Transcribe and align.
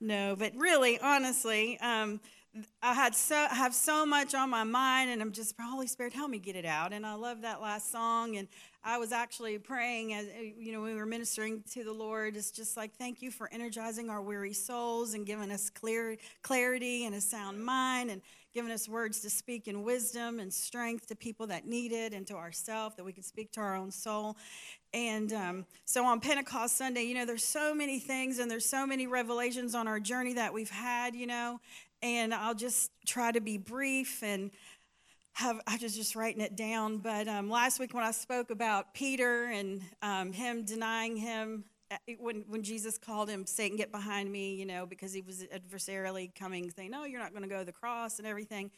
no, 0.00 0.36
but 0.38 0.52
really, 0.56 0.98
honestly, 1.00 1.78
um, 1.80 2.20
I 2.82 2.92
had 2.92 3.14
so 3.14 3.46
I 3.50 3.54
have 3.54 3.74
so 3.74 4.04
much 4.04 4.34
on 4.34 4.50
my 4.50 4.64
mind, 4.64 5.10
and 5.10 5.22
I'm 5.22 5.32
just 5.32 5.54
Holy 5.58 5.86
Spirit, 5.86 6.12
help 6.12 6.30
me 6.30 6.38
get 6.38 6.54
it 6.54 6.66
out. 6.66 6.92
And 6.92 7.06
I 7.06 7.14
love 7.14 7.40
that 7.42 7.62
last 7.62 7.90
song, 7.90 8.36
and 8.36 8.46
I 8.84 8.98
was 8.98 9.10
actually 9.10 9.58
praying 9.58 10.12
as 10.12 10.26
you 10.58 10.72
know 10.72 10.82
we 10.82 10.94
were 10.94 11.06
ministering 11.06 11.62
to 11.72 11.82
the 11.82 11.92
Lord. 11.92 12.36
It's 12.36 12.50
just 12.50 12.76
like 12.76 12.94
thank 12.96 13.22
you 13.22 13.30
for 13.30 13.48
energizing 13.52 14.10
our 14.10 14.20
weary 14.20 14.52
souls 14.52 15.14
and 15.14 15.24
giving 15.24 15.50
us 15.50 15.70
clear 15.70 16.18
clarity 16.42 17.06
and 17.06 17.14
a 17.14 17.22
sound 17.22 17.64
mind, 17.64 18.10
and 18.10 18.20
giving 18.52 18.70
us 18.70 18.86
words 18.86 19.20
to 19.20 19.30
speak 19.30 19.66
in 19.66 19.82
wisdom 19.82 20.38
and 20.38 20.52
strength 20.52 21.06
to 21.06 21.16
people 21.16 21.46
that 21.46 21.66
need 21.66 21.90
it, 21.92 22.12
and 22.12 22.26
to 22.26 22.34
ourselves 22.34 22.96
that 22.96 23.04
we 23.04 23.14
can 23.14 23.22
speak 23.22 23.50
to 23.52 23.60
our 23.60 23.74
own 23.74 23.90
soul. 23.90 24.36
And 24.94 25.32
um, 25.32 25.66
so 25.84 26.04
on 26.04 26.20
Pentecost 26.20 26.76
Sunday, 26.76 27.04
you 27.04 27.14
know, 27.14 27.24
there's 27.24 27.44
so 27.44 27.74
many 27.74 27.98
things 27.98 28.38
and 28.38 28.50
there's 28.50 28.68
so 28.68 28.86
many 28.86 29.06
revelations 29.06 29.74
on 29.74 29.88
our 29.88 29.98
journey 29.98 30.34
that 30.34 30.52
we've 30.52 30.70
had, 30.70 31.14
you 31.14 31.26
know, 31.26 31.60
and 32.02 32.34
I'll 32.34 32.54
just 32.54 32.90
try 33.06 33.32
to 33.32 33.40
be 33.40 33.56
brief 33.56 34.22
and 34.22 34.50
have 35.34 35.60
I 35.66 35.78
was 35.80 35.96
just 35.96 36.14
writing 36.14 36.42
it 36.42 36.56
down. 36.56 36.98
But 36.98 37.26
um, 37.26 37.48
last 37.48 37.78
week 37.78 37.94
when 37.94 38.04
I 38.04 38.10
spoke 38.10 38.50
about 38.50 38.92
Peter 38.92 39.46
and 39.46 39.82
um, 40.02 40.32
him 40.32 40.64
denying 40.64 41.16
him 41.16 41.64
uh, 41.90 41.96
when 42.18 42.44
when 42.48 42.62
Jesus 42.62 42.98
called 42.98 43.28
him 43.28 43.46
Satan, 43.46 43.76
get 43.76 43.90
behind 43.90 44.30
me, 44.30 44.54
you 44.54 44.66
know, 44.66 44.86
because 44.86 45.12
he 45.12 45.22
was 45.22 45.44
adversarially 45.44 46.34
coming, 46.34 46.70
saying, 46.70 46.90
"No, 46.90 47.04
you're 47.04 47.20
not 47.20 47.30
going 47.30 47.42
to 47.42 47.48
go 47.48 47.60
to 47.60 47.64
the 47.64 47.72
cross" 47.72 48.18
and 48.18 48.26
everything. 48.26 48.70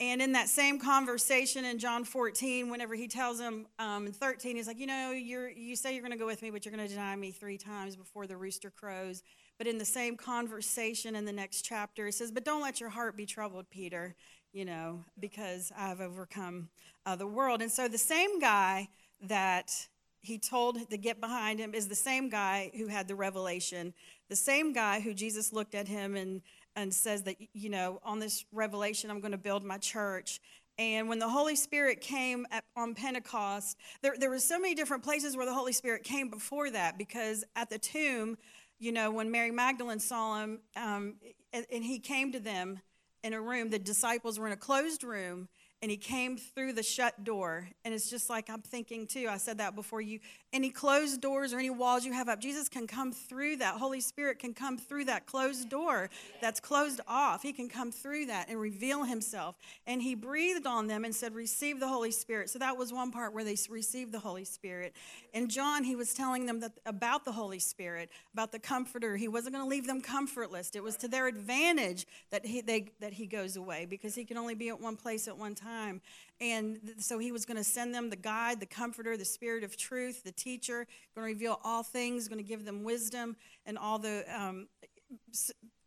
And 0.00 0.20
in 0.20 0.32
that 0.32 0.48
same 0.48 0.80
conversation 0.80 1.64
in 1.64 1.78
John 1.78 2.04
14, 2.04 2.70
whenever 2.70 2.94
he 2.94 3.06
tells 3.06 3.38
him 3.38 3.66
um, 3.78 4.06
in 4.06 4.12
13, 4.12 4.56
he's 4.56 4.66
like, 4.66 4.78
you 4.78 4.86
know, 4.86 5.12
you're, 5.12 5.48
you 5.48 5.76
say 5.76 5.92
you're 5.92 6.02
going 6.02 6.12
to 6.12 6.18
go 6.18 6.26
with 6.26 6.42
me, 6.42 6.50
but 6.50 6.64
you're 6.64 6.74
going 6.74 6.86
to 6.86 6.92
deny 6.92 7.14
me 7.14 7.30
three 7.30 7.58
times 7.58 7.94
before 7.94 8.26
the 8.26 8.36
rooster 8.36 8.70
crows. 8.70 9.22
But 9.58 9.66
in 9.68 9.78
the 9.78 9.84
same 9.84 10.16
conversation 10.16 11.14
in 11.14 11.24
the 11.24 11.32
next 11.32 11.62
chapter, 11.62 12.06
he 12.06 12.12
says, 12.12 12.32
But 12.32 12.44
don't 12.44 12.62
let 12.62 12.80
your 12.80 12.88
heart 12.88 13.16
be 13.16 13.26
troubled, 13.26 13.70
Peter, 13.70 14.16
you 14.52 14.64
know, 14.64 15.04
because 15.20 15.70
I've 15.76 16.00
overcome 16.00 16.68
uh, 17.06 17.14
the 17.14 17.26
world. 17.26 17.62
And 17.62 17.70
so 17.70 17.86
the 17.86 17.98
same 17.98 18.40
guy 18.40 18.88
that 19.20 19.72
he 20.20 20.38
told 20.38 20.88
to 20.90 20.96
get 20.96 21.20
behind 21.20 21.58
him 21.58 21.74
is 21.74 21.88
the 21.88 21.94
same 21.94 22.28
guy 22.28 22.70
who 22.76 22.86
had 22.86 23.08
the 23.08 23.14
revelation, 23.14 23.92
the 24.28 24.36
same 24.36 24.72
guy 24.72 25.00
who 25.00 25.14
Jesus 25.14 25.52
looked 25.52 25.74
at 25.74 25.88
him 25.88 26.16
and, 26.16 26.42
and 26.76 26.92
says 26.92 27.22
that, 27.24 27.36
you 27.52 27.68
know, 27.68 28.00
on 28.04 28.18
this 28.18 28.44
revelation, 28.52 29.10
I'm 29.10 29.20
going 29.20 29.32
to 29.32 29.38
build 29.38 29.64
my 29.64 29.78
church. 29.78 30.40
And 30.78 31.08
when 31.08 31.18
the 31.18 31.28
Holy 31.28 31.54
Spirit 31.54 32.00
came 32.00 32.46
at, 32.50 32.64
on 32.76 32.94
Pentecost, 32.94 33.76
there, 34.00 34.14
there 34.18 34.30
were 34.30 34.38
so 34.38 34.58
many 34.58 34.74
different 34.74 35.02
places 35.02 35.36
where 35.36 35.46
the 35.46 35.54
Holy 35.54 35.72
Spirit 35.72 36.02
came 36.02 36.30
before 36.30 36.70
that 36.70 36.96
because 36.96 37.44
at 37.56 37.68
the 37.68 37.78
tomb, 37.78 38.38
you 38.78 38.90
know, 38.90 39.10
when 39.10 39.30
Mary 39.30 39.50
Magdalene 39.50 40.00
saw 40.00 40.40
him 40.40 40.60
um, 40.76 41.14
and, 41.52 41.66
and 41.70 41.84
he 41.84 41.98
came 41.98 42.32
to 42.32 42.40
them 42.40 42.80
in 43.22 43.32
a 43.32 43.40
room, 43.40 43.70
the 43.70 43.78
disciples 43.78 44.38
were 44.38 44.46
in 44.46 44.52
a 44.52 44.56
closed 44.56 45.04
room, 45.04 45.48
and 45.82 45.90
he 45.90 45.96
came 45.96 46.36
through 46.36 46.72
the 46.72 46.82
shut 46.82 47.24
door. 47.24 47.68
And 47.84 47.92
it's 47.92 48.08
just 48.08 48.30
like 48.30 48.48
I'm 48.48 48.62
thinking 48.62 49.04
too. 49.04 49.26
I 49.28 49.36
said 49.36 49.58
that 49.58 49.74
before 49.74 50.00
you. 50.00 50.20
Any 50.52 50.70
closed 50.70 51.20
doors 51.20 51.52
or 51.52 51.58
any 51.58 51.70
walls 51.70 52.04
you 52.04 52.12
have 52.12 52.28
up, 52.28 52.40
Jesus 52.40 52.68
can 52.68 52.86
come 52.86 53.10
through 53.10 53.56
that. 53.56 53.74
Holy 53.76 54.00
Spirit 54.00 54.38
can 54.38 54.54
come 54.54 54.78
through 54.78 55.06
that 55.06 55.26
closed 55.26 55.68
door 55.68 56.08
that's 56.40 56.60
closed 56.60 57.00
off. 57.08 57.42
He 57.42 57.52
can 57.52 57.68
come 57.68 57.90
through 57.90 58.26
that 58.26 58.48
and 58.48 58.60
reveal 58.60 59.02
himself. 59.02 59.56
And 59.86 60.00
he 60.00 60.14
breathed 60.14 60.66
on 60.66 60.86
them 60.86 61.04
and 61.04 61.12
said, 61.12 61.34
Receive 61.34 61.80
the 61.80 61.88
Holy 61.88 62.12
Spirit. 62.12 62.48
So 62.48 62.60
that 62.60 62.76
was 62.76 62.92
one 62.92 63.10
part 63.10 63.34
where 63.34 63.42
they 63.42 63.56
received 63.68 64.12
the 64.12 64.20
Holy 64.20 64.44
Spirit. 64.44 64.94
And 65.34 65.50
John, 65.50 65.82
he 65.82 65.96
was 65.96 66.14
telling 66.14 66.46
them 66.46 66.60
that 66.60 66.72
about 66.86 67.24
the 67.24 67.32
Holy 67.32 67.58
Spirit, 67.58 68.08
about 68.32 68.52
the 68.52 68.60
comforter. 68.60 69.16
He 69.16 69.26
wasn't 69.26 69.56
going 69.56 69.64
to 69.64 69.70
leave 69.70 69.88
them 69.88 70.00
comfortless. 70.00 70.70
It 70.74 70.82
was 70.82 70.96
to 70.98 71.08
their 71.08 71.26
advantage 71.26 72.06
that 72.30 72.46
he, 72.46 72.60
they, 72.60 72.90
that 73.00 73.14
he 73.14 73.26
goes 73.26 73.56
away 73.56 73.84
because 73.84 74.14
he 74.14 74.24
can 74.24 74.36
only 74.36 74.54
be 74.54 74.68
at 74.68 74.80
one 74.80 74.96
place 74.96 75.26
at 75.26 75.36
one 75.36 75.56
time 75.56 75.71
time. 75.72 76.00
And 76.40 76.78
so 76.98 77.18
he 77.18 77.32
was 77.32 77.44
going 77.44 77.56
to 77.56 77.64
send 77.64 77.94
them 77.94 78.10
the 78.10 78.16
guide, 78.16 78.60
the 78.60 78.66
comforter, 78.66 79.16
the 79.16 79.24
spirit 79.24 79.64
of 79.64 79.76
truth, 79.76 80.24
the 80.24 80.32
teacher, 80.32 80.86
going 81.14 81.28
to 81.28 81.34
reveal 81.34 81.60
all 81.64 81.82
things, 81.82 82.28
going 82.28 82.42
to 82.42 82.48
give 82.48 82.64
them 82.64 82.82
wisdom 82.82 83.36
and 83.64 83.78
all 83.78 83.98
the 83.98 84.24
um, 84.36 84.68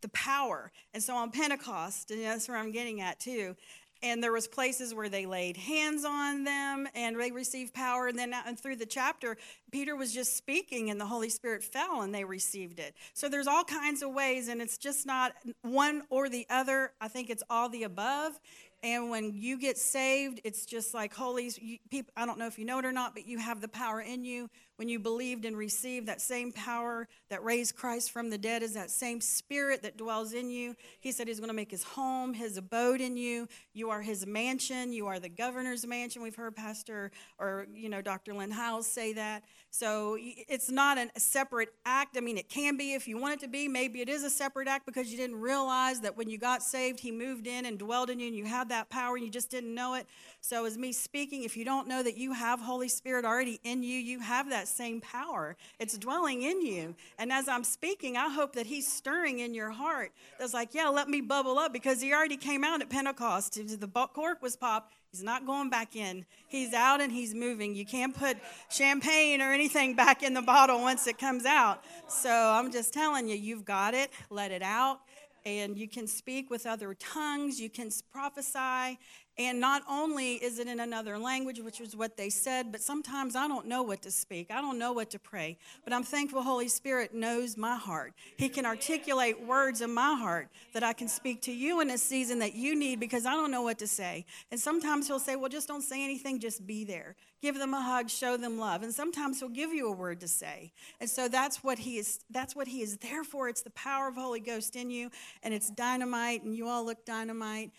the 0.02 0.10
power. 0.10 0.72
And 0.94 1.02
so 1.02 1.16
on 1.16 1.32
Pentecost, 1.32 2.12
and 2.12 2.24
that's 2.24 2.48
where 2.48 2.58
I'm 2.58 2.72
getting 2.72 3.02
at 3.02 3.20
too. 3.20 3.56
And 4.04 4.22
there 4.22 4.32
was 4.32 4.48
places 4.48 4.94
where 4.94 5.10
they 5.10 5.26
laid 5.26 5.58
hands 5.58 6.06
on 6.06 6.44
them 6.44 6.88
and 6.94 7.20
they 7.20 7.32
received 7.32 7.74
power. 7.74 8.08
And 8.08 8.20
then 8.20 8.34
and 8.46 8.60
through 8.60 8.76
the 8.76 8.86
chapter, 8.86 9.36
Peter 9.72 9.96
was 9.96 10.14
just 10.14 10.38
speaking 10.38 10.92
and 10.92 11.02
the 11.02 11.06
Holy 11.06 11.30
Spirit 11.30 11.64
fell 11.64 12.02
and 12.02 12.14
they 12.14 12.24
received 12.24 12.80
it. 12.80 12.94
So 13.14 13.30
there's 13.30 13.48
all 13.48 13.64
kinds 13.64 14.04
of 14.04 14.14
ways, 14.14 14.48
and 14.48 14.62
it's 14.62 14.78
just 14.78 15.06
not 15.06 15.34
one 15.64 16.04
or 16.10 16.30
the 16.30 16.46
other. 16.50 16.92
I 17.02 17.08
think 17.08 17.30
it's 17.30 17.44
all 17.50 17.68
the 17.70 17.84
above. 17.84 18.40
And 18.86 19.10
when 19.10 19.34
you 19.34 19.58
get 19.58 19.80
saved, 19.80 20.42
it's 20.44 20.64
just 20.64 20.94
like 20.94 21.12
holy 21.12 21.50
people. 21.90 22.14
I 22.16 22.28
don't 22.28 22.38
know 22.38 22.46
if 22.46 22.60
you 22.60 22.66
know 22.66 22.78
it 22.78 22.86
or 22.86 22.92
not, 22.92 23.16
but 23.16 23.26
you 23.26 23.40
have 23.40 23.60
the 23.60 23.68
power 23.68 24.00
in 24.00 24.24
you 24.24 24.48
when 24.76 24.88
you 24.88 25.00
believed 25.00 25.44
and 25.46 25.58
received 25.58 26.08
that 26.08 26.22
same 26.22 26.52
power 26.52 27.08
that 27.32 27.44
raised 27.44 27.76
Christ 27.76 28.12
from 28.12 28.30
the 28.30 28.38
dead 28.38 28.62
is 28.62 28.76
that 28.76 28.92
same 28.92 29.22
spirit 29.22 29.82
that 29.82 29.98
dwells 29.98 30.34
in 30.34 30.52
you. 30.52 30.76
He 31.00 31.12
said 31.12 31.28
he's 31.28 31.40
going 31.40 31.50
to 31.50 31.56
make 31.56 31.72
his 31.72 31.82
home, 31.82 32.36
his 32.36 32.58
abode 32.58 33.02
in 33.02 33.18
you. 33.18 33.48
You 33.74 33.90
are 33.90 34.04
his 34.04 34.28
mansion. 34.28 34.94
You 34.94 35.08
are 35.08 35.20
the 35.20 35.30
governor's 35.30 35.88
mansion. 35.88 36.22
We've 36.22 36.36
heard 36.36 36.56
Pastor 36.56 37.10
or, 37.40 37.66
you 37.74 37.90
know, 37.90 38.04
Dr. 38.04 38.36
Lynn 38.36 38.52
Howes 38.52 38.86
say 38.86 39.14
that. 39.14 39.46
So 39.78 40.18
it's 40.18 40.72
not 40.72 40.98
a 40.98 41.20
separate 41.20 41.74
act. 41.86 42.16
I 42.16 42.22
mean, 42.22 42.38
it 42.38 42.48
can 42.48 42.78
be 42.78 42.94
if 42.94 43.10
you 43.10 43.18
want 43.18 43.34
it 43.34 43.40
to 43.42 43.50
be. 43.50 43.68
Maybe 43.68 44.00
it 44.00 44.08
is 44.08 44.24
a 44.24 44.30
separate 44.30 44.70
act 44.70 44.86
because 44.86 45.12
you 45.12 45.18
didn't 45.18 45.42
realize 45.42 46.00
that 46.00 46.16
when 46.16 46.30
you 46.30 46.38
got 46.38 46.64
saved, 46.64 47.02
he 47.02 47.12
moved 47.12 47.46
in 47.46 47.66
and 47.66 47.78
dwelled 47.78 48.10
in 48.10 48.22
you 48.22 48.28
and 48.28 48.38
you 48.38 48.46
had 48.46 48.70
that 48.70 48.90
power 48.90 49.18
and 49.18 49.26
you 49.26 49.30
just 49.30 49.52
didn't 49.52 49.76
know 49.76 49.96
it. 49.96 50.08
So, 50.40 50.64
as 50.64 50.78
me 50.78 50.94
speaking, 50.94 51.44
if 51.44 51.58
you 51.58 51.66
don't 51.66 51.90
know 51.90 52.02
that 52.04 52.16
you 52.16 52.32
have 52.32 52.62
Holy 52.62 52.88
Spirit 52.88 53.26
already 53.26 53.60
in 53.66 53.84
you, 53.84 53.98
you 53.98 54.22
have 54.22 54.50
that 54.50 54.70
same 54.70 55.02
power. 55.02 55.58
It's 55.78 55.98
dwelling 55.98 56.44
in 56.44 56.66
you. 56.66 56.96
And 57.20 57.34
as 57.34 57.50
I'm 57.50 57.66
speaking, 57.66 58.16
I 58.16 58.30
hope 58.30 58.54
that 58.54 58.68
He's 58.68 58.88
stirring 58.88 59.40
in 59.40 59.54
your 59.54 59.72
heart. 59.72 60.14
That's 60.40 60.54
like, 60.54 60.74
yeah, 60.74 60.88
let 60.88 61.10
me 61.10 61.20
bubble 61.20 61.60
up 61.60 61.74
because 61.74 62.00
He 62.00 62.14
already 62.14 62.38
came 62.38 62.64
out 62.64 62.82
at 62.82 62.90
Pentecost. 62.90 63.56
The 63.56 63.88
cork 64.14 64.42
was 64.42 64.56
popped. 64.56 64.94
He's 65.16 65.24
not 65.24 65.46
going 65.46 65.70
back 65.70 65.96
in. 65.96 66.26
He's 66.50 66.74
out 66.74 67.00
and 67.00 67.10
he's 67.10 67.34
moving. 67.34 67.74
You 67.74 67.86
can't 67.86 68.14
put 68.14 68.36
champagne 68.70 69.42
or 69.42 69.54
anything 69.54 69.96
back 69.96 70.24
in 70.24 70.34
the 70.34 70.42
bottle 70.42 70.82
once 70.82 71.08
it 71.08 71.18
comes 71.18 71.46
out. 71.46 71.86
So 72.10 72.30
I'm 72.30 72.70
just 72.70 72.94
telling 72.94 73.30
you, 73.30 73.38
you've 73.38 73.64
got 73.64 73.94
it. 73.94 74.12
Let 74.30 74.52
it 74.52 74.62
out. 74.62 75.00
And 75.46 75.78
you 75.78 75.88
can 75.88 76.06
speak 76.06 76.50
with 76.50 76.66
other 76.66 76.94
tongues. 76.96 77.62
You 77.62 77.70
can 77.70 77.92
prophesy. 78.12 79.00
And 79.38 79.60
not 79.60 79.84
only 79.90 80.36
is 80.36 80.60
it 80.60 80.68
in 80.68 80.80
another 80.80 81.18
language, 81.18 81.60
which 81.60 81.82
is 81.82 81.94
what 81.94 82.16
they 82.16 82.30
said, 82.30 82.72
but 82.72 82.82
sometimes 82.82 83.36
I 83.36 83.50
don't 83.50 83.68
know 83.68 83.84
what 83.84 84.02
to 84.04 84.12
speak. 84.12 84.50
I 84.50 84.62
don't 84.62 84.80
know 84.80 84.94
what 84.94 85.10
to 85.10 85.20
pray. 85.20 85.58
But 85.84 85.92
I'm 85.92 86.04
thankful 86.04 86.42
Holy 86.42 86.70
Spirit 86.70 87.14
knows 87.14 87.58
my 87.58 87.76
heart. 87.76 88.14
He 88.38 88.48
can 88.48 88.66
articulate 88.66 89.46
words 89.46 89.82
in 89.82 89.94
my 89.94 90.16
heart 90.16 90.48
that 90.74 90.84
I 90.84 90.94
can 90.94 91.10
speak 91.10 91.42
to 91.44 91.52
you 91.52 91.82
in 91.82 91.90
a 91.90 91.98
season 91.98 92.40
that 92.40 92.56
you 92.56 92.76
need 92.76 93.02
because 93.02 93.26
I 93.26 93.32
don't 93.32 93.52
know 93.52 93.62
what 93.62 93.78
to 93.80 93.88
say. 93.88 94.26
And 94.52 94.60
sometimes 94.60 95.08
He'll 95.08 95.20
say, 95.20 95.36
Well, 95.36 95.50
just 95.50 95.68
don't 95.68 95.82
say 95.82 96.02
anything, 96.02 96.40
just 96.40 96.66
be 96.66 96.86
there. 96.86 97.18
Give 97.42 97.58
them 97.58 97.74
a 97.74 97.82
hug, 97.82 98.10
show 98.10 98.38
them 98.38 98.58
love. 98.58 98.84
And 98.84 98.94
sometimes 98.94 99.40
He'll 99.40 99.50
give 99.50 99.74
you 99.74 99.90
a 99.90 99.92
word 99.92 100.22
to 100.22 100.30
say. 100.30 100.72
And 101.02 101.10
so 101.10 101.28
that's 101.28 101.62
what 101.62 101.80
He 101.80 101.98
is, 101.98 102.20
that's 102.30 102.56
what 102.56 102.70
He 102.70 102.82
is 102.82 102.98
there 102.98 103.26
for. 103.26 103.50
It's 103.50 103.64
the 103.64 103.70
power 103.72 104.08
of 104.08 104.16
Holy 104.16 104.40
Ghost 104.40 104.78
in 104.78 104.90
you, 104.90 105.12
and 105.44 105.54
it's 105.54 105.70
dynamite, 105.70 106.44
and 106.44 106.56
you 106.56 106.70
all 106.70 106.86
look 106.86 107.06
dynamite. 107.06 107.72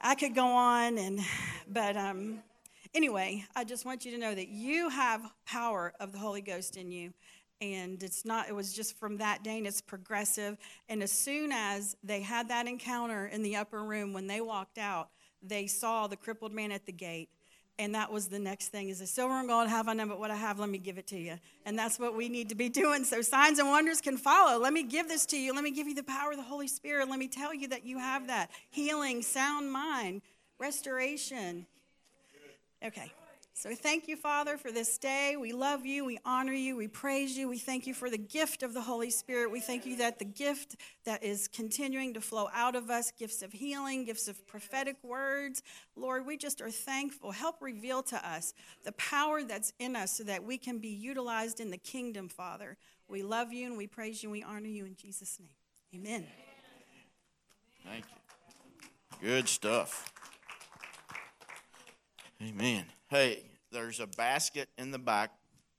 I 0.00 0.14
could 0.14 0.34
go 0.34 0.46
on, 0.46 0.98
and 0.98 1.20
but 1.68 1.96
um, 1.96 2.42
anyway, 2.94 3.44
I 3.56 3.64
just 3.64 3.84
want 3.84 4.04
you 4.04 4.12
to 4.12 4.18
know 4.18 4.34
that 4.34 4.48
you 4.48 4.88
have 4.88 5.22
power 5.46 5.92
of 6.00 6.12
the 6.12 6.18
Holy 6.18 6.40
Ghost 6.40 6.76
in 6.76 6.90
you. 6.90 7.12
And 7.60 8.02
it's 8.02 8.24
not, 8.24 8.48
it 8.48 8.54
was 8.54 8.74
just 8.74 8.98
from 8.98 9.18
that 9.18 9.42
day, 9.42 9.56
and 9.58 9.66
it's 9.66 9.80
progressive. 9.80 10.58
And 10.88 11.02
as 11.02 11.12
soon 11.12 11.50
as 11.52 11.96
they 12.02 12.20
had 12.20 12.48
that 12.48 12.66
encounter 12.66 13.26
in 13.26 13.42
the 13.42 13.56
upper 13.56 13.82
room, 13.82 14.12
when 14.12 14.26
they 14.26 14.40
walked 14.40 14.76
out, 14.76 15.08
they 15.42 15.66
saw 15.66 16.06
the 16.06 16.16
crippled 16.16 16.52
man 16.52 16.72
at 16.72 16.84
the 16.84 16.92
gate 16.92 17.30
and 17.78 17.94
that 17.94 18.12
was 18.12 18.28
the 18.28 18.38
next 18.38 18.68
thing 18.68 18.88
is 18.88 19.00
a 19.00 19.06
silver 19.06 19.34
and 19.34 19.48
gold 19.48 19.68
have 19.68 19.88
I 19.88 19.94
none, 19.94 20.08
but 20.08 20.20
what 20.20 20.30
I 20.30 20.36
have, 20.36 20.58
let 20.58 20.68
me 20.68 20.78
give 20.78 20.96
it 20.96 21.06
to 21.08 21.18
you. 21.18 21.38
And 21.66 21.78
that's 21.78 21.98
what 21.98 22.14
we 22.14 22.28
need 22.28 22.48
to 22.50 22.54
be 22.54 22.68
doing. 22.82 23.04
So 23.04 23.20
signs 23.20 23.58
and 23.58 23.68
wonders 23.68 24.00
can 24.00 24.16
follow. 24.16 24.60
Let 24.60 24.72
me 24.72 24.82
give 24.82 25.08
this 25.08 25.26
to 25.26 25.36
you. 25.36 25.52
Let 25.54 25.64
me 25.64 25.70
give 25.70 25.88
you 25.88 25.94
the 25.94 26.04
power 26.04 26.30
of 26.30 26.36
the 26.36 26.44
Holy 26.44 26.68
Spirit. 26.68 27.08
Let 27.08 27.18
me 27.18 27.28
tell 27.28 27.52
you 27.52 27.68
that 27.68 27.84
you 27.84 27.98
have 27.98 28.28
that 28.28 28.50
healing, 28.70 29.22
sound 29.22 29.72
mind, 29.72 30.22
restoration. 30.58 31.66
Okay. 32.84 33.12
So 33.56 33.72
thank 33.72 34.08
you, 34.08 34.16
Father, 34.16 34.58
for 34.58 34.72
this 34.72 34.98
day. 34.98 35.36
We 35.36 35.52
love 35.52 35.86
you. 35.86 36.04
We 36.04 36.18
honor 36.24 36.52
you. 36.52 36.76
We 36.76 36.88
praise 36.88 37.38
you. 37.38 37.48
We 37.48 37.58
thank 37.58 37.86
you 37.86 37.94
for 37.94 38.10
the 38.10 38.18
gift 38.18 38.64
of 38.64 38.74
the 38.74 38.80
Holy 38.80 39.10
Spirit. 39.10 39.52
We 39.52 39.60
thank 39.60 39.86
you 39.86 39.96
that 39.98 40.18
the 40.18 40.24
gift 40.24 40.74
that 41.04 41.22
is 41.22 41.46
continuing 41.46 42.14
to 42.14 42.20
flow 42.20 42.48
out 42.52 42.74
of 42.74 42.90
us 42.90 43.12
gifts 43.16 43.42
of 43.42 43.52
healing, 43.52 44.06
gifts 44.06 44.26
of 44.26 44.44
prophetic 44.48 44.96
words. 45.04 45.62
Lord, 45.94 46.26
we 46.26 46.36
just 46.36 46.60
are 46.60 46.70
thankful. 46.70 47.30
Help 47.30 47.62
reveal 47.62 48.02
to 48.02 48.28
us 48.28 48.54
the 48.84 48.92
power 48.92 49.44
that's 49.44 49.72
in 49.78 49.94
us 49.94 50.16
so 50.16 50.24
that 50.24 50.42
we 50.42 50.58
can 50.58 50.78
be 50.78 50.88
utilized 50.88 51.60
in 51.60 51.70
the 51.70 51.78
kingdom, 51.78 52.28
Father. 52.28 52.76
We 53.06 53.22
love 53.22 53.52
you 53.52 53.68
and 53.68 53.78
we 53.78 53.86
praise 53.86 54.20
you 54.20 54.30
and 54.30 54.32
we 54.32 54.42
honor 54.42 54.66
you 54.66 54.84
in 54.84 54.96
Jesus' 54.96 55.38
name. 55.38 55.50
Amen. 55.94 56.26
Thank 57.86 58.04
you. 58.10 59.28
Good 59.28 59.48
stuff. 59.48 60.12
Amen. 62.42 62.84
Hey, 63.14 63.44
there's 63.70 64.00
a 64.00 64.08
basket 64.08 64.68
in 64.76 64.90
the 64.90 64.98
back, 64.98 65.30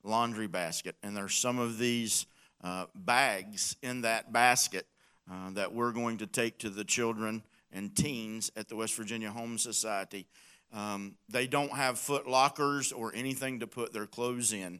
laundry 0.05 0.47
basket, 0.47 0.95
and 1.03 1.17
there's 1.17 1.35
some 1.35 1.59
of 1.59 1.77
these 1.77 2.27
uh, 2.63 2.85
bags 2.95 3.75
in 3.83 4.03
that 4.03 4.31
basket 4.31 4.87
uh, 5.29 5.49
that 5.49 5.73
we're 5.73 5.91
going 5.91 6.19
to 6.19 6.27
take 6.27 6.59
to 6.59 6.69
the 6.69 6.85
children 6.85 7.43
and 7.73 7.93
teens 7.93 8.51
at 8.55 8.69
the 8.69 8.77
West 8.77 8.95
Virginia 8.95 9.31
Home 9.31 9.57
Society. 9.57 10.27
Um, 10.71 11.17
they 11.27 11.45
don't 11.45 11.73
have 11.73 11.99
foot 11.99 12.25
lockers 12.25 12.93
or 12.93 13.13
anything 13.13 13.59
to 13.59 13.67
put 13.67 13.91
their 13.91 14.07
clothes 14.07 14.53
in, 14.53 14.79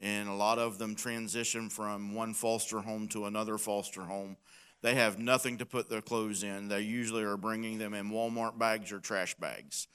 and 0.00 0.28
a 0.28 0.34
lot 0.34 0.58
of 0.58 0.78
them 0.78 0.96
transition 0.96 1.70
from 1.70 2.16
one 2.16 2.34
foster 2.34 2.80
home 2.80 3.06
to 3.10 3.26
another 3.26 3.58
foster 3.58 4.02
home. 4.02 4.36
They 4.80 4.96
have 4.96 5.20
nothing 5.20 5.58
to 5.58 5.66
put 5.66 5.88
their 5.88 6.02
clothes 6.02 6.42
in. 6.42 6.66
They 6.66 6.80
usually 6.80 7.22
are 7.22 7.36
bringing 7.36 7.78
them 7.78 7.94
in 7.94 8.10
Walmart 8.10 8.58
bags 8.58 8.90
or 8.90 8.98
trash 8.98 9.36
bags. 9.36 9.86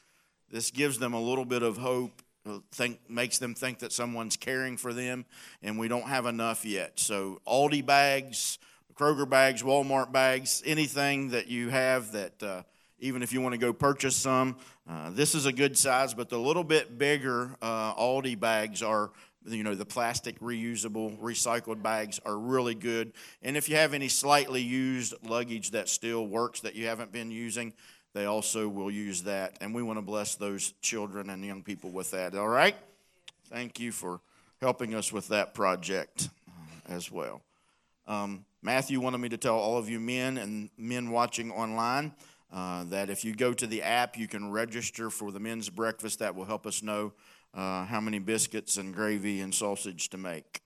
This 0.49 0.71
gives 0.71 0.97
them 0.99 1.13
a 1.13 1.21
little 1.21 1.45
bit 1.45 1.63
of 1.63 1.77
hope, 1.77 2.21
uh, 2.47 2.59
think, 2.71 2.99
makes 3.09 3.38
them 3.38 3.53
think 3.53 3.79
that 3.79 3.91
someone's 3.91 4.38
caring 4.38 4.77
for 4.77 4.94
them, 4.94 5.25
and 5.61 5.77
we 5.77 5.88
don't 5.88 6.07
have 6.07 6.25
enough 6.25 6.65
yet. 6.65 6.99
So, 6.99 7.41
Aldi 7.45 7.85
bags, 7.85 8.59
Kroger 8.95 9.29
bags, 9.29 9.61
Walmart 9.61 10.11
bags, 10.11 10.63
anything 10.65 11.29
that 11.29 11.47
you 11.47 11.69
have 11.69 12.11
that, 12.13 12.41
uh, 12.41 12.63
even 12.99 13.21
if 13.21 13.33
you 13.33 13.41
want 13.41 13.53
to 13.53 13.59
go 13.59 13.73
purchase 13.73 14.15
some, 14.15 14.57
uh, 14.89 15.09
this 15.11 15.35
is 15.35 15.45
a 15.45 15.51
good 15.53 15.77
size, 15.77 16.13
but 16.13 16.29
the 16.29 16.39
little 16.39 16.63
bit 16.63 16.97
bigger 16.97 17.55
uh, 17.61 17.94
Aldi 17.95 18.39
bags 18.39 18.81
are 18.81 19.11
you 19.49 19.63
know 19.63 19.75
the 19.75 19.85
plastic 19.85 20.39
reusable 20.39 21.17
recycled 21.19 21.81
bags 21.81 22.19
are 22.25 22.38
really 22.38 22.75
good 22.75 23.13
and 23.41 23.55
if 23.55 23.69
you 23.69 23.75
have 23.75 23.94
any 23.94 24.07
slightly 24.07 24.61
used 24.61 25.13
luggage 25.25 25.71
that 25.71 25.88
still 25.88 26.27
works 26.27 26.61
that 26.61 26.75
you 26.75 26.88
haven't 26.88 27.11
been 27.11 27.31
using 27.31 27.73
they 28.13 28.25
also 28.25 28.68
will 28.68 28.92
use 28.92 29.24
that 29.24 29.57
and 29.62 29.74
we 29.74 29.83
want 29.83 29.98
to 29.98 30.01
bless 30.01 30.36
those 30.36 30.74
children 30.81 31.30
and 31.30 31.44
young 31.44 31.63
people 31.63 31.89
with 31.89 32.12
that 32.12 32.36
all 32.36 32.48
right 32.48 32.75
thank 33.50 33.80
you 33.80 33.92
for 33.92 34.19
helping 34.62 34.94
us 34.95 35.12
with 35.12 35.27
that 35.27 35.54
project 35.54 36.30
uh, 36.50 36.94
as 36.94 37.12
well 37.12 37.42
um, 38.07 38.45
matthew 38.62 39.00
wanted 39.00 39.19
me 39.19 39.30
to 39.30 39.38
tell 39.38 39.57
all 39.57 39.77
of 39.77 39.89
you 39.89 40.00
men 40.00 40.38
and 40.38 40.69
men 40.77 41.09
watching 41.09 41.51
online 41.51 42.13
uh, 42.54 42.83
that 42.86 43.09
if 43.09 43.25
you 43.25 43.36
go 43.36 43.54
to 43.54 43.68
the 43.68 43.81
app 43.81 44.18
you 44.18 44.27
can 44.27 44.51
register 44.51 45.09
for 45.09 45.31
the 45.31 45.39
men's 45.39 45.69
breakfast 45.69 46.19
that 46.19 46.36
will 46.36 46.45
help 46.45 46.65
us 46.65 46.81
know 46.81 47.12
uh, 47.54 47.86
how 47.86 48.00
many 48.00 48.19
biscuits 48.19 48.77
and 48.77 48.94
gravy 48.94 49.42
and 49.42 49.54
sausage 49.54 50.09
to 50.09 50.18
make. 50.18 50.62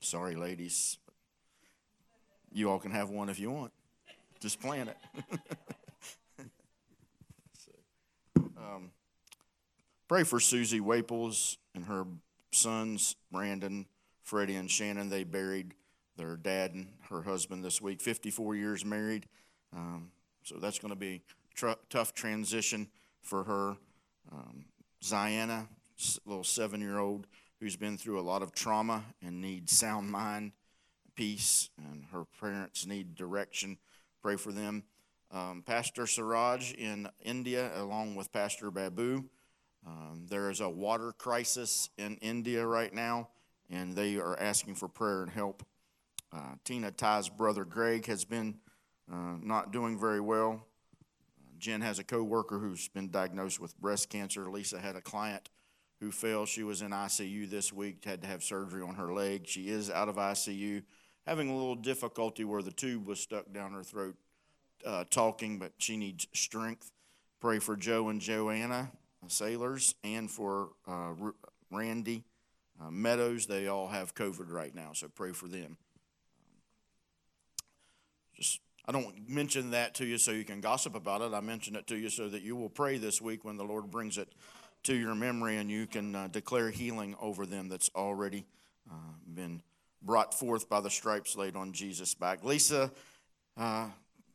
Sorry, 0.00 0.34
ladies. 0.34 0.98
You 2.52 2.70
all 2.70 2.78
can 2.78 2.90
have 2.90 3.10
one 3.10 3.28
if 3.28 3.38
you 3.38 3.50
want. 3.50 3.72
Just 4.40 4.60
plan 4.60 4.88
it. 4.88 4.96
so, 7.58 7.70
um, 8.56 8.90
pray 10.10 10.24
for 10.24 10.40
Susie 10.40 10.80
Waples 10.80 11.56
and 11.72 11.84
her 11.84 12.04
sons, 12.50 13.14
Brandon, 13.30 13.86
Freddie, 14.24 14.56
and 14.56 14.68
Shannon. 14.68 15.08
They 15.08 15.22
buried 15.22 15.72
their 16.16 16.36
dad 16.36 16.74
and 16.74 16.88
her 17.10 17.22
husband 17.22 17.64
this 17.64 17.80
week, 17.80 18.00
54 18.00 18.56
years 18.56 18.84
married. 18.84 19.26
Um, 19.72 20.10
so 20.42 20.56
that's 20.56 20.80
going 20.80 20.92
to 20.92 20.98
be 20.98 21.22
a 21.62 21.76
tough 21.88 22.12
transition 22.12 22.88
for 23.22 23.44
her. 23.44 23.76
Um, 24.32 24.64
Ziana, 25.00 25.68
little 26.26 26.42
seven 26.42 26.80
year 26.80 26.98
old 26.98 27.28
who's 27.60 27.76
been 27.76 27.96
through 27.96 28.18
a 28.18 28.20
lot 28.20 28.42
of 28.42 28.52
trauma 28.52 29.04
and 29.24 29.40
needs 29.40 29.78
sound 29.78 30.10
mind, 30.10 30.50
peace, 31.14 31.70
and 31.78 32.04
her 32.10 32.24
parents 32.40 32.84
need 32.84 33.14
direction. 33.14 33.78
Pray 34.22 34.34
for 34.34 34.50
them. 34.50 34.82
Um, 35.30 35.62
Pastor 35.64 36.08
Siraj 36.08 36.72
in 36.72 37.08
India, 37.22 37.70
along 37.76 38.16
with 38.16 38.32
Pastor 38.32 38.72
Babu. 38.72 39.26
Um, 39.86 40.26
there 40.28 40.50
is 40.50 40.60
a 40.60 40.68
water 40.68 41.12
crisis 41.12 41.88
in 41.96 42.16
India 42.16 42.66
right 42.66 42.92
now, 42.92 43.28
and 43.70 43.94
they 43.94 44.16
are 44.16 44.38
asking 44.38 44.74
for 44.74 44.88
prayer 44.88 45.22
and 45.22 45.30
help. 45.30 45.64
Uh, 46.32 46.54
Tina 46.64 46.90
Ty's 46.90 47.28
brother 47.28 47.64
Greg 47.64 48.06
has 48.06 48.24
been 48.24 48.58
uh, 49.12 49.36
not 49.40 49.72
doing 49.72 49.98
very 49.98 50.20
well. 50.20 50.66
Jen 51.58 51.80
has 51.80 51.98
a 51.98 52.04
co-worker 52.04 52.58
who's 52.58 52.88
been 52.88 53.10
diagnosed 53.10 53.60
with 53.60 53.78
breast 53.78 54.08
cancer. 54.08 54.50
Lisa 54.50 54.78
had 54.78 54.96
a 54.96 55.00
client 55.00 55.50
who 56.00 56.10
fell. 56.10 56.46
She 56.46 56.62
was 56.62 56.82
in 56.82 56.90
ICU 56.90 57.48
this 57.50 57.72
week, 57.72 58.04
had 58.04 58.22
to 58.22 58.28
have 58.28 58.42
surgery 58.42 58.82
on 58.82 58.94
her 58.94 59.12
leg. 59.12 59.46
She 59.46 59.68
is 59.68 59.90
out 59.90 60.08
of 60.08 60.16
ICU, 60.16 60.82
having 61.26 61.50
a 61.50 61.54
little 61.54 61.74
difficulty 61.74 62.44
where 62.44 62.62
the 62.62 62.70
tube 62.70 63.06
was 63.06 63.20
stuck 63.20 63.52
down 63.52 63.72
her 63.72 63.82
throat, 63.82 64.16
uh, 64.86 65.04
talking, 65.10 65.58
but 65.58 65.72
she 65.78 65.96
needs 65.96 66.26
strength. 66.32 66.90
Pray 67.40 67.58
for 67.58 67.76
Joe 67.76 68.08
and 68.08 68.20
Joanna, 68.20 68.90
sailors, 69.28 69.94
and 70.02 70.30
for 70.30 70.70
uh, 70.86 71.14
Randy 71.70 72.24
uh, 72.80 72.90
Meadows. 72.90 73.46
They 73.46 73.68
all 73.68 73.88
have 73.88 74.14
COVID 74.14 74.50
right 74.50 74.74
now, 74.74 74.90
so 74.94 75.08
pray 75.08 75.32
for 75.32 75.48
them. 75.48 75.76
Just 78.34 78.60
I 78.86 78.92
don't 78.92 79.28
mention 79.28 79.70
that 79.70 79.94
to 79.96 80.06
you 80.06 80.18
so 80.18 80.32
you 80.32 80.44
can 80.44 80.60
gossip 80.60 80.94
about 80.94 81.20
it. 81.20 81.32
I 81.34 81.40
mention 81.40 81.76
it 81.76 81.86
to 81.88 81.96
you 81.96 82.08
so 82.08 82.28
that 82.28 82.42
you 82.42 82.56
will 82.56 82.70
pray 82.70 82.98
this 82.98 83.20
week 83.20 83.44
when 83.44 83.56
the 83.56 83.64
Lord 83.64 83.90
brings 83.90 84.18
it 84.18 84.32
to 84.84 84.94
your 84.94 85.14
memory 85.14 85.58
and 85.58 85.70
you 85.70 85.86
can 85.86 86.14
uh, 86.16 86.28
declare 86.28 86.70
healing 86.70 87.14
over 87.20 87.44
them 87.44 87.68
that's 87.68 87.90
already 87.94 88.46
uh, 88.90 89.12
been 89.32 89.62
brought 90.02 90.32
forth 90.32 90.68
by 90.68 90.80
the 90.80 90.90
stripes 90.90 91.36
laid 91.36 91.56
on 91.56 91.72
Jesus' 91.72 92.14
back. 92.14 92.42
Lisa 92.42 92.90
uh, 93.56 93.88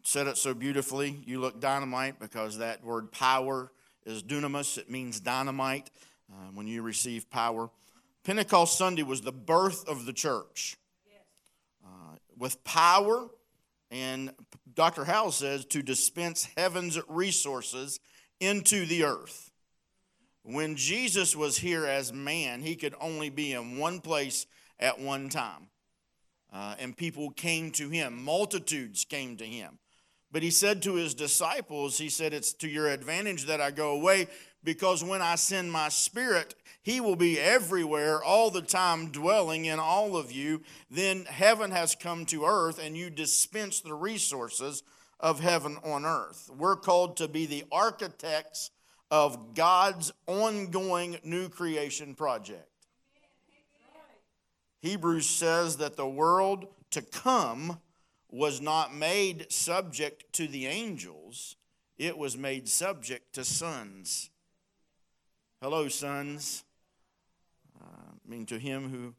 said 0.04 0.28
it 0.28 0.38
so 0.38 0.54
beautifully. 0.54 1.20
You 1.26 1.42
look 1.42 1.60
dynamite 1.60 2.20
because 2.20 2.60
that 2.60 2.84
word 2.84 3.12
power 3.12 3.72
is 4.06 4.24
dunamis, 4.24 4.78
it 4.78 4.90
means 4.90 5.20
dynamite 5.20 5.90
uh, 6.32 6.50
when 6.54 6.68
you 6.68 6.82
receive 6.82 7.30
power. 7.30 7.70
Pentecost 8.24 8.78
Sunday 8.78 9.04
was 9.04 9.22
the 9.22 9.32
birth 9.32 9.88
of 9.88 10.06
the 10.06 10.14
church. 10.14 10.78
Uh, 11.86 12.16
with 12.38 12.64
power, 12.64 13.28
and 13.92 14.32
Dr. 14.74 15.06
Howell 15.06 15.32
says 15.32 15.66
to 15.66 15.82
dispense 15.82 16.48
heaven's 16.58 17.00
resources 17.08 18.00
into 18.40 18.86
the 18.86 19.04
earth. 19.04 19.52
When 20.44 20.76
Jesus 20.76 21.36
was 21.36 21.58
here 21.58 21.86
as 21.86 22.14
man, 22.14 22.62
he 22.62 22.76
could 22.76 22.96
only 23.00 23.30
be 23.30 23.54
in 23.54 23.78
one 23.78 24.00
place 24.00 24.46
at 24.80 25.00
one 25.00 25.30
time. 25.30 25.70
Uh, 26.54 26.76
and 26.80 26.96
people 26.96 27.32
came 27.32 27.72
to 27.72 27.90
him, 27.90 28.24
multitudes 28.24 29.06
came 29.06 29.38
to 29.38 29.46
him. 29.46 29.80
But 30.32 30.44
he 30.44 30.52
said 30.52 30.82
to 30.84 30.96
his 30.96 31.14
disciples, 31.14 31.98
He 31.98 32.10
said, 32.10 32.34
It's 32.34 32.54
to 32.54 32.68
your 32.68 32.90
advantage 32.90 33.46
that 33.46 33.62
I 33.62 33.72
go 33.72 33.92
away, 33.92 34.28
because 34.64 35.04
when 35.04 35.22
I 35.22 35.36
send 35.36 35.72
my 35.72 35.90
spirit, 35.90 36.56
he 36.82 37.00
will 37.00 37.16
be 37.16 37.40
everywhere 37.40 38.24
all 38.24 38.52
the 38.52 38.62
time, 38.62 39.12
dwelling 39.12 39.66
in 39.66 39.80
all 39.80 40.18
of 40.18 40.32
you. 40.32 40.62
Then 40.92 41.26
heaven 41.26 41.72
has 41.72 41.96
come 41.96 42.26
to 42.28 42.46
earth, 42.46 42.80
and 42.84 42.98
you 42.98 43.10
dispense 43.10 43.82
the 43.82 43.94
resources 43.94 44.84
of 45.20 45.40
heaven 45.40 45.78
on 45.84 46.06
earth. 46.06 46.50
We're 46.56 46.76
called 46.76 47.18
to 47.18 47.28
be 47.28 47.46
the 47.46 47.64
architects 47.72 48.72
of 49.10 49.56
God's 49.56 50.12
ongoing 50.28 51.18
new 51.24 51.50
creation 51.50 52.16
project. 52.16 52.70
Hebrews 54.82 55.28
says 55.28 55.78
that 55.78 55.96
the 55.96 56.08
world 56.08 56.68
to 56.92 57.02
come 57.02 57.80
was 58.30 58.62
not 58.62 58.94
made 58.94 59.52
subject 59.52 60.32
to 60.34 60.48
the 60.48 60.66
angels, 60.66 61.56
it 61.98 62.18
was 62.18 62.38
made 62.38 62.68
subject 62.68 63.34
to 63.34 63.44
sons. 63.44 64.30
Hello, 65.62 65.88
sons. 65.88 66.64
Uh, 67.80 67.86
I 67.86 68.30
mean, 68.30 68.46
to 68.48 68.60
him 68.60 68.90
who 68.90 69.14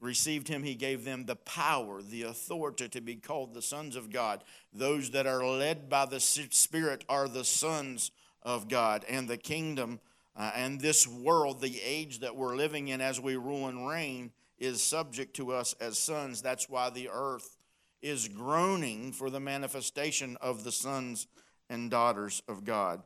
received 0.00 0.48
him, 0.48 0.62
he 0.62 0.74
gave 0.74 1.04
them 1.04 1.24
the 1.24 1.36
power, 1.36 2.02
the 2.02 2.22
authority 2.22 2.88
to 2.88 3.00
be 3.00 3.16
called 3.16 3.54
the 3.54 3.62
sons 3.62 3.96
of 3.96 4.10
God. 4.10 4.42
Those 4.72 5.10
that 5.10 5.26
are 5.26 5.46
led 5.46 5.88
by 5.88 6.06
the 6.06 6.20
Spirit 6.20 7.04
are 7.08 7.28
the 7.28 7.44
sons 7.44 8.10
of 8.42 8.68
God 8.68 9.04
and 9.08 9.28
the 9.28 9.38
kingdom 9.38 10.00
uh, 10.36 10.50
and 10.54 10.80
this 10.80 11.06
world, 11.06 11.60
the 11.60 11.80
age 11.80 12.20
that 12.20 12.34
we're 12.34 12.56
living 12.56 12.88
in 12.88 13.00
as 13.00 13.20
we 13.20 13.36
rule 13.36 13.68
and 13.68 13.86
reign, 13.86 14.32
is 14.58 14.82
subject 14.82 15.34
to 15.36 15.52
us 15.52 15.74
as 15.80 15.98
sons. 15.98 16.42
That's 16.42 16.68
why 16.68 16.90
the 16.90 17.08
earth 17.12 17.56
is 18.04 18.28
groaning 18.28 19.12
for 19.12 19.30
the 19.30 19.40
manifestation 19.40 20.36
of 20.42 20.62
the 20.62 20.70
sons 20.70 21.26
and 21.70 21.90
daughters 21.90 22.42
of 22.46 22.64
God. 22.64 23.02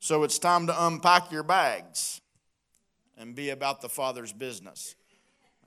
So 0.00 0.22
it's 0.22 0.38
time 0.38 0.66
to 0.68 0.86
unpack 0.86 1.30
your 1.30 1.42
bags 1.42 2.22
and 3.18 3.34
be 3.34 3.50
about 3.50 3.82
the 3.82 3.90
Father's 3.90 4.32
business. 4.32 4.94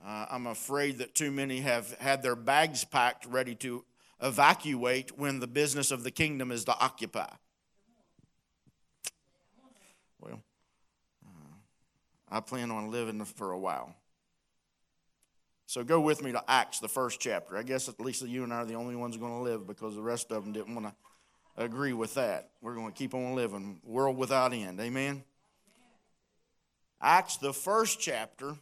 Uh, 0.04 0.26
I'm 0.28 0.48
afraid 0.48 0.98
that 0.98 1.14
too 1.14 1.30
many 1.30 1.60
have 1.60 1.92
had 2.00 2.22
their 2.24 2.34
bags 2.34 2.84
packed 2.84 3.24
ready 3.26 3.54
to 3.56 3.84
evacuate 4.20 5.16
when 5.16 5.38
the 5.38 5.46
business 5.46 5.92
of 5.92 6.02
the 6.02 6.10
kingdom 6.10 6.50
is 6.50 6.64
to 6.64 6.76
occupy. 6.76 7.30
Well, 10.20 10.42
uh, 11.24 11.54
I 12.30 12.40
plan 12.40 12.72
on 12.72 12.90
living 12.90 13.24
for 13.24 13.52
a 13.52 13.58
while. 13.58 13.94
So 15.72 15.82
go 15.82 16.02
with 16.02 16.22
me 16.22 16.32
to 16.32 16.44
Acts, 16.48 16.80
the 16.80 16.88
first 16.88 17.18
chapter. 17.18 17.56
I 17.56 17.62
guess 17.62 17.88
at 17.88 17.98
least 17.98 18.20
you 18.26 18.44
and 18.44 18.52
I 18.52 18.56
are 18.56 18.66
the 18.66 18.74
only 18.74 18.94
ones 18.94 19.16
going 19.16 19.32
to 19.32 19.42
live 19.42 19.66
because 19.66 19.94
the 19.94 20.02
rest 20.02 20.30
of 20.30 20.44
them 20.44 20.52
didn't 20.52 20.74
want 20.74 20.86
to 20.86 20.94
agree 21.56 21.94
with 21.94 22.12
that. 22.12 22.50
We're 22.60 22.74
going 22.74 22.92
to 22.92 22.92
keep 22.92 23.14
on 23.14 23.34
living, 23.34 23.80
world 23.82 24.18
without 24.18 24.52
end. 24.52 24.78
Amen. 24.78 25.24
Acts, 27.00 27.38
the 27.38 27.54
first 27.54 27.98
chapter, 28.00 28.56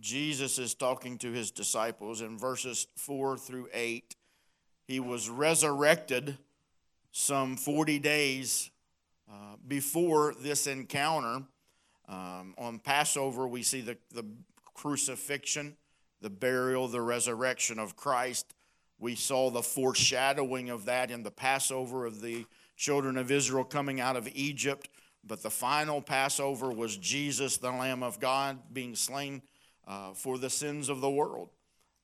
Jesus 0.00 0.58
is 0.58 0.72
talking 0.72 1.18
to 1.18 1.30
his 1.30 1.50
disciples 1.50 2.22
in 2.22 2.38
verses 2.38 2.86
4 2.96 3.36
through 3.36 3.68
8. 3.74 4.16
He 4.86 5.00
was 5.00 5.28
resurrected 5.28 6.38
some 7.12 7.58
40 7.58 7.98
days 7.98 8.70
uh, 9.30 9.56
before 9.68 10.34
this 10.40 10.66
encounter. 10.66 11.42
Um, 12.08 12.54
on 12.56 12.78
Passover, 12.78 13.46
we 13.46 13.62
see 13.62 13.82
the, 13.82 13.98
the 14.14 14.24
crucifixion, 14.76 15.76
the 16.20 16.30
burial, 16.30 16.86
the 16.86 17.00
resurrection 17.00 17.78
of 17.78 17.96
Christ. 17.96 18.54
We 18.98 19.14
saw 19.14 19.50
the 19.50 19.62
foreshadowing 19.62 20.70
of 20.70 20.84
that 20.84 21.10
in 21.10 21.22
the 21.22 21.30
Passover 21.30 22.06
of 22.06 22.20
the 22.20 22.46
children 22.76 23.16
of 23.16 23.30
Israel 23.30 23.64
coming 23.64 24.00
out 24.00 24.16
of 24.16 24.28
Egypt. 24.34 24.88
But 25.24 25.42
the 25.42 25.50
final 25.50 26.00
Passover 26.00 26.70
was 26.70 26.96
Jesus, 26.96 27.56
the 27.56 27.70
Lamb 27.70 28.02
of 28.02 28.20
God, 28.20 28.58
being 28.72 28.94
slain 28.94 29.42
uh, 29.86 30.12
for 30.12 30.38
the 30.38 30.50
sins 30.50 30.88
of 30.88 31.00
the 31.00 31.10
world. 31.10 31.48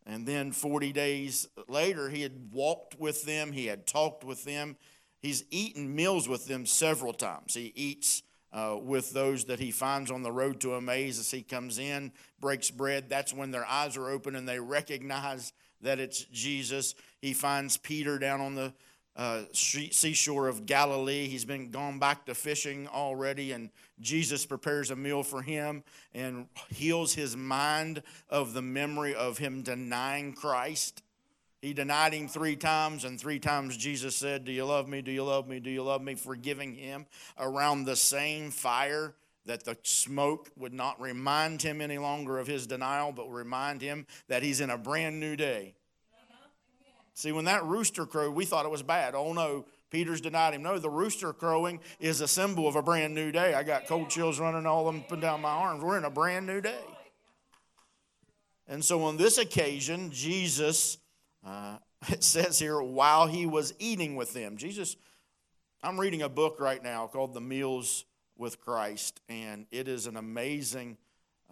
And 0.04 0.26
then 0.26 0.50
40 0.50 0.92
days 0.92 1.46
later, 1.68 2.08
he 2.08 2.22
had 2.22 2.52
walked 2.52 2.98
with 2.98 3.22
them, 3.24 3.52
he 3.52 3.66
had 3.66 3.86
talked 3.86 4.24
with 4.24 4.44
them, 4.44 4.76
he's 5.20 5.44
eaten 5.50 5.94
meals 5.94 6.28
with 6.28 6.46
them 6.46 6.66
several 6.66 7.12
times. 7.12 7.54
He 7.54 7.72
eats 7.76 8.22
uh, 8.52 8.76
with 8.80 9.12
those 9.12 9.44
that 9.46 9.60
he 9.60 9.70
finds 9.70 10.10
on 10.10 10.22
the 10.22 10.32
road 10.32 10.60
to 10.60 10.74
Emmaus 10.74 11.18
as 11.18 11.30
he 11.30 11.42
comes 11.42 11.78
in, 11.78 12.12
breaks 12.40 12.70
bread. 12.70 13.08
That's 13.08 13.32
when 13.32 13.50
their 13.50 13.66
eyes 13.66 13.96
are 13.96 14.10
open 14.10 14.36
and 14.36 14.48
they 14.48 14.60
recognize 14.60 15.52
that 15.80 15.98
it's 15.98 16.24
Jesus. 16.24 16.94
He 17.20 17.32
finds 17.32 17.76
Peter 17.76 18.18
down 18.18 18.40
on 18.40 18.54
the 18.54 18.72
uh, 19.14 19.42
seashore 19.52 20.48
of 20.48 20.64
Galilee. 20.64 21.28
He's 21.28 21.44
been 21.44 21.70
gone 21.70 21.98
back 21.98 22.24
to 22.26 22.34
fishing 22.34 22.88
already, 22.88 23.52
and 23.52 23.70
Jesus 24.00 24.46
prepares 24.46 24.90
a 24.90 24.96
meal 24.96 25.22
for 25.22 25.42
him 25.42 25.84
and 26.14 26.46
heals 26.70 27.14
his 27.14 27.36
mind 27.36 28.02
of 28.30 28.54
the 28.54 28.62
memory 28.62 29.14
of 29.14 29.38
him 29.38 29.62
denying 29.62 30.32
Christ. 30.32 31.01
He 31.62 31.72
denied 31.72 32.12
him 32.12 32.28
three 32.28 32.56
times, 32.56 33.04
and 33.04 33.18
three 33.18 33.38
times 33.38 33.76
Jesus 33.78 34.14
said, 34.14 34.44
Do 34.44 34.52
you 34.52 34.66
love 34.66 34.88
me? 34.88 35.00
Do 35.00 35.10
you 35.10 35.24
love 35.24 35.48
me? 35.48 35.60
Do 35.60 35.70
you 35.70 35.82
love 35.82 36.02
me? 36.02 36.14
Forgiving 36.14 36.74
him 36.74 37.06
around 37.38 37.84
the 37.84 37.96
same 37.96 38.50
fire 38.50 39.14
that 39.46 39.64
the 39.64 39.78
smoke 39.82 40.50
would 40.56 40.74
not 40.74 41.00
remind 41.00 41.62
him 41.62 41.80
any 41.80 41.98
longer 41.98 42.38
of 42.38 42.46
his 42.46 42.66
denial, 42.66 43.12
but 43.12 43.30
remind 43.30 43.80
him 43.80 44.06
that 44.28 44.42
he's 44.42 44.60
in 44.60 44.68
a 44.68 44.76
brand 44.76 45.18
new 45.18 45.36
day 45.36 45.74
See, 47.14 47.32
when 47.32 47.44
that 47.44 47.64
rooster 47.64 48.06
crowed, 48.06 48.34
we 48.34 48.44
thought 48.44 48.64
it 48.64 48.70
was 48.70 48.82
bad. 48.82 49.14
Oh 49.14 49.32
no, 49.32 49.66
Peter's 49.90 50.20
denied 50.20 50.54
him. 50.54 50.62
No, 50.62 50.78
the 50.78 50.90
rooster 50.90 51.32
crowing 51.32 51.80
is 52.00 52.20
a 52.20 52.28
symbol 52.28 52.66
of 52.66 52.76
a 52.76 52.82
brand 52.82 53.14
new 53.14 53.30
day. 53.30 53.54
I 53.54 53.62
got 53.62 53.86
cold 53.86 54.08
chills 54.08 54.40
running 54.40 54.66
all 54.66 54.88
up 54.88 55.12
and 55.12 55.20
down 55.20 55.42
my 55.42 55.50
arms. 55.50 55.82
We're 55.82 55.98
in 55.98 56.04
a 56.04 56.10
brand 56.10 56.46
new 56.46 56.60
day. 56.60 56.80
And 58.66 58.82
so 58.82 59.02
on 59.02 59.18
this 59.18 59.36
occasion, 59.36 60.10
Jesus, 60.10 60.96
uh, 61.44 61.78
it 62.08 62.24
says 62.24 62.58
here, 62.58 62.80
while 62.80 63.26
he 63.26 63.46
was 63.46 63.74
eating 63.78 64.16
with 64.16 64.32
them, 64.32 64.56
Jesus, 64.56 64.96
I'm 65.82 65.98
reading 65.98 66.22
a 66.22 66.28
book 66.28 66.58
right 66.60 66.82
now 66.82 67.06
called 67.06 67.34
The 67.34 67.40
Meals 67.40 68.04
with 68.36 68.60
Christ, 68.60 69.20
and 69.28 69.66
it 69.70 69.88
is 69.88 70.06
an 70.06 70.16
amazing 70.16 70.96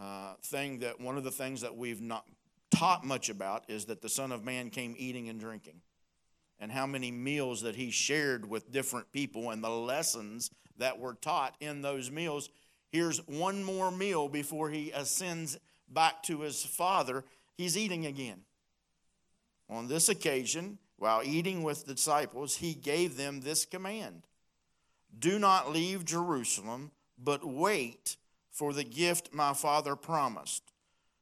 uh, 0.00 0.34
thing 0.42 0.80
that 0.80 1.00
one 1.00 1.16
of 1.16 1.24
the 1.24 1.30
things 1.30 1.60
that 1.60 1.76
we've 1.76 2.00
not 2.00 2.24
taught 2.70 3.04
much 3.04 3.28
about 3.28 3.68
is 3.68 3.86
that 3.86 4.00
the 4.00 4.08
Son 4.08 4.32
of 4.32 4.44
Man 4.44 4.70
came 4.70 4.94
eating 4.96 5.28
and 5.28 5.38
drinking, 5.38 5.80
and 6.58 6.70
how 6.72 6.86
many 6.86 7.10
meals 7.10 7.62
that 7.62 7.76
he 7.76 7.90
shared 7.90 8.48
with 8.48 8.72
different 8.72 9.12
people, 9.12 9.50
and 9.50 9.62
the 9.62 9.70
lessons 9.70 10.50
that 10.78 10.98
were 10.98 11.14
taught 11.14 11.54
in 11.60 11.82
those 11.82 12.10
meals. 12.10 12.48
Here's 12.90 13.18
one 13.28 13.62
more 13.62 13.90
meal 13.90 14.28
before 14.28 14.70
he 14.70 14.90
ascends 14.90 15.58
back 15.88 16.22
to 16.24 16.40
his 16.40 16.64
Father. 16.64 17.24
He's 17.56 17.76
eating 17.76 18.06
again. 18.06 18.42
On 19.70 19.88
this 19.88 20.08
occasion, 20.08 20.78
while 20.96 21.22
eating 21.24 21.62
with 21.62 21.86
the 21.86 21.94
disciples, 21.94 22.56
he 22.56 22.74
gave 22.74 23.16
them 23.16 23.40
this 23.40 23.64
command 23.64 24.26
Do 25.18 25.38
not 25.38 25.72
leave 25.72 26.04
Jerusalem, 26.04 26.90
but 27.16 27.44
wait 27.44 28.16
for 28.50 28.72
the 28.72 28.84
gift 28.84 29.32
my 29.32 29.54
Father 29.54 29.96
promised 29.96 30.70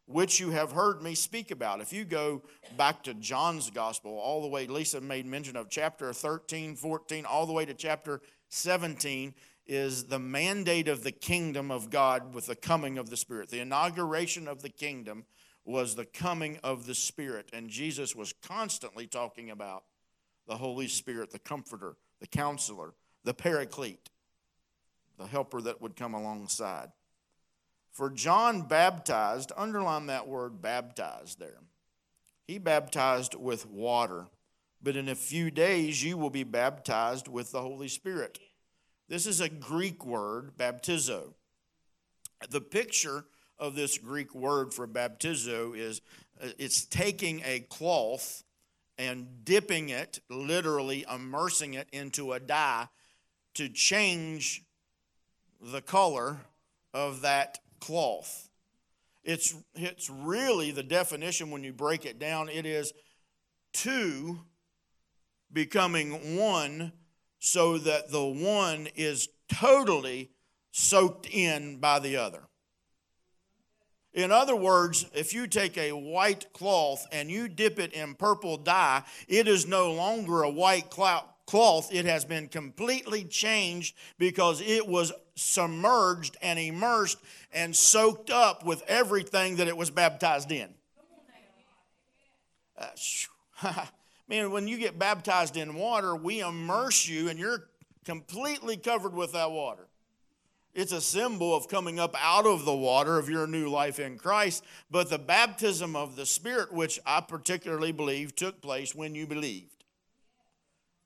which 0.09 0.41
you 0.41 0.51
have 0.51 0.73
heard 0.73 1.03
me 1.03 1.15
speak 1.15 1.51
about. 1.51 1.83
If 1.83 1.93
you 1.93 2.05
go 2.05 2.43
back 2.79 3.03
to 3.05 3.15
John's 3.15 3.71
gospel, 3.71 4.19
all 4.19 4.41
the 4.41 4.49
way, 4.49 4.67
Lisa 4.67 5.03
made 5.03 5.27
mention 5.27 5.55
of 5.55 5.69
chapter 5.69 6.13
13, 6.15 6.77
14, 6.77 7.27
all 7.27 7.45
the 7.45 7.53
way 7.53 7.67
to 7.67 7.75
chapter 7.75 8.23
17, 8.49 9.35
is 9.67 10.05
the 10.05 10.19
mandate 10.19 10.89
of 10.89 11.05
the 11.05 11.13
kingdom 11.13 11.71
of 11.71 11.91
God 11.91 12.33
with 12.35 12.47
the 12.47 12.57
coming 12.57 12.97
of 12.97 13.11
the 13.11 13.19
Spirit. 13.19 13.51
The 13.51 13.61
inauguration 13.61 14.49
of 14.49 14.63
the 14.63 14.71
kingdom 14.71 15.27
was 15.69 15.95
the 15.95 16.07
coming 16.07 16.59
of 16.65 16.87
the 16.87 16.95
Spirit. 16.95 17.51
And 17.53 17.69
Jesus 17.69 18.17
was 18.17 18.33
constantly 18.33 19.07
talking 19.07 19.51
about 19.51 19.85
the 20.47 20.57
Holy 20.57 20.89
Spirit, 20.89 21.31
the 21.31 21.39
comforter, 21.39 21.97
the 22.21 22.27
counselor, 22.27 22.95
the 23.23 23.35
paraclete, 23.35 24.09
the 25.19 25.27
helper 25.27 25.61
that 25.61 25.83
would 25.83 25.95
come 25.95 26.15
alongside. 26.15 26.89
For 27.93 28.09
John 28.09 28.63
baptized, 28.63 29.53
underline 29.59 30.07
that 30.07 30.27
word 30.27 30.63
baptized 30.63 31.39
there. 31.39 31.61
He 32.47 32.57
baptized 32.57 33.35
with 33.35 33.69
water, 33.69 34.29
but 34.83 34.97
in 34.97 35.11
a 35.11 35.15
few 35.15 35.51
days 35.51 36.03
you 36.03 36.17
will 36.17 36.31
be 36.31 36.45
baptized 36.45 37.29
with 37.29 37.53
the 37.53 37.61
Holy 37.61 37.89
Spirit. 37.89 38.39
This 39.07 39.27
is 39.27 39.43
a 39.43 39.51
Greek 39.51 40.07
word, 40.07 40.53
baptizo. 40.57 41.35
The 42.49 42.63
picture 42.63 43.27
of 43.59 43.75
this 43.75 43.99
Greek 43.99 44.35
word 44.35 44.73
for 44.73 44.87
baptizo 44.87 45.77
is 45.77 46.01
uh, 46.43 46.49
it's 46.59 46.85
taking 46.85 47.43
a 47.45 47.61
cloth 47.61 48.45
and 48.97 49.45
dipping 49.45 49.91
it, 49.91 50.21
literally 50.29 51.05
immersing 51.13 51.75
it 51.75 51.89
into 51.93 52.33
a 52.33 52.41
dye 52.41 52.89
to 53.55 53.69
change 53.69 54.65
the 55.61 55.81
color 55.81 56.39
of 56.93 57.21
that 57.23 57.59
cloth. 57.81 58.49
It's, 59.25 59.55
it's 59.75 60.11
really 60.11 60.71
the 60.71 60.83
definition 60.83 61.51
when 61.51 61.63
you 61.63 61.73
break 61.73 62.07
it 62.07 62.19
down, 62.19 62.49
it 62.49 62.67
is 62.67 62.93
two 63.73 64.41
becoming 65.53 66.37
one 66.37 66.93
so 67.39 67.79
that 67.79 68.11
the 68.11 68.25
one 68.25 68.89
is 68.97 69.29
totally 69.53 70.31
soaked 70.73 71.29
in 71.31 71.79
by 71.79 71.99
the 71.99 72.17
other. 72.17 72.48
In 74.15 74.33
other 74.33 74.57
words, 74.57 75.07
if 75.15 75.35
you 75.35 75.47
take 75.47 75.77
a 75.77 75.93
white 75.93 76.53
cloth 76.53 77.07
and 77.13 77.31
you 77.31 77.49
dip 77.49 77.79
it 77.79 77.93
in 77.93 78.15
purple 78.15 78.57
dye, 78.57 79.05
it 79.29 79.47
is 79.47 79.67
no 79.67 79.93
longer 79.93 80.43
a 80.43 80.51
white 80.51 80.91
cloth. 80.91 81.93
It 81.93 82.05
has 82.05 82.25
been 82.25 82.49
completely 82.49 83.25
changed 83.25 83.95
because 84.19 84.61
it 84.61 84.87
was 84.87 85.13
submerged 85.35 86.37
and 86.43 86.59
immersed 86.59 87.19
and 87.53 87.75
soaked 87.75 88.31
up 88.31 88.65
with 88.65 88.83
everything 88.87 89.57
that 89.57 89.69
it 89.69 89.77
was 89.77 89.91
baptized 89.91 90.53
in. 90.53 90.69
Uh, 92.77 93.87
man, 94.29 94.51
when 94.51 94.69
you 94.69 94.79
get 94.79 94.99
baptized 94.99 95.57
in 95.57 95.75
water, 95.75 96.15
we 96.15 96.41
immerse 96.41 97.09
you 97.09 97.29
and 97.29 97.39
you're 97.39 97.69
completely 98.05 98.77
covered 98.77 99.15
with 99.15 99.33
that 99.33 99.51
water. 99.51 99.88
It's 100.79 100.93
a 100.93 101.01
symbol 101.01 101.57
of 101.57 101.69
coming 101.69 101.99
up 101.99 102.15
out 102.23 102.47
of 102.47 102.65
the 102.65 102.77
water 102.77 103.19
of 103.19 103.29
your 103.29 103.47
new 103.47 103.69
life 103.69 103.99
in 103.99 104.17
Christ. 104.17 104.65
But 104.91 105.11
the 105.11 105.19
baptism 105.19 105.97
of 105.97 106.15
the 106.15 106.25
Spirit, 106.25 106.73
which 106.73 107.01
I 107.05 107.21
particularly 107.21 107.91
believe 107.91 108.37
took 108.37 108.63
place 108.63 108.95
when 108.95 109.15
you 109.15 109.27
believed 109.27 109.79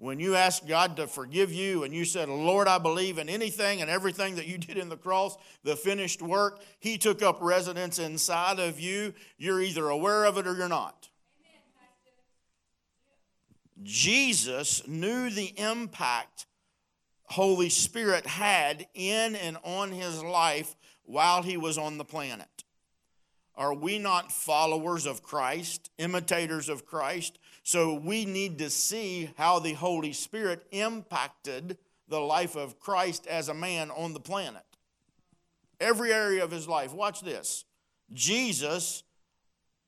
when 0.02 0.18
you 0.18 0.34
asked 0.34 0.66
God 0.66 0.96
to 0.96 1.06
forgive 1.06 1.52
you 1.52 1.84
and 1.84 1.94
you 1.94 2.04
said, 2.04 2.28
Lord, 2.28 2.66
I 2.66 2.78
believe 2.78 3.18
in 3.18 3.28
anything 3.28 3.80
and 3.80 3.88
everything 3.88 4.34
that 4.34 4.48
you 4.48 4.58
did 4.58 4.76
in 4.76 4.88
the 4.88 4.96
cross, 4.96 5.36
the 5.62 5.76
finished 5.76 6.20
work, 6.20 6.60
He 6.80 6.98
took 6.98 7.22
up 7.22 7.38
residence 7.40 8.00
inside 8.00 8.58
of 8.58 8.80
you. 8.80 9.14
You're 9.38 9.62
either 9.62 9.88
aware 9.88 10.24
of 10.24 10.38
it 10.38 10.46
or 10.48 10.56
you're 10.56 10.66
not. 10.66 11.08
Jesus 13.84 14.86
knew 14.88 15.30
the 15.30 15.56
impact 15.56 16.46
Holy 17.24 17.68
Spirit 17.68 18.26
had 18.26 18.86
in 18.94 19.36
and 19.36 19.56
on 19.62 19.92
his 19.92 20.22
life 20.22 20.74
while 21.04 21.42
he 21.42 21.56
was 21.56 21.78
on 21.78 21.98
the 21.98 22.04
planet. 22.04 22.64
Are 23.54 23.74
we 23.74 23.98
not 23.98 24.32
followers 24.32 25.06
of 25.06 25.22
Christ, 25.22 25.90
imitators 25.98 26.68
of 26.68 26.86
Christ? 26.86 27.38
So 27.62 27.94
we 27.94 28.24
need 28.24 28.58
to 28.58 28.70
see 28.70 29.30
how 29.36 29.58
the 29.58 29.74
Holy 29.74 30.12
Spirit 30.12 30.66
impacted 30.70 31.78
the 32.08 32.20
life 32.20 32.56
of 32.56 32.80
Christ 32.80 33.26
as 33.26 33.48
a 33.48 33.54
man 33.54 33.90
on 33.90 34.14
the 34.14 34.20
planet. 34.20 34.64
Every 35.80 36.12
area 36.12 36.44
of 36.44 36.50
his 36.50 36.66
life. 36.66 36.92
Watch 36.94 37.20
this. 37.20 37.64
Jesus 38.12 39.04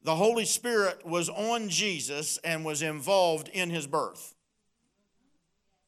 the 0.05 0.17
Holy 0.17 0.45
Spirit 0.45 1.07
was 1.07 1.31
on 1.31 1.71
Jesus 1.71 2.37
and 2.45 2.63
was 2.63 2.83
involved 2.83 3.49
in 3.49 3.71
his 3.71 3.87
birth. 3.87 4.35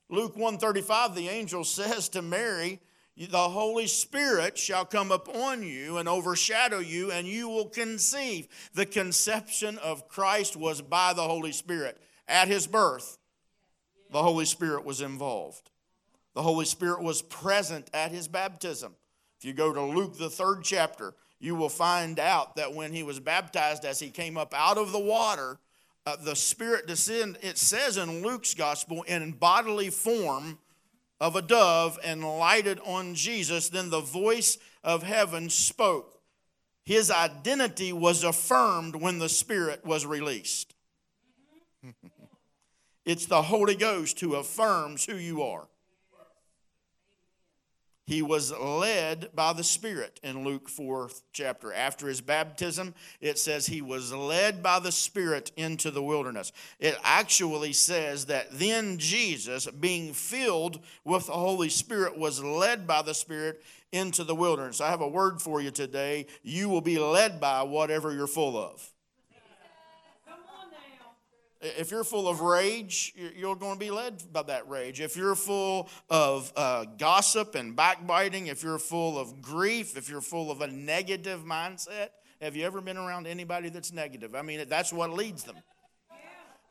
Luke 0.08 0.36
135 0.36 1.14
the 1.14 1.28
angel 1.28 1.64
says 1.64 2.08
to 2.10 2.22
Mary, 2.22 2.80
the 3.16 3.48
Holy 3.48 3.86
Spirit 3.86 4.58
shall 4.58 4.84
come 4.84 5.10
upon 5.10 5.62
you 5.62 5.96
and 5.96 6.06
overshadow 6.06 6.80
you, 6.80 7.10
and 7.10 7.26
you 7.26 7.48
will 7.48 7.68
conceive. 7.68 8.46
The 8.74 8.84
conception 8.84 9.78
of 9.78 10.06
Christ 10.06 10.54
was 10.54 10.82
by 10.82 11.14
the 11.14 11.22
Holy 11.22 11.52
Spirit. 11.52 11.98
At 12.28 12.48
his 12.48 12.66
birth, 12.66 13.16
the 14.10 14.22
Holy 14.22 14.44
Spirit 14.44 14.84
was 14.84 15.00
involved. 15.00 15.70
The 16.34 16.42
Holy 16.42 16.66
Spirit 16.66 17.02
was 17.02 17.22
present 17.22 17.88
at 17.94 18.10
his 18.10 18.28
baptism. 18.28 18.94
If 19.38 19.46
you 19.46 19.54
go 19.54 19.72
to 19.72 19.80
Luke, 19.80 20.18
the 20.18 20.28
third 20.28 20.62
chapter, 20.62 21.14
you 21.38 21.54
will 21.54 21.70
find 21.70 22.18
out 22.18 22.56
that 22.56 22.74
when 22.74 22.92
he 22.92 23.02
was 23.02 23.18
baptized, 23.18 23.86
as 23.86 23.98
he 23.98 24.10
came 24.10 24.36
up 24.36 24.52
out 24.54 24.76
of 24.76 24.92
the 24.92 24.98
water, 24.98 25.58
uh, 26.06 26.16
the 26.16 26.36
Spirit 26.36 26.86
descend, 26.86 27.36
it 27.42 27.58
says 27.58 27.96
in 27.96 28.22
Luke's 28.22 28.54
gospel, 28.54 29.02
in 29.02 29.32
bodily 29.32 29.90
form 29.90 30.58
of 31.20 31.34
a 31.34 31.42
dove 31.42 31.98
and 32.04 32.22
lighted 32.22 32.78
on 32.84 33.14
Jesus. 33.14 33.68
Then 33.68 33.90
the 33.90 34.00
voice 34.00 34.58
of 34.84 35.02
heaven 35.02 35.50
spoke. 35.50 36.20
His 36.84 37.10
identity 37.10 37.92
was 37.92 38.22
affirmed 38.22 38.94
when 38.94 39.18
the 39.18 39.28
Spirit 39.28 39.84
was 39.84 40.06
released. 40.06 40.74
it's 43.04 43.26
the 43.26 43.42
Holy 43.42 43.74
Ghost 43.74 44.20
who 44.20 44.36
affirms 44.36 45.04
who 45.04 45.16
you 45.16 45.42
are. 45.42 45.66
He 48.06 48.22
was 48.22 48.52
led 48.52 49.30
by 49.34 49.52
the 49.52 49.64
Spirit 49.64 50.20
in 50.22 50.44
Luke 50.44 50.68
4 50.68 51.10
chapter. 51.32 51.72
After 51.72 52.06
his 52.06 52.20
baptism, 52.20 52.94
it 53.20 53.36
says 53.36 53.66
he 53.66 53.82
was 53.82 54.12
led 54.12 54.62
by 54.62 54.78
the 54.78 54.92
Spirit 54.92 55.50
into 55.56 55.90
the 55.90 56.02
wilderness. 56.02 56.52
It 56.78 56.96
actually 57.02 57.72
says 57.72 58.26
that 58.26 58.46
then 58.52 58.98
Jesus, 58.98 59.66
being 59.66 60.12
filled 60.12 60.78
with 61.04 61.26
the 61.26 61.32
Holy 61.32 61.68
Spirit, 61.68 62.16
was 62.16 62.40
led 62.40 62.86
by 62.86 63.02
the 63.02 63.14
Spirit 63.14 63.60
into 63.90 64.22
the 64.22 64.36
wilderness. 64.36 64.80
I 64.80 64.90
have 64.90 65.00
a 65.00 65.08
word 65.08 65.42
for 65.42 65.60
you 65.60 65.72
today. 65.72 66.26
You 66.44 66.68
will 66.68 66.80
be 66.80 67.00
led 67.00 67.40
by 67.40 67.64
whatever 67.64 68.12
you're 68.12 68.28
full 68.28 68.56
of. 68.56 68.88
If 71.60 71.90
you're 71.90 72.04
full 72.04 72.28
of 72.28 72.40
rage, 72.40 73.14
you're 73.34 73.56
going 73.56 73.74
to 73.74 73.78
be 73.78 73.90
led 73.90 74.22
by 74.30 74.42
that 74.42 74.68
rage. 74.68 75.00
If 75.00 75.16
you're 75.16 75.34
full 75.34 75.88
of 76.10 76.52
uh, 76.54 76.84
gossip 76.98 77.54
and 77.54 77.74
backbiting, 77.74 78.48
if 78.48 78.62
you're 78.62 78.78
full 78.78 79.18
of 79.18 79.40
grief, 79.40 79.96
if 79.96 80.10
you're 80.10 80.20
full 80.20 80.50
of 80.50 80.60
a 80.60 80.66
negative 80.66 81.44
mindset, 81.44 82.08
have 82.42 82.56
you 82.56 82.64
ever 82.64 82.82
been 82.82 82.98
around 82.98 83.26
anybody 83.26 83.70
that's 83.70 83.90
negative? 83.90 84.34
I 84.34 84.42
mean, 84.42 84.66
that's 84.68 84.92
what 84.92 85.10
leads 85.10 85.44
them. 85.44 85.56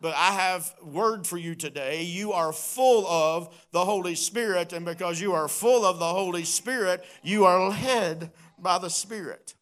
But 0.02 0.14
I 0.16 0.34
have 0.34 0.72
word 0.84 1.26
for 1.26 1.38
you 1.38 1.56
today. 1.56 2.04
You 2.04 2.34
are 2.34 2.54
full 2.54 3.08
of 3.08 3.56
the 3.72 3.84
Holy 3.84 4.14
Spirit, 4.14 4.72
and 4.72 4.86
because 4.86 5.20
you 5.20 5.34
are 5.34 5.48
full 5.48 5.84
of 5.84 5.98
the 5.98 6.06
Holy 6.06 6.44
Spirit, 6.44 7.04
you 7.24 7.46
are 7.46 7.70
led 7.70 8.32
by 8.60 8.78
the 8.78 8.90
Spirit. 8.90 9.56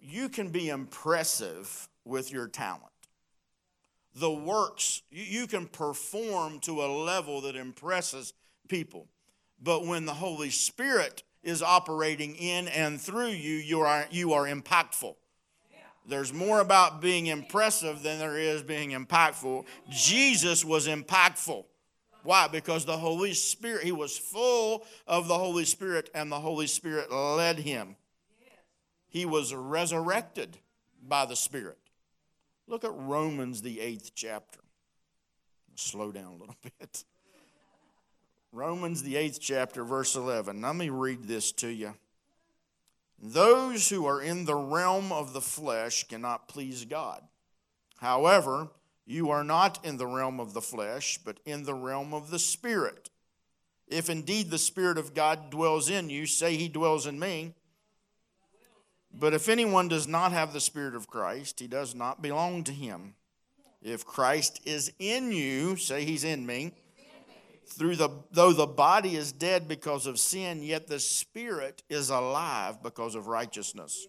You 0.00 0.30
can 0.30 0.48
be 0.48 0.70
impressive 0.70 1.88
with 2.04 2.32
your 2.32 2.48
talent 2.48 2.91
the 4.14 4.30
works, 4.30 5.02
you 5.10 5.46
can 5.46 5.66
perform 5.66 6.60
to 6.60 6.82
a 6.82 6.86
level 6.86 7.40
that 7.42 7.56
impresses 7.56 8.34
people. 8.68 9.08
But 9.60 9.86
when 9.86 10.06
the 10.06 10.14
Holy 10.14 10.50
Spirit 10.50 11.22
is 11.42 11.62
operating 11.62 12.36
in 12.36 12.68
and 12.68 13.00
through 13.00 13.28
you, 13.28 13.56
you 13.56 13.80
are, 13.80 14.06
you 14.10 14.32
are 14.32 14.46
impactful. 14.46 15.14
There's 16.06 16.32
more 16.32 16.60
about 16.60 17.00
being 17.00 17.26
impressive 17.26 18.02
than 18.02 18.18
there 18.18 18.36
is 18.36 18.62
being 18.62 18.90
impactful. 18.90 19.64
Jesus 19.88 20.64
was 20.64 20.88
impactful. 20.88 21.64
Why? 22.24 22.48
Because 22.48 22.84
the 22.84 22.98
Holy 22.98 23.34
Spirit, 23.34 23.84
he 23.84 23.92
was 23.92 24.18
full 24.18 24.84
of 25.06 25.28
the 25.28 25.38
Holy 25.38 25.64
Spirit, 25.64 26.10
and 26.14 26.30
the 26.30 26.40
Holy 26.40 26.66
Spirit 26.66 27.12
led 27.12 27.60
him. 27.60 27.96
He 29.08 29.26
was 29.26 29.54
resurrected 29.54 30.58
by 31.06 31.26
the 31.26 31.36
Spirit. 31.36 31.78
Look 32.66 32.84
at 32.84 32.92
Romans, 32.94 33.62
the 33.62 33.80
eighth 33.80 34.12
chapter. 34.14 34.60
Slow 35.74 36.12
down 36.12 36.34
a 36.34 36.36
little 36.36 36.56
bit. 36.62 37.04
Romans, 38.52 39.02
the 39.02 39.16
eighth 39.16 39.40
chapter, 39.40 39.82
verse 39.84 40.14
11. 40.14 40.60
Let 40.60 40.76
me 40.76 40.90
read 40.90 41.24
this 41.24 41.52
to 41.52 41.68
you. 41.68 41.94
Those 43.22 43.88
who 43.88 44.04
are 44.06 44.20
in 44.20 44.44
the 44.44 44.56
realm 44.56 45.12
of 45.12 45.32
the 45.32 45.40
flesh 45.40 46.06
cannot 46.08 46.48
please 46.48 46.84
God. 46.84 47.22
However, 47.98 48.68
you 49.06 49.30
are 49.30 49.44
not 49.44 49.84
in 49.84 49.96
the 49.96 50.06
realm 50.06 50.40
of 50.40 50.54
the 50.54 50.60
flesh, 50.60 51.18
but 51.24 51.38
in 51.44 51.64
the 51.64 51.74
realm 51.74 52.12
of 52.12 52.30
the 52.30 52.38
Spirit. 52.38 53.10
If 53.86 54.10
indeed 54.10 54.50
the 54.50 54.58
Spirit 54.58 54.98
of 54.98 55.14
God 55.14 55.50
dwells 55.50 55.88
in 55.88 56.10
you, 56.10 56.26
say 56.26 56.56
he 56.56 56.68
dwells 56.68 57.06
in 57.06 57.18
me. 57.18 57.54
But 59.12 59.34
if 59.34 59.48
anyone 59.48 59.88
does 59.88 60.08
not 60.08 60.32
have 60.32 60.52
the 60.52 60.60
Spirit 60.60 60.94
of 60.94 61.06
Christ, 61.06 61.60
he 61.60 61.66
does 61.66 61.94
not 61.94 62.22
belong 62.22 62.64
to 62.64 62.72
him. 62.72 63.14
If 63.82 64.06
Christ 64.06 64.60
is 64.64 64.92
in 64.98 65.32
you, 65.32 65.76
say 65.76 66.04
he's 66.04 66.24
in 66.24 66.46
me, 66.46 66.72
through 67.66 67.96
the 67.96 68.10
though 68.30 68.52
the 68.52 68.66
body 68.66 69.16
is 69.16 69.32
dead 69.32 69.66
because 69.66 70.06
of 70.06 70.18
sin, 70.18 70.62
yet 70.62 70.86
the 70.86 71.00
spirit 71.00 71.82
is 71.88 72.10
alive 72.10 72.82
because 72.82 73.14
of 73.14 73.26
righteousness. 73.26 74.06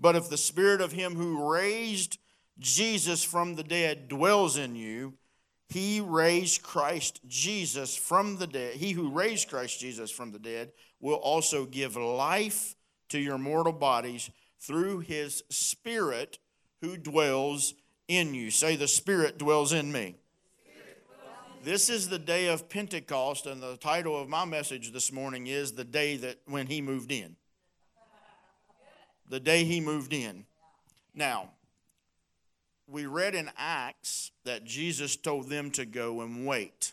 But 0.00 0.16
if 0.16 0.28
the 0.28 0.36
spirit 0.36 0.80
of 0.80 0.92
him 0.92 1.14
who 1.14 1.50
raised 1.50 2.18
Jesus 2.58 3.22
from 3.24 3.54
the 3.54 3.62
dead 3.62 4.08
dwells 4.08 4.56
in 4.56 4.74
you, 4.74 5.14
he 5.68 6.00
raised 6.00 6.62
Christ 6.62 7.20
Jesus 7.26 7.96
from 7.96 8.36
the 8.36 8.46
dead. 8.46 8.74
He 8.74 8.92
who 8.92 9.10
raised 9.10 9.48
Christ 9.48 9.80
Jesus 9.80 10.10
from 10.10 10.32
the 10.32 10.38
dead 10.38 10.72
will 11.00 11.16
also 11.16 11.66
give 11.66 11.96
life 11.96 12.74
to 13.08 13.18
your 13.18 13.38
mortal 13.38 13.72
bodies 13.72 14.30
through 14.60 15.00
his 15.00 15.42
Spirit 15.50 16.38
who 16.80 16.96
dwells 16.96 17.74
in 18.06 18.34
you. 18.34 18.50
Say, 18.50 18.76
The 18.76 18.88
Spirit 18.88 19.38
dwells 19.38 19.72
in 19.72 19.92
me. 19.92 20.16
This 21.64 21.90
is 21.90 22.08
the 22.08 22.18
day 22.18 22.48
of 22.48 22.68
Pentecost, 22.68 23.46
and 23.46 23.60
the 23.60 23.76
title 23.76 24.18
of 24.18 24.28
my 24.28 24.44
message 24.44 24.92
this 24.92 25.12
morning 25.12 25.48
is 25.48 25.72
The 25.72 25.84
Day 25.84 26.16
That 26.16 26.38
When 26.46 26.68
He 26.68 26.80
Moved 26.80 27.10
In. 27.10 27.36
The 29.28 29.40
day 29.40 29.64
He 29.64 29.80
moved 29.80 30.12
in. 30.12 30.46
Now, 31.14 31.50
we 32.86 33.06
read 33.06 33.34
in 33.34 33.50
Acts 33.58 34.30
that 34.44 34.64
Jesus 34.64 35.16
told 35.16 35.50
them 35.50 35.70
to 35.72 35.84
go 35.84 36.22
and 36.22 36.46
wait. 36.46 36.92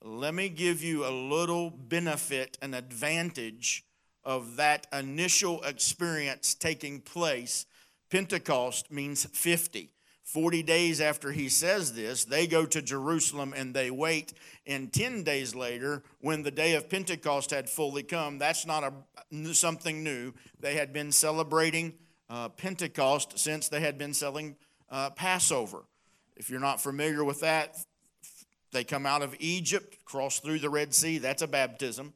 Let 0.00 0.34
me 0.34 0.48
give 0.48 0.82
you 0.82 1.04
a 1.04 1.10
little 1.10 1.68
benefit 1.68 2.56
and 2.62 2.74
advantage 2.74 3.84
of 4.24 4.56
that 4.56 4.86
initial 4.92 5.62
experience 5.62 6.54
taking 6.54 7.00
place. 7.00 7.66
Pentecost 8.10 8.90
means 8.90 9.24
50. 9.24 9.90
40 10.24 10.62
days 10.62 11.00
after 11.00 11.32
he 11.32 11.48
says 11.48 11.92
this, 11.92 12.24
they 12.24 12.46
go 12.46 12.64
to 12.64 12.80
Jerusalem 12.80 13.52
and 13.54 13.74
they 13.74 13.90
wait. 13.90 14.32
And 14.66 14.92
10 14.92 15.24
days 15.24 15.54
later, 15.54 16.02
when 16.20 16.42
the 16.42 16.50
day 16.50 16.74
of 16.74 16.88
Pentecost 16.88 17.50
had 17.50 17.68
fully 17.68 18.02
come, 18.02 18.38
that's 18.38 18.64
not 18.64 18.84
a, 18.84 19.54
something 19.54 20.02
new. 20.02 20.32
They 20.60 20.74
had 20.74 20.92
been 20.92 21.12
celebrating 21.12 21.94
uh, 22.30 22.48
Pentecost 22.48 23.38
since 23.38 23.68
they 23.68 23.80
had 23.80 23.98
been 23.98 24.14
selling 24.14 24.56
uh, 24.90 25.10
Passover. 25.10 25.82
If 26.36 26.48
you're 26.48 26.60
not 26.60 26.80
familiar 26.80 27.24
with 27.24 27.40
that, 27.40 27.76
they 28.72 28.84
come 28.84 29.04
out 29.04 29.22
of 29.22 29.36
Egypt, 29.38 29.98
cross 30.06 30.38
through 30.38 30.60
the 30.60 30.70
Red 30.70 30.94
Sea, 30.94 31.18
that's 31.18 31.42
a 31.42 31.46
baptism. 31.46 32.14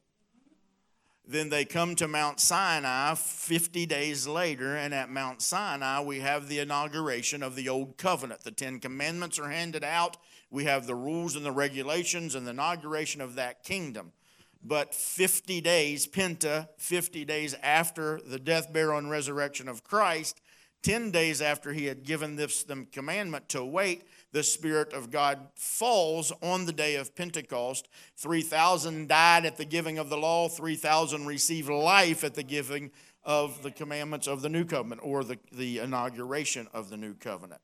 Then 1.29 1.49
they 1.49 1.65
come 1.65 1.95
to 1.95 2.07
Mount 2.07 2.39
Sinai 2.39 3.13
50 3.15 3.85
days 3.85 4.25
later, 4.27 4.77
and 4.77 4.93
at 4.93 5.09
Mount 5.09 5.41
Sinai, 5.41 5.99
we 5.99 6.21
have 6.21 6.47
the 6.47 6.59
inauguration 6.59 7.43
of 7.43 7.55
the 7.55 7.67
Old 7.67 7.97
Covenant. 7.97 8.45
The 8.45 8.51
Ten 8.51 8.79
Commandments 8.79 9.37
are 9.37 9.49
handed 9.49 9.83
out. 9.83 10.15
We 10.49 10.63
have 10.63 10.87
the 10.87 10.95
rules 10.95 11.35
and 11.35 11.45
the 11.45 11.51
regulations 11.51 12.33
and 12.33 12.47
the 12.47 12.51
inauguration 12.51 13.19
of 13.19 13.35
that 13.35 13.65
kingdom. 13.65 14.13
But 14.63 14.95
50 14.95 15.59
days, 15.59 16.07
Penta, 16.07 16.69
50 16.77 17.25
days 17.25 17.55
after 17.61 18.21
the 18.25 18.39
death, 18.39 18.71
burial, 18.71 18.97
and 18.97 19.09
resurrection 19.09 19.67
of 19.67 19.83
Christ, 19.83 20.39
10 20.83 21.11
days 21.11 21.41
after 21.41 21.73
he 21.73 21.87
had 21.87 22.03
given 22.03 22.37
this 22.37 22.63
them 22.63 22.87
commandment 22.89 23.49
to 23.49 23.65
wait, 23.65 24.03
the 24.31 24.43
Spirit 24.43 24.93
of 24.93 25.09
God 25.11 25.39
falls 25.55 26.31
on 26.41 26.65
the 26.65 26.73
day 26.73 26.95
of 26.95 27.15
Pentecost. 27.15 27.87
3,000 28.17 29.07
died 29.07 29.45
at 29.45 29.57
the 29.57 29.65
giving 29.65 29.97
of 29.97 30.09
the 30.09 30.17
law, 30.17 30.47
3,000 30.49 31.25
received 31.25 31.69
life 31.69 32.23
at 32.23 32.35
the 32.35 32.43
giving 32.43 32.91
of 33.23 33.61
the 33.63 33.71
commandments 33.71 34.27
of 34.27 34.41
the 34.41 34.49
new 34.49 34.65
covenant 34.65 35.01
or 35.03 35.23
the, 35.23 35.37
the 35.51 35.79
inauguration 35.79 36.67
of 36.73 36.89
the 36.89 36.97
new 36.97 37.13
covenant. 37.13 37.61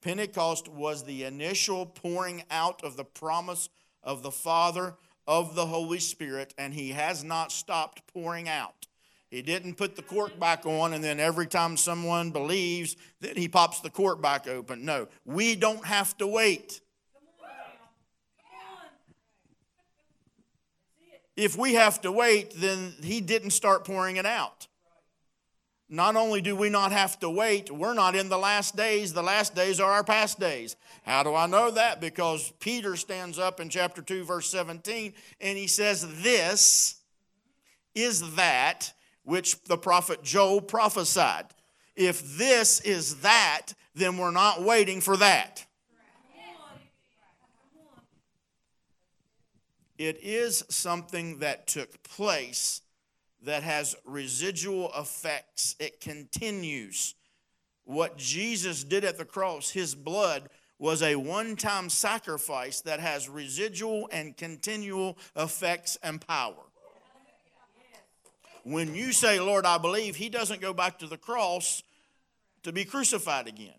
Pentecost 0.00 0.68
was 0.68 1.04
the 1.04 1.24
initial 1.24 1.86
pouring 1.86 2.42
out 2.50 2.82
of 2.82 2.96
the 2.96 3.04
promise 3.04 3.68
of 4.02 4.22
the 4.22 4.30
Father 4.30 4.94
of 5.26 5.54
the 5.54 5.66
Holy 5.66 5.98
Spirit, 6.00 6.54
and 6.56 6.74
He 6.74 6.90
has 6.90 7.22
not 7.22 7.52
stopped 7.52 8.02
pouring 8.12 8.48
out. 8.48 8.86
He 9.30 9.42
didn't 9.42 9.76
put 9.76 9.94
the 9.94 10.02
cork 10.02 10.38
back 10.40 10.66
on, 10.66 10.92
and 10.92 11.04
then 11.04 11.20
every 11.20 11.46
time 11.46 11.76
someone 11.76 12.30
believes, 12.30 12.96
that 13.20 13.38
he 13.38 13.46
pops 13.46 13.80
the 13.80 13.90
cork 13.90 14.20
back 14.20 14.48
open. 14.48 14.84
No, 14.84 15.06
we 15.24 15.54
don't 15.54 15.84
have 15.84 16.18
to 16.18 16.26
wait. 16.26 16.80
If 21.36 21.56
we 21.56 21.74
have 21.74 22.00
to 22.02 22.12
wait, 22.12 22.52
then 22.56 22.92
he 23.02 23.20
didn't 23.20 23.50
start 23.50 23.84
pouring 23.84 24.16
it 24.16 24.26
out. 24.26 24.66
Not 25.88 26.14
only 26.14 26.40
do 26.40 26.54
we 26.54 26.68
not 26.68 26.92
have 26.92 27.18
to 27.20 27.30
wait, 27.30 27.70
we're 27.70 27.94
not 27.94 28.14
in 28.14 28.28
the 28.28 28.38
last 28.38 28.76
days. 28.76 29.12
The 29.12 29.22
last 29.22 29.54
days 29.54 29.80
are 29.80 29.90
our 29.90 30.04
past 30.04 30.38
days. 30.38 30.76
How 31.02 31.22
do 31.22 31.34
I 31.34 31.46
know 31.46 31.70
that? 31.70 32.00
Because 32.00 32.52
Peter 32.60 32.94
stands 32.94 33.38
up 33.38 33.58
in 33.58 33.68
chapter 33.68 34.02
2, 34.02 34.24
verse 34.24 34.50
17, 34.50 35.14
and 35.40 35.58
he 35.58 35.66
says, 35.66 36.22
This 36.22 37.00
is 37.94 38.34
that 38.34 38.92
which 39.30 39.62
the 39.62 39.78
prophet 39.78 40.24
Joel 40.24 40.60
prophesied. 40.60 41.46
If 41.94 42.36
this 42.36 42.80
is 42.80 43.20
that, 43.20 43.68
then 43.94 44.18
we're 44.18 44.32
not 44.32 44.64
waiting 44.64 45.00
for 45.00 45.16
that. 45.18 45.64
It 49.98 50.18
is 50.20 50.64
something 50.68 51.38
that 51.38 51.68
took 51.68 52.02
place 52.02 52.80
that 53.44 53.62
has 53.62 53.94
residual 54.04 54.90
effects. 54.98 55.76
It 55.78 56.00
continues. 56.00 57.14
What 57.84 58.16
Jesus 58.16 58.82
did 58.82 59.04
at 59.04 59.16
the 59.16 59.24
cross, 59.24 59.70
his 59.70 59.94
blood, 59.94 60.48
was 60.80 61.04
a 61.04 61.14
one 61.14 61.54
time 61.54 61.88
sacrifice 61.88 62.80
that 62.80 62.98
has 62.98 63.28
residual 63.28 64.08
and 64.10 64.36
continual 64.36 65.18
effects 65.36 65.96
and 66.02 66.20
power. 66.26 66.69
When 68.64 68.94
you 68.94 69.12
say, 69.12 69.40
Lord, 69.40 69.64
I 69.64 69.78
believe, 69.78 70.16
he 70.16 70.28
doesn't 70.28 70.60
go 70.60 70.72
back 70.72 70.98
to 70.98 71.06
the 71.06 71.16
cross 71.16 71.82
to 72.62 72.72
be 72.72 72.84
crucified 72.84 73.48
again. 73.48 73.72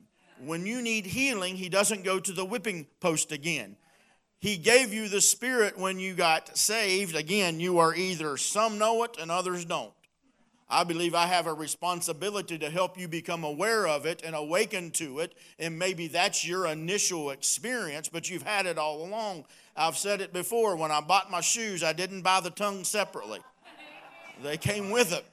When 0.44 0.66
you 0.66 0.82
need 0.82 1.06
healing, 1.06 1.56
he 1.56 1.70
doesn't 1.70 2.04
go 2.04 2.20
to 2.20 2.32
the 2.32 2.46
whipping 2.46 2.88
post 3.00 3.32
again. 3.32 3.78
He 4.40 4.58
gave 4.58 4.92
you 4.92 5.08
the 5.08 5.22
Spirit 5.22 5.78
when 5.78 6.00
you 6.00 6.16
got 6.16 6.58
saved. 6.58 7.16
Again, 7.16 7.60
you 7.60 7.78
are 7.78 7.94
either 7.94 8.38
some 8.38 8.80
know 8.80 9.04
it 9.04 9.18
and 9.22 9.30
others 9.30 9.66
don't. 9.66 9.94
I 10.68 10.84
believe 10.86 11.14
I 11.14 11.28
have 11.28 11.48
a 11.48 11.54
responsibility 11.54 12.58
to 12.58 12.70
help 12.70 12.98
you 12.98 13.08
become 13.10 13.44
aware 13.44 13.88
of 13.88 14.06
it 14.06 14.24
and 14.26 14.34
awaken 14.34 14.90
to 14.92 15.20
it. 15.20 15.36
And 15.60 15.78
maybe 15.78 16.08
that's 16.08 16.48
your 16.48 16.66
initial 16.66 17.30
experience, 17.30 18.10
but 18.10 18.30
you've 18.30 18.42
had 18.42 18.66
it 18.66 18.78
all 18.78 19.06
along. 19.06 19.46
I've 19.76 19.98
said 19.98 20.22
it 20.22 20.34
before 20.34 20.76
when 20.76 20.90
I 20.90 21.02
bought 21.02 21.30
my 21.30 21.42
shoes, 21.42 21.84
I 21.84 21.94
didn't 21.94 22.22
buy 22.22 22.40
the 22.40 22.50
tongue 22.50 22.84
separately, 22.84 23.42
they 24.44 24.58
came 24.58 24.92
with 24.92 25.14
it. 25.14 25.26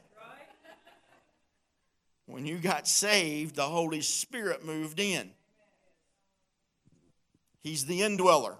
When 2.26 2.46
you 2.46 2.58
got 2.58 2.86
saved, 2.86 3.56
the 3.56 3.62
Holy 3.62 4.02
Spirit 4.02 4.64
moved 4.64 5.00
in. 5.00 5.30
He's 7.60 7.86
the 7.86 8.02
indweller 8.02 8.56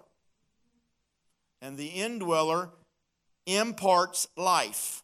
and 1.60 1.76
the 1.76 1.88
indweller 1.88 2.70
imparts 3.46 4.28
life. 4.36 5.02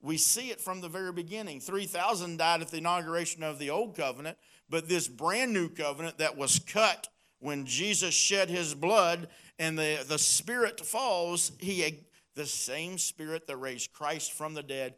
We 0.00 0.16
see 0.16 0.50
it 0.50 0.60
from 0.60 0.80
the 0.80 0.88
very 0.88 1.12
beginning. 1.12 1.60
3,000 1.60 2.38
died 2.38 2.62
at 2.62 2.68
the 2.68 2.78
inauguration 2.78 3.42
of 3.42 3.58
the 3.58 3.70
old 3.70 3.96
covenant, 3.96 4.38
but 4.70 4.88
this 4.88 5.08
brand 5.08 5.52
new 5.52 5.68
covenant 5.68 6.18
that 6.18 6.36
was 6.36 6.60
cut 6.60 7.08
when 7.40 7.66
Jesus 7.66 8.14
shed 8.14 8.48
his 8.48 8.74
blood 8.74 9.28
and 9.58 9.78
the, 9.78 10.04
the 10.06 10.18
Spirit 10.18 10.80
falls, 10.80 11.52
he, 11.58 12.04
the 12.38 12.46
same 12.46 12.96
Spirit 12.96 13.46
that 13.48 13.56
raised 13.58 13.92
Christ 13.92 14.32
from 14.32 14.54
the 14.54 14.62
dead 14.62 14.94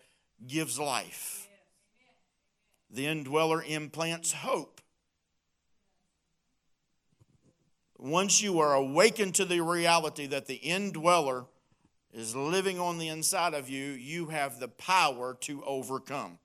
gives 0.46 0.79
life. 0.79 1.48
The 2.90 3.07
indweller 3.07 3.62
implants 3.62 4.33
hope. 4.33 4.81
once 8.00 8.40
you 8.40 8.61
are 8.61 8.74
awakened 8.74 9.35
to 9.35 9.44
the 9.44 9.61
reality 9.61 10.26
that 10.26 10.46
the 10.46 10.57
indweller 10.57 11.44
is 12.12 12.35
living 12.35 12.81
on 12.81 12.98
the 12.98 13.09
inside 13.09 13.55
of 13.55 13.68
you, 13.68 13.92
you 13.92 14.26
have 14.26 14.59
the 14.59 14.68
power 14.68 15.37
to 15.40 15.62
overcome. 15.64 16.38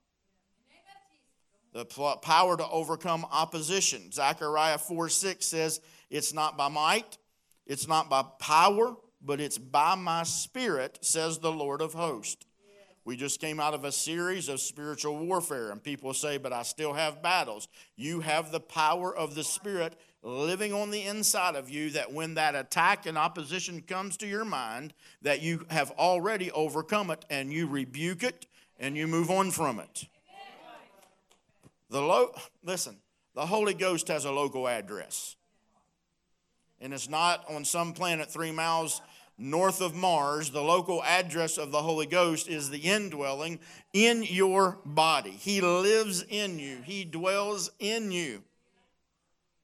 The 1.72 1.84
power 1.84 2.56
to 2.56 2.68
overcome 2.68 3.26
opposition. 3.30 4.12
Zechariah 4.12 4.78
4 4.78 5.08
6 5.08 5.44
says, 5.44 5.80
It's 6.10 6.32
not 6.32 6.56
by 6.56 6.68
might, 6.68 7.18
it's 7.66 7.88
not 7.88 8.08
by 8.08 8.22
power, 8.38 8.96
but 9.26 9.40
it's 9.40 9.58
by 9.58 9.96
my 9.96 10.22
spirit, 10.22 10.98
says 11.02 11.38
the 11.38 11.52
Lord 11.52 11.82
of 11.82 11.92
hosts. 11.92 12.46
We 13.04 13.16
just 13.16 13.40
came 13.40 13.60
out 13.60 13.74
of 13.74 13.84
a 13.84 13.92
series 13.92 14.48
of 14.48 14.60
spiritual 14.60 15.16
warfare, 15.18 15.70
and 15.70 15.82
people 15.82 16.12
say, 16.12 16.38
But 16.38 16.52
I 16.52 16.62
still 16.62 16.92
have 16.92 17.22
battles. 17.22 17.68
You 17.94 18.20
have 18.20 18.50
the 18.50 18.60
power 18.60 19.14
of 19.14 19.36
the 19.36 19.44
Spirit 19.44 19.96
living 20.24 20.72
on 20.72 20.90
the 20.90 21.02
inside 21.02 21.54
of 21.54 21.70
you 21.70 21.90
that 21.90 22.12
when 22.12 22.34
that 22.34 22.56
attack 22.56 23.06
and 23.06 23.16
opposition 23.16 23.80
comes 23.80 24.16
to 24.16 24.26
your 24.26 24.44
mind 24.44 24.92
that 25.22 25.40
you 25.40 25.64
have 25.70 25.92
already 25.92 26.50
overcome 26.50 27.12
it 27.12 27.24
and 27.30 27.52
you 27.52 27.68
rebuke 27.68 28.24
it 28.24 28.46
and 28.80 28.96
you 28.96 29.06
move 29.06 29.30
on 29.30 29.52
from 29.52 29.78
it 29.78 30.06
the 31.90 32.00
lo- 32.00 32.34
listen 32.64 32.96
the 33.36 33.46
holy 33.46 33.72
ghost 33.72 34.08
has 34.08 34.24
a 34.24 34.32
local 34.32 34.66
address 34.66 35.36
and 36.80 36.92
it's 36.92 37.08
not 37.08 37.44
on 37.48 37.64
some 37.64 37.92
planet 37.92 38.28
three 38.28 38.50
miles 38.50 39.00
north 39.38 39.80
of 39.80 39.94
mars 39.94 40.50
the 40.50 40.62
local 40.62 41.02
address 41.04 41.58
of 41.58 41.70
the 41.70 41.82
holy 41.82 42.06
ghost 42.06 42.48
is 42.48 42.70
the 42.70 42.78
indwelling 42.78 43.58
in 43.92 44.22
your 44.22 44.78
body 44.84 45.30
he 45.30 45.60
lives 45.60 46.22
in 46.28 46.58
you 46.58 46.78
he 46.84 47.04
dwells 47.04 47.70
in 47.78 48.10
you 48.10 48.42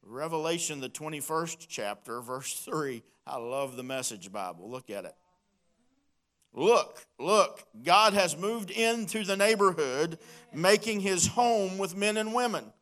Revelation, 0.05 0.81
the 0.81 0.89
21st 0.89 1.67
chapter, 1.69 2.21
verse 2.21 2.55
3. 2.55 3.03
I 3.27 3.39
love 3.39 3.77
the 3.77 3.83
message 3.83 4.33
Bible. 4.33 4.69
Look 4.69 4.91
at 4.91 5.05
it. 5.05 5.15
Look, 6.55 7.07
look, 7.19 7.65
God 7.83 8.13
has 8.13 8.37
moved 8.37 8.71
into 8.71 9.25
the 9.25 9.37
neighborhood, 9.37 10.19
making 10.53 11.01
his 11.01 11.29
home 11.29 11.79
with 11.79 11.97
men 11.97 12.19
and 12.19 12.35
women. 12.35 12.73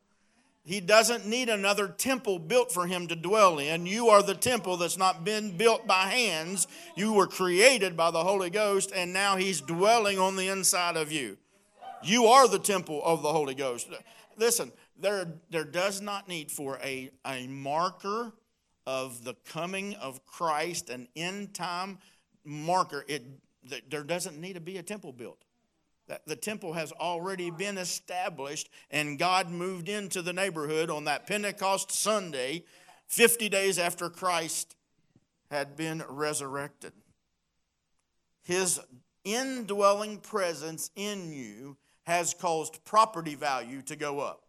He 0.63 0.79
doesn't 0.79 1.25
need 1.25 1.49
another 1.49 1.87
temple 1.87 2.37
built 2.37 2.71
for 2.71 2.85
him 2.85 3.07
to 3.07 3.15
dwell 3.15 3.57
in. 3.57 3.87
You 3.87 4.09
are 4.09 4.21
the 4.21 4.35
temple 4.35 4.77
that's 4.77 4.97
not 4.97 5.23
been 5.25 5.57
built 5.57 5.87
by 5.87 6.03
hands. 6.03 6.67
You 6.95 7.13
were 7.13 7.25
created 7.25 7.97
by 7.97 8.11
the 8.11 8.23
Holy 8.23 8.51
Ghost, 8.51 8.91
and 8.95 9.11
now 9.11 9.37
he's 9.37 9.59
dwelling 9.59 10.19
on 10.19 10.35
the 10.35 10.49
inside 10.49 10.97
of 10.97 11.11
you. 11.11 11.37
You 12.03 12.25
are 12.25 12.47
the 12.47 12.59
temple 12.59 13.01
of 13.03 13.23
the 13.23 13.31
Holy 13.31 13.55
Ghost. 13.55 13.89
Listen, 14.37 14.71
there, 14.99 15.27
there 15.49 15.63
does 15.63 15.99
not 15.99 16.27
need 16.27 16.51
for 16.51 16.77
a, 16.83 17.09
a 17.25 17.47
marker 17.47 18.31
of 18.85 19.23
the 19.23 19.35
coming 19.45 19.95
of 19.95 20.25
Christ, 20.27 20.89
an 20.89 21.07
end 21.15 21.55
time 21.55 21.97
marker. 22.43 23.03
It, 23.07 23.23
there 23.89 24.03
doesn't 24.03 24.39
need 24.39 24.53
to 24.53 24.61
be 24.61 24.77
a 24.77 24.83
temple 24.83 25.11
built. 25.11 25.43
The 26.25 26.35
temple 26.35 26.73
has 26.73 26.91
already 26.91 27.51
been 27.51 27.77
established, 27.77 28.69
and 28.89 29.19
God 29.19 29.49
moved 29.49 29.89
into 29.89 30.21
the 30.21 30.33
neighborhood 30.33 30.89
on 30.89 31.05
that 31.05 31.27
Pentecost 31.27 31.91
Sunday, 31.91 32.65
50 33.07 33.49
days 33.49 33.77
after 33.77 34.09
Christ 34.09 34.75
had 35.49 35.75
been 35.75 36.03
resurrected. 36.07 36.93
His 38.43 38.79
indwelling 39.23 40.17
presence 40.17 40.89
in 40.95 41.31
you 41.31 41.77
has 42.03 42.33
caused 42.33 42.83
property 42.83 43.35
value 43.35 43.81
to 43.83 43.95
go 43.95 44.19
up. 44.19 44.43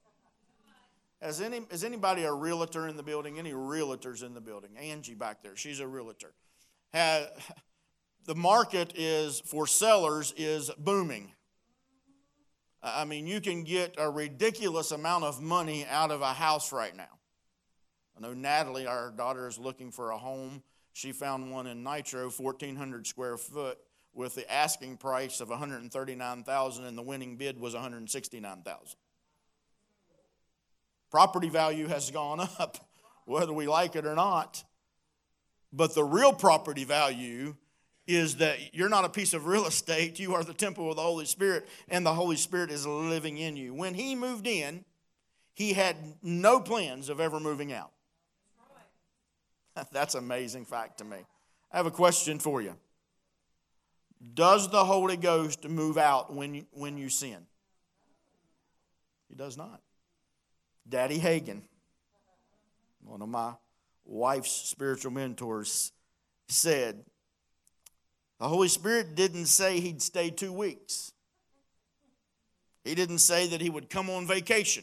Has 1.20 1.40
any 1.40 1.60
is 1.70 1.84
anybody 1.84 2.24
a 2.24 2.32
realtor 2.32 2.88
in 2.88 2.96
the 2.96 3.02
building? 3.02 3.38
Any 3.38 3.52
realtors 3.52 4.24
in 4.24 4.34
the 4.34 4.40
building? 4.40 4.70
Angie 4.76 5.14
back 5.14 5.42
there, 5.42 5.54
she's 5.56 5.80
a 5.80 5.86
realtor. 5.86 6.32
The 8.24 8.36
market 8.36 8.92
is 8.94 9.40
for 9.40 9.66
sellers 9.66 10.32
is 10.36 10.70
booming. 10.78 11.32
I 12.82 13.04
mean, 13.04 13.26
you 13.26 13.40
can 13.40 13.62
get 13.62 13.94
a 13.96 14.10
ridiculous 14.10 14.90
amount 14.90 15.24
of 15.24 15.40
money 15.40 15.86
out 15.88 16.10
of 16.10 16.20
a 16.20 16.32
house 16.32 16.72
right 16.72 16.96
now. 16.96 17.18
I 18.16 18.20
know 18.20 18.34
Natalie, 18.34 18.86
our 18.86 19.10
daughter, 19.10 19.46
is 19.46 19.58
looking 19.58 19.92
for 19.92 20.10
a 20.10 20.18
home. 20.18 20.62
She 20.92 21.12
found 21.12 21.52
one 21.52 21.66
in 21.66 21.84
Nitro, 21.84 22.28
1,400 22.28 23.06
square 23.06 23.36
foot, 23.36 23.78
with 24.12 24.34
the 24.34 24.50
asking 24.52 24.96
price 24.98 25.40
of 25.40 25.48
139,000, 25.48 26.84
and 26.84 26.98
the 26.98 27.02
winning 27.02 27.36
bid 27.36 27.58
was 27.58 27.72
169,000. 27.74 28.96
Property 31.10 31.48
value 31.48 31.86
has 31.86 32.10
gone 32.10 32.40
up, 32.40 32.78
whether 33.26 33.52
we 33.52 33.68
like 33.68 33.96
it 33.96 34.06
or 34.06 34.14
not. 34.14 34.64
But 35.72 35.94
the 35.94 36.04
real 36.04 36.32
property 36.32 36.84
value 36.84 37.56
is 38.06 38.36
that 38.36 38.74
you're 38.74 38.88
not 38.88 39.04
a 39.04 39.08
piece 39.08 39.34
of 39.34 39.46
real 39.46 39.66
estate, 39.66 40.18
you 40.18 40.34
are 40.34 40.44
the 40.44 40.54
temple 40.54 40.90
of 40.90 40.96
the 40.96 41.02
Holy 41.02 41.24
Spirit, 41.24 41.68
and 41.88 42.04
the 42.04 42.14
Holy 42.14 42.36
Spirit 42.36 42.70
is 42.70 42.86
living 42.86 43.38
in 43.38 43.56
you. 43.56 43.74
When 43.74 43.94
he 43.94 44.14
moved 44.14 44.46
in, 44.46 44.84
he 45.54 45.72
had 45.72 45.96
no 46.22 46.60
plans 46.60 47.08
of 47.08 47.20
ever 47.20 47.38
moving 47.38 47.72
out. 47.72 47.92
That's 49.92 50.14
amazing 50.14 50.64
fact 50.64 50.98
to 50.98 51.04
me. 51.04 51.18
I 51.70 51.76
have 51.76 51.86
a 51.86 51.90
question 51.90 52.38
for 52.38 52.60
you. 52.60 52.74
Does 54.34 54.68
the 54.70 54.84
Holy 54.84 55.16
Ghost 55.16 55.68
move 55.68 55.98
out 55.98 56.32
when 56.32 56.54
you, 56.54 56.66
when 56.72 56.96
you 56.96 57.08
sin? 57.08 57.46
He 59.28 59.34
does 59.34 59.56
not. 59.56 59.80
Daddy 60.88 61.18
Hagin, 61.18 61.62
one 63.04 63.22
of 63.22 63.28
my 63.28 63.54
wife's 64.04 64.52
spiritual 64.52 65.10
mentors, 65.10 65.92
said, 66.48 67.04
The 68.42 68.48
Holy 68.48 68.66
Spirit 68.66 69.14
didn't 69.14 69.46
say 69.46 69.78
he'd 69.78 70.02
stay 70.02 70.28
two 70.28 70.52
weeks. 70.52 71.12
He 72.82 72.96
didn't 72.96 73.18
say 73.18 73.46
that 73.46 73.60
he 73.60 73.70
would 73.70 73.88
come 73.88 74.10
on 74.10 74.26
vacation. 74.26 74.82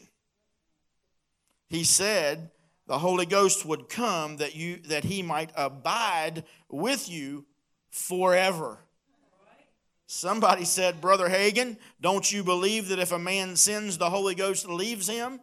He 1.68 1.84
said 1.84 2.52
the 2.86 2.98
Holy 2.98 3.26
Ghost 3.26 3.66
would 3.66 3.90
come 3.90 4.38
that 4.38 4.56
you 4.56 4.78
that 4.88 5.04
he 5.04 5.22
might 5.22 5.50
abide 5.54 6.44
with 6.70 7.10
you 7.10 7.44
forever. 7.90 8.78
Somebody 10.06 10.64
said, 10.64 11.02
Brother 11.02 11.28
Hagin, 11.28 11.76
don't 12.00 12.32
you 12.32 12.42
believe 12.42 12.88
that 12.88 12.98
if 12.98 13.12
a 13.12 13.18
man 13.18 13.56
sins, 13.56 13.98
the 13.98 14.08
Holy 14.08 14.34
Ghost 14.34 14.70
leaves 14.70 15.06
him? 15.06 15.38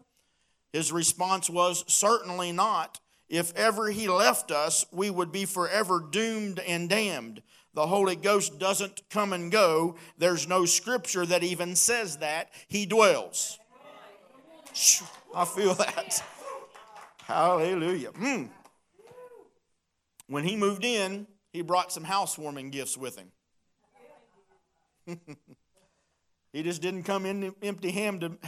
His 0.73 0.91
response 0.91 1.51
was, 1.51 1.83
Certainly 1.87 2.53
not. 2.53 2.99
If 3.29 3.53
ever 3.55 3.91
he 3.91 4.07
left 4.07 4.49
us, 4.49 4.87
we 4.91 5.11
would 5.11 5.31
be 5.31 5.45
forever 5.45 5.99
doomed 5.99 6.57
and 6.59 6.89
damned. 6.89 7.43
The 7.77 7.85
Holy 7.85 8.15
Ghost 8.15 8.57
doesn't 8.57 9.03
come 9.11 9.33
and 9.33 9.51
go. 9.51 9.97
There's 10.17 10.47
no 10.47 10.65
scripture 10.65 11.27
that 11.27 11.43
even 11.43 11.75
says 11.75 12.17
that. 12.17 12.49
He 12.67 12.87
dwells. 12.87 13.59
I 15.35 15.45
feel 15.45 15.75
that. 15.75 16.23
Hallelujah. 17.21 18.13
Mm. 18.13 18.49
When 20.25 20.43
he 20.43 20.55
moved 20.55 20.83
in, 20.85 21.27
he 21.53 21.61
brought 21.61 21.91
some 21.91 22.03
housewarming 22.03 22.71
gifts 22.71 22.97
with 22.97 23.19
him. 25.05 25.19
he 26.51 26.63
just 26.63 26.81
didn't 26.81 27.03
come 27.03 27.27
in 27.27 27.53
empty 27.61 27.91
handed. 27.91 28.39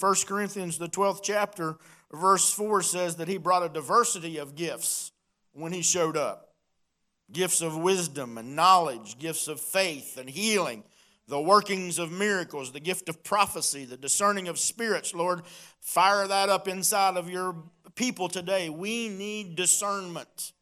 1 0.00 0.14
Corinthians, 0.26 0.78
the 0.78 0.88
12th 0.88 1.20
chapter, 1.22 1.76
verse 2.10 2.50
4 2.50 2.80
says 2.80 3.16
that 3.16 3.28
he 3.28 3.36
brought 3.36 3.62
a 3.62 3.68
diversity 3.68 4.38
of 4.38 4.54
gifts 4.54 5.12
when 5.52 5.74
he 5.74 5.82
showed 5.82 6.16
up 6.16 6.47
gifts 7.32 7.60
of 7.60 7.76
wisdom 7.76 8.38
and 8.38 8.56
knowledge, 8.56 9.18
gifts 9.18 9.48
of 9.48 9.60
faith 9.60 10.16
and 10.16 10.28
healing, 10.28 10.82
the 11.26 11.40
workings 11.40 11.98
of 11.98 12.10
miracles, 12.10 12.72
the 12.72 12.80
gift 12.80 13.08
of 13.08 13.22
prophecy, 13.22 13.84
the 13.84 13.96
discerning 13.96 14.48
of 14.48 14.58
spirits. 14.58 15.14
Lord, 15.14 15.42
fire 15.80 16.26
that 16.26 16.48
up 16.48 16.68
inside 16.68 17.16
of 17.16 17.28
your 17.28 17.54
people 17.94 18.28
today. 18.28 18.70
We 18.70 19.08
need 19.08 19.56
discernment. 19.56 20.52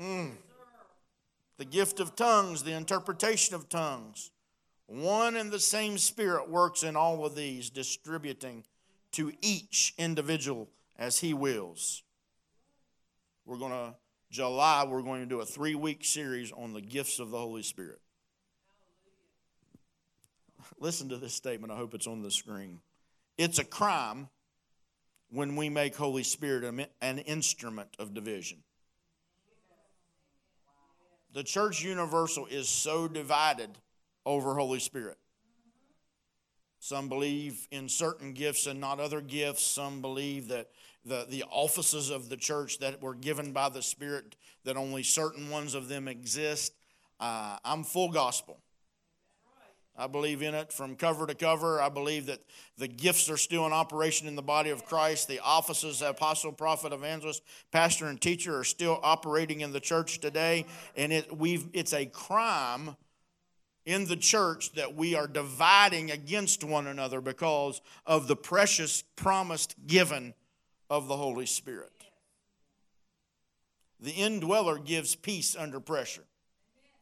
Mm 0.00 0.32
the 1.58 1.64
gift 1.64 2.00
of 2.00 2.14
tongues, 2.16 2.62
the 2.62 2.72
interpretation 2.72 3.54
of 3.54 3.68
tongues. 3.68 4.30
One 4.86 5.36
and 5.36 5.50
the 5.50 5.58
same 5.58 5.98
Spirit 5.98 6.48
works 6.48 6.82
in 6.82 6.96
all 6.96 7.24
of 7.24 7.34
these, 7.34 7.70
distributing 7.70 8.64
to 9.12 9.32
each 9.40 9.94
individual 9.98 10.68
as 10.98 11.18
He 11.18 11.34
wills. 11.34 12.02
We're 13.44 13.58
going 13.58 13.72
to, 13.72 13.94
July, 14.30 14.84
we're 14.88 15.02
going 15.02 15.20
to 15.20 15.26
do 15.26 15.40
a 15.40 15.46
three 15.46 15.74
week 15.74 16.04
series 16.04 16.52
on 16.52 16.72
the 16.72 16.80
gifts 16.80 17.18
of 17.18 17.30
the 17.30 17.38
Holy 17.38 17.62
Spirit. 17.62 18.00
Listen 20.80 21.08
to 21.08 21.16
this 21.16 21.34
statement. 21.34 21.72
I 21.72 21.76
hope 21.76 21.94
it's 21.94 22.06
on 22.06 22.22
the 22.22 22.30
screen. 22.30 22.80
It's 23.38 23.58
a 23.58 23.64
crime 23.64 24.28
when 25.30 25.56
we 25.56 25.68
make 25.68 25.96
Holy 25.96 26.22
Spirit 26.22 26.88
an 27.00 27.18
instrument 27.18 27.96
of 27.98 28.14
division. 28.14 28.58
The 31.34 31.44
church 31.44 31.82
universal 31.82 32.46
is 32.46 32.68
so 32.68 33.08
divided 33.08 33.70
over 34.24 34.54
Holy 34.54 34.80
Spirit. 34.80 35.18
Some 36.78 37.08
believe 37.08 37.66
in 37.70 37.88
certain 37.88 38.32
gifts 38.32 38.66
and 38.66 38.80
not 38.80 39.00
other 39.00 39.20
gifts. 39.20 39.66
Some 39.66 40.00
believe 40.00 40.48
that 40.48 40.70
the, 41.06 41.26
the 41.28 41.44
offices 41.50 42.10
of 42.10 42.28
the 42.28 42.36
church 42.36 42.78
that 42.80 43.00
were 43.00 43.14
given 43.14 43.52
by 43.52 43.68
the 43.68 43.82
Spirit, 43.82 44.34
that 44.64 44.76
only 44.76 45.02
certain 45.02 45.48
ones 45.50 45.74
of 45.74 45.88
them 45.88 46.08
exist. 46.08 46.74
Uh, 47.20 47.56
I'm 47.64 47.84
full 47.84 48.10
gospel. 48.10 48.60
I 49.98 50.08
believe 50.08 50.42
in 50.42 50.54
it 50.54 50.72
from 50.72 50.94
cover 50.94 51.26
to 51.26 51.34
cover. 51.34 51.80
I 51.80 51.88
believe 51.88 52.26
that 52.26 52.40
the 52.76 52.88
gifts 52.88 53.30
are 53.30 53.38
still 53.38 53.64
in 53.66 53.72
operation 53.72 54.28
in 54.28 54.36
the 54.36 54.42
body 54.42 54.68
of 54.68 54.84
Christ. 54.84 55.26
The 55.26 55.40
offices, 55.40 56.02
apostle, 56.02 56.52
prophet, 56.52 56.92
evangelist, 56.92 57.42
pastor, 57.72 58.06
and 58.06 58.20
teacher, 58.20 58.58
are 58.58 58.64
still 58.64 59.00
operating 59.02 59.62
in 59.62 59.72
the 59.72 59.80
church 59.80 60.20
today. 60.20 60.66
And 60.96 61.12
it, 61.12 61.34
we've, 61.34 61.66
it's 61.72 61.94
a 61.94 62.04
crime 62.04 62.96
in 63.86 64.04
the 64.06 64.16
church 64.16 64.72
that 64.72 64.94
we 64.94 65.14
are 65.14 65.28
dividing 65.28 66.10
against 66.10 66.62
one 66.62 66.88
another 66.88 67.22
because 67.22 67.80
of 68.04 68.28
the 68.28 68.36
precious 68.36 69.02
promised 69.14 69.76
given 69.86 70.34
of 70.90 71.08
the 71.08 71.16
Holy 71.16 71.46
Spirit. 71.46 71.92
The 74.00 74.12
indweller 74.12 74.78
gives 74.78 75.14
peace 75.14 75.56
under 75.56 75.80
pressure. 75.80 76.24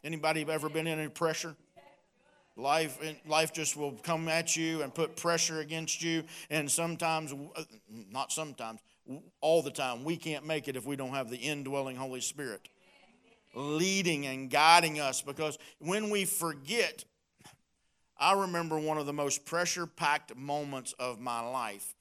Anybody 0.03 0.45
ever 0.49 0.69
been 0.69 0.87
in 0.87 0.99
any 0.99 1.09
pressure? 1.09 1.57
Life, 2.57 2.99
life 3.27 3.53
just 3.53 3.77
will 3.77 3.93
come 3.93 4.29
at 4.29 4.55
you 4.55 4.83
and 4.83 4.95
put 4.95 5.17
pressure 5.17 5.61
against 5.61 6.03
you. 6.03 6.23
And 6.51 6.71
sometimes, 6.71 7.33
uh, 7.33 7.65
not 8.11 8.31
sometimes, 8.31 8.81
all 9.41 9.61
the 9.61 9.73
time, 9.73 10.05
we 10.05 10.17
can't 10.17 10.47
make 10.47 10.69
it 10.69 10.77
if 10.77 10.87
we 10.87 10.95
don't 10.95 11.11
have 11.11 11.31
the 11.31 11.37
indwelling 11.37 11.97
Holy 11.97 12.21
Spirit 12.21 12.69
leading 13.55 14.27
and 14.27 14.51
guiding 14.51 15.01
us. 15.01 15.23
Because 15.23 15.59
when 15.79 16.11
we 16.11 16.25
forget, 16.25 17.05
I 18.19 18.33
remember 18.33 18.79
one 18.79 18.99
of 18.99 19.07
the 19.07 19.13
most 19.13 19.45
pressure 19.45 19.87
packed 19.87 20.37
moments 20.37 20.93
of 20.99 21.21
my 21.21 21.41
life. 21.41 21.95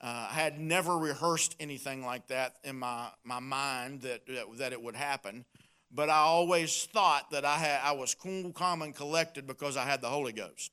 Uh, 0.00 0.28
I 0.30 0.34
had 0.34 0.58
never 0.58 0.96
rehearsed 0.96 1.56
anything 1.60 2.04
like 2.04 2.28
that 2.28 2.56
in 2.64 2.78
my, 2.78 3.08
my 3.22 3.40
mind 3.40 4.02
that, 4.02 4.26
that, 4.26 4.46
that 4.58 4.72
it 4.72 4.82
would 4.82 4.96
happen 4.96 5.44
but 5.92 6.08
I 6.08 6.18
always 6.18 6.84
thought 6.86 7.30
that 7.32 7.44
I, 7.44 7.56
had, 7.56 7.80
I 7.82 7.92
was 7.92 8.14
cool, 8.14 8.52
calm, 8.52 8.82
and 8.82 8.94
collected 8.94 9.46
because 9.46 9.76
I 9.76 9.84
had 9.84 10.00
the 10.00 10.08
Holy 10.08 10.32
Ghost. 10.32 10.70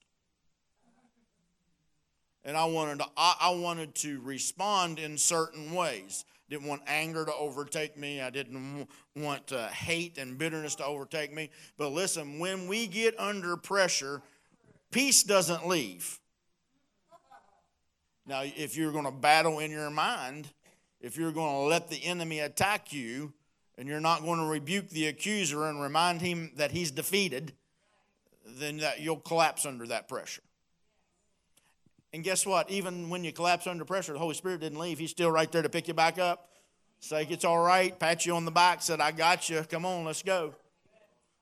And 2.43 2.55
I 2.55 2.65
wanted, 2.65 2.99
to, 2.99 3.07
I, 3.17 3.35
I 3.41 3.49
wanted 3.49 3.95
to 3.95 4.21
respond 4.21 4.99
in 4.99 5.17
certain 5.17 5.73
ways. 5.73 6.23
Didn't 6.49 6.67
want 6.67 6.83
anger 6.87 7.25
to 7.25 7.33
overtake 7.33 7.97
me. 7.97 8.21
I 8.21 8.29
didn't 8.29 8.87
want 9.15 9.51
uh, 9.51 9.67
hate 9.67 10.17
and 10.17 10.37
bitterness 10.37 10.75
to 10.75 10.85
overtake 10.85 11.33
me. 11.33 11.49
But 11.77 11.89
listen, 11.89 12.39
when 12.39 12.67
we 12.67 12.87
get 12.87 13.19
under 13.19 13.57
pressure, 13.57 14.21
peace 14.91 15.23
doesn't 15.23 15.67
leave. 15.67 16.19
Now, 18.27 18.41
if 18.43 18.75
you're 18.75 18.91
going 18.91 19.05
to 19.05 19.11
battle 19.11 19.59
in 19.59 19.71
your 19.71 19.89
mind, 19.89 20.49
if 20.99 21.17
you're 21.17 21.31
going 21.31 21.53
to 21.53 21.69
let 21.69 21.89
the 21.89 22.03
enemy 22.03 22.41
attack 22.41 22.91
you, 22.91 23.33
and 23.77 23.87
you're 23.87 24.01
not 24.01 24.23
going 24.23 24.39
to 24.39 24.45
rebuke 24.45 24.89
the 24.89 25.07
accuser 25.07 25.65
and 25.65 25.81
remind 25.81 26.21
him 26.21 26.51
that 26.55 26.71
he's 26.71 26.91
defeated, 26.91 27.53
then 28.45 28.77
that 28.77 28.99
you'll 28.99 29.17
collapse 29.17 29.65
under 29.65 29.85
that 29.87 30.07
pressure. 30.07 30.41
And 32.13 32.23
guess 32.23 32.45
what? 32.45 32.69
Even 32.71 33.09
when 33.09 33.23
you 33.23 33.31
collapse 33.31 33.67
under 33.67 33.85
pressure, 33.85 34.13
the 34.13 34.19
Holy 34.19 34.33
Spirit 34.33 34.61
didn't 34.61 34.79
leave. 34.79 34.97
He's 34.97 35.11
still 35.11 35.31
right 35.31 35.51
there 35.51 35.61
to 35.61 35.69
pick 35.69 35.87
you 35.87 35.93
back 35.93 36.17
up, 36.17 36.49
say 36.99 37.27
it's 37.29 37.45
all 37.45 37.59
right, 37.59 37.97
pat 37.97 38.25
you 38.25 38.35
on 38.35 38.45
the 38.45 38.51
back, 38.51 38.81
said, 38.81 38.99
I 38.99 39.11
got 39.11 39.49
you. 39.49 39.63
Come 39.69 39.85
on, 39.85 40.05
let's 40.05 40.23
go. 40.23 40.55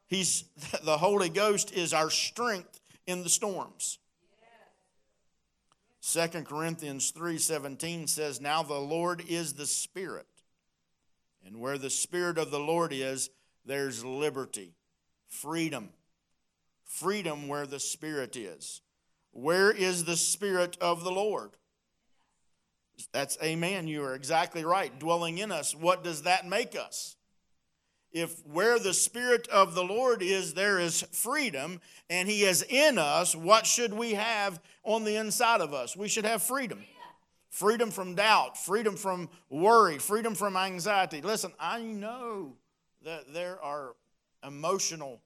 He's 0.08 0.44
the 0.84 0.98
Holy 0.98 1.30
Ghost 1.30 1.72
is 1.72 1.94
our 1.94 2.10
strength 2.10 2.80
in 3.08 3.24
the 3.24 3.30
storms. 3.30 4.00
2 6.06 6.44
Corinthians 6.44 7.12
3:17 7.12 8.08
says, 8.08 8.40
Now 8.40 8.62
the 8.62 8.80
Lord 8.80 9.24
is 9.28 9.54
the 9.54 9.66
Spirit. 9.66 10.28
And 11.44 11.60
where 11.60 11.80
the 11.80 11.90
Spirit 11.90 12.38
of 12.38 12.52
the 12.52 12.60
Lord 12.60 12.94
is, 12.94 13.32
there's 13.66 14.06
liberty, 14.06 14.76
freedom. 15.28 15.90
Freedom 16.84 17.48
where 17.48 17.66
the 17.66 17.80
Spirit 17.80 18.36
is. 18.36 18.82
Where 19.32 19.72
is 19.72 20.06
the 20.06 20.16
Spirit 20.16 20.78
of 20.80 21.04
the 21.04 21.12
Lord? 21.12 21.52
That's 23.12 23.38
amen. 23.42 23.88
You 23.88 24.04
are 24.04 24.16
exactly 24.16 24.64
right. 24.64 24.98
Dwelling 25.00 25.40
in 25.40 25.52
us. 25.52 25.76
What 25.76 26.04
does 26.04 26.22
that 26.22 26.48
make 26.48 26.76
us? 26.76 27.16
If 28.16 28.40
where 28.48 28.80
the 28.80 28.94
Spirit 28.94 29.48
of 29.50 29.76
the 29.76 29.84
Lord 29.84 30.22
is, 30.22 30.54
there 30.54 30.80
is 30.80 31.04
freedom, 31.12 31.82
and 32.10 32.30
He 32.30 32.44
is 32.44 32.64
in 32.64 32.98
us, 32.98 33.36
what 33.36 33.68
should 33.68 33.94
we 33.94 34.14
have 34.14 34.60
on 34.84 35.04
the 35.04 35.18
inside 35.18 35.60
of 35.60 35.74
us? 35.74 35.98
We 35.98 36.08
should 36.08 36.26
have 36.26 36.42
freedom 36.42 36.80
freedom 37.56 37.90
from 37.90 38.16
doubt, 38.16 38.58
freedom 38.58 38.98
from 38.98 39.30
worry, 39.50 39.98
freedom 39.98 40.36
from 40.36 40.58
anxiety. 40.58 41.22
Listen, 41.22 41.54
I 41.58 41.82
know 41.82 42.58
that 43.04 43.34
there 43.34 43.62
are 43.64 43.96
emotional 44.46 45.22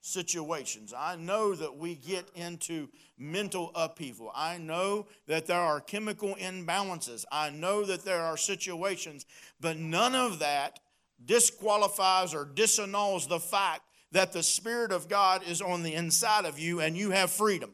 situations. 0.00 0.94
I 0.96 1.16
know 1.16 1.56
that 1.56 1.76
we 1.76 1.96
get 1.96 2.30
into 2.36 2.88
mental 3.18 3.72
upheaval. 3.74 4.30
I 4.32 4.58
know 4.58 5.06
that 5.26 5.46
there 5.46 5.58
are 5.58 5.80
chemical 5.80 6.36
imbalances. 6.36 7.24
I 7.32 7.50
know 7.50 7.84
that 7.84 8.04
there 8.04 8.22
are 8.22 8.36
situations, 8.36 9.26
but 9.60 9.76
none 9.76 10.14
of 10.14 10.38
that 10.38 10.78
disqualifies 11.24 12.34
or 12.34 12.44
disannuls 12.44 13.28
the 13.28 13.40
fact 13.40 13.82
that 14.12 14.32
the 14.32 14.42
Spirit 14.42 14.92
of 14.92 15.08
God 15.08 15.42
is 15.46 15.60
on 15.60 15.82
the 15.82 15.94
inside 15.94 16.44
of 16.44 16.58
you 16.58 16.80
and 16.80 16.96
you 16.96 17.10
have 17.10 17.30
freedom. 17.30 17.70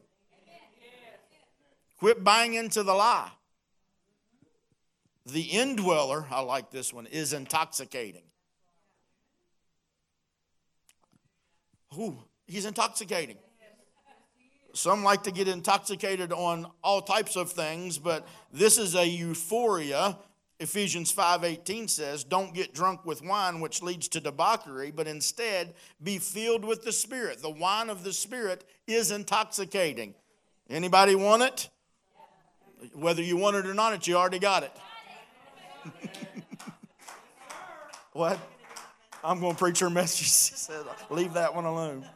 Quit 1.99 2.25
buying 2.25 2.55
into 2.55 2.83
the 2.83 2.95
lie. 2.95 3.31
The 5.27 5.43
indweller, 5.43 6.27
I 6.31 6.41
like 6.41 6.71
this 6.71 6.93
one, 6.93 7.07
is 7.07 7.33
intoxicating. 7.33 8.25
Ooh, 11.97 12.19
he's 12.47 12.65
intoxicating. 12.65 13.37
Some 14.75 15.05
like 15.05 15.25
to 15.25 15.31
get 15.31 15.49
intoxicated 15.49 16.33
on 16.33 16.67
all 16.83 17.03
types 17.03 17.37
of 17.37 17.53
things, 17.53 17.99
but 17.99 18.27
this 18.53 18.79
is 18.79 18.95
a 18.95 19.07
euphoria. 19.07 20.19
Ephesians 20.63 21.11
5:18 21.11 21.89
says, 21.89 22.23
"Don't 22.23 22.55
get 22.55 22.73
drunk 22.73 23.05
with 23.05 23.21
wine 23.21 23.61
which 23.61 23.83
leads 23.83 24.07
to 24.09 24.21
debauchery, 24.21 24.93
but 24.93 25.09
instead 25.09 25.75
be 26.01 26.19
filled 26.19 26.65
with 26.65 26.85
the 26.85 26.93
Spirit." 26.93 27.43
The 27.43 27.51
wine 27.51 27.91
of 27.91 28.05
the 28.05 28.13
Spirit 28.13 28.65
is 28.87 29.11
intoxicating. 29.11 30.15
Anybody 30.71 31.17
want 31.17 31.43
it? 31.43 31.69
Whether 32.95 33.23
you 33.23 33.37
want 33.37 33.57
it 33.57 33.67
or 33.67 33.75
not, 33.75 33.93
it 33.93 34.07
you 34.07 34.17
already 34.17 34.39
got 34.39 34.63
it. 34.63 34.73
what? 38.13 38.39
I'm 39.25 39.41
going 39.41 39.55
to 39.55 39.59
preach 39.59 39.81
her 39.81 39.91
message. 39.91 40.27
She 40.53 40.55
said, 40.57 40.85
leave 41.11 41.35
that 41.35 41.55
one 41.55 41.65
alone. 41.65 42.07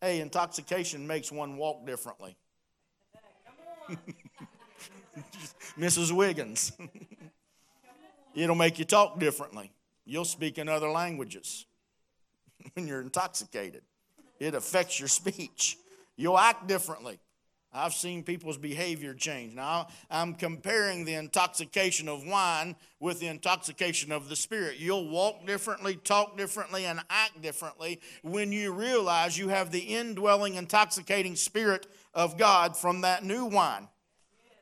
Hey, 0.00 0.20
intoxication 0.20 1.06
makes 1.06 1.32
one 1.32 1.56
walk 1.56 1.86
differently. 1.86 2.36
Mrs. 5.78 6.12
Wiggins. 6.12 6.72
It'll 8.36 8.54
make 8.54 8.78
you 8.78 8.84
talk 8.84 9.18
differently. 9.18 9.72
You'll 10.04 10.26
speak 10.26 10.58
in 10.58 10.68
other 10.68 10.90
languages 10.90 11.66
when 12.74 12.86
you're 12.86 13.00
intoxicated. 13.00 13.82
It 14.38 14.54
affects 14.54 15.00
your 15.00 15.08
speech. 15.08 15.78
You'll 16.16 16.38
act 16.38 16.68
differently. 16.68 17.18
I've 17.72 17.94
seen 17.94 18.22
people's 18.22 18.56
behavior 18.56 19.12
change. 19.12 19.54
Now, 19.54 19.88
I'm 20.10 20.34
comparing 20.34 21.04
the 21.04 21.14
intoxication 21.14 22.08
of 22.08 22.26
wine 22.26 22.76
with 23.00 23.20
the 23.20 23.26
intoxication 23.26 24.12
of 24.12 24.28
the 24.28 24.36
Spirit. 24.36 24.78
You'll 24.78 25.08
walk 25.08 25.46
differently, 25.46 25.96
talk 25.96 26.38
differently, 26.38 26.86
and 26.86 27.00
act 27.10 27.42
differently 27.42 28.00
when 28.22 28.52
you 28.52 28.72
realize 28.72 29.36
you 29.36 29.48
have 29.48 29.72
the 29.72 29.80
indwelling, 29.80 30.54
intoxicating 30.54 31.36
Spirit 31.36 31.86
of 32.14 32.38
God 32.38 32.76
from 32.76 33.02
that 33.02 33.24
new 33.24 33.44
wine. 33.44 33.88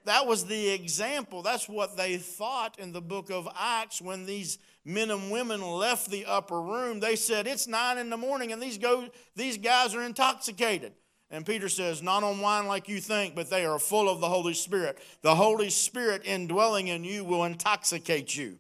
That 0.05 0.27
was 0.27 0.45
the 0.45 0.69
example. 0.69 1.43
That's 1.43 1.69
what 1.69 1.97
they 1.97 2.19
thought 2.19 2.79
in 2.79 2.93
the 2.93 3.01
book 3.01 3.31
of 3.31 3.49
Acts 3.59 4.03
when 4.03 4.27
these 4.27 4.59
men 4.85 5.11
and 5.11 5.31
women 5.31 5.63
left 5.63 6.11
the 6.11 6.27
upper 6.27 6.61
room. 6.61 7.01
They 7.01 7.17
said, 7.17 7.47
It's 7.47 7.67
nine 7.67 7.97
in 7.97 8.11
the 8.11 8.17
morning, 8.17 8.53
and 8.53 8.61
these, 8.63 8.77
go, 8.77 9.09
these 9.35 9.57
guys 9.57 9.95
are 9.95 10.03
intoxicated. 10.03 10.93
And 11.31 11.47
Peter 11.47 11.71
says, 11.71 12.03
Not 12.03 12.23
on 12.23 12.41
wine 12.41 12.67
like 12.67 12.89
you 12.89 13.01
think, 13.01 13.35
but 13.35 13.49
they 13.49 13.65
are 13.65 13.79
full 13.79 14.11
of 14.11 14.21
the 14.21 14.29
Holy 14.29 14.55
Spirit. 14.55 14.99
The 15.23 15.35
Holy 15.35 15.71
Spirit 15.71 16.23
indwelling 16.25 16.89
in 16.89 17.03
you 17.03 17.25
will 17.25 17.45
intoxicate 17.45 18.37
you. 18.37 18.59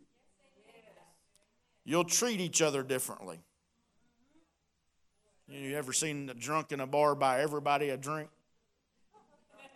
You'll 1.84 2.04
treat 2.04 2.40
each 2.40 2.62
other 2.62 2.82
differently. 2.82 3.38
You 5.46 5.76
ever 5.76 5.92
seen 5.92 6.30
a 6.30 6.34
drunk 6.34 6.72
in 6.72 6.80
a 6.80 6.86
bar 6.86 7.14
buy 7.14 7.40
everybody 7.40 7.90
a 7.90 7.98
drink? 7.98 8.30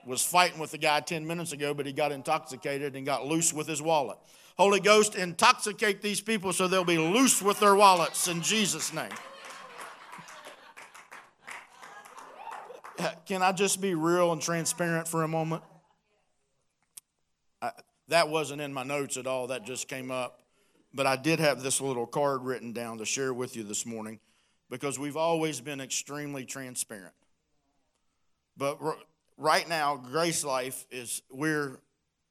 Was 0.08 0.24
fighting 0.24 0.58
with 0.58 0.70
the 0.70 0.78
guy 0.78 1.00
10 1.00 1.26
minutes 1.26 1.52
ago, 1.52 1.74
but 1.74 1.84
he 1.84 1.92
got 1.92 2.12
intoxicated 2.12 2.96
and 2.96 3.04
got 3.04 3.26
loose 3.26 3.52
with 3.52 3.66
his 3.66 3.82
wallet. 3.82 4.16
Holy 4.56 4.80
Ghost, 4.80 5.14
intoxicate 5.14 6.00
these 6.00 6.22
people 6.22 6.54
so 6.54 6.66
they'll 6.66 6.82
be 6.82 6.96
loose 6.96 7.42
with 7.42 7.60
their 7.60 7.74
wallets 7.74 8.26
in 8.26 8.40
Jesus' 8.40 8.94
name. 8.94 9.10
can 13.26 13.42
I 13.42 13.52
just 13.52 13.82
be 13.82 13.94
real 13.94 14.32
and 14.32 14.40
transparent 14.40 15.06
for 15.06 15.24
a 15.24 15.28
moment? 15.28 15.62
I, 17.60 17.72
that 18.08 18.30
wasn't 18.30 18.62
in 18.62 18.72
my 18.72 18.84
notes 18.84 19.18
at 19.18 19.26
all. 19.26 19.48
That 19.48 19.66
just 19.66 19.88
came 19.88 20.10
up. 20.10 20.40
But 20.94 21.06
I 21.06 21.16
did 21.16 21.38
have 21.38 21.62
this 21.62 21.82
little 21.82 22.06
card 22.06 22.44
written 22.44 22.72
down 22.72 22.96
to 22.96 23.04
share 23.04 23.34
with 23.34 23.56
you 23.56 23.62
this 23.62 23.84
morning 23.84 24.20
because 24.70 24.98
we've 24.98 25.18
always 25.18 25.60
been 25.60 25.82
extremely 25.82 26.46
transparent. 26.46 27.12
But 28.56 28.78
right 29.38 29.66
now, 29.68 29.96
Grace 29.96 30.44
Life 30.44 30.84
is 30.90 31.22
we're 31.30 31.80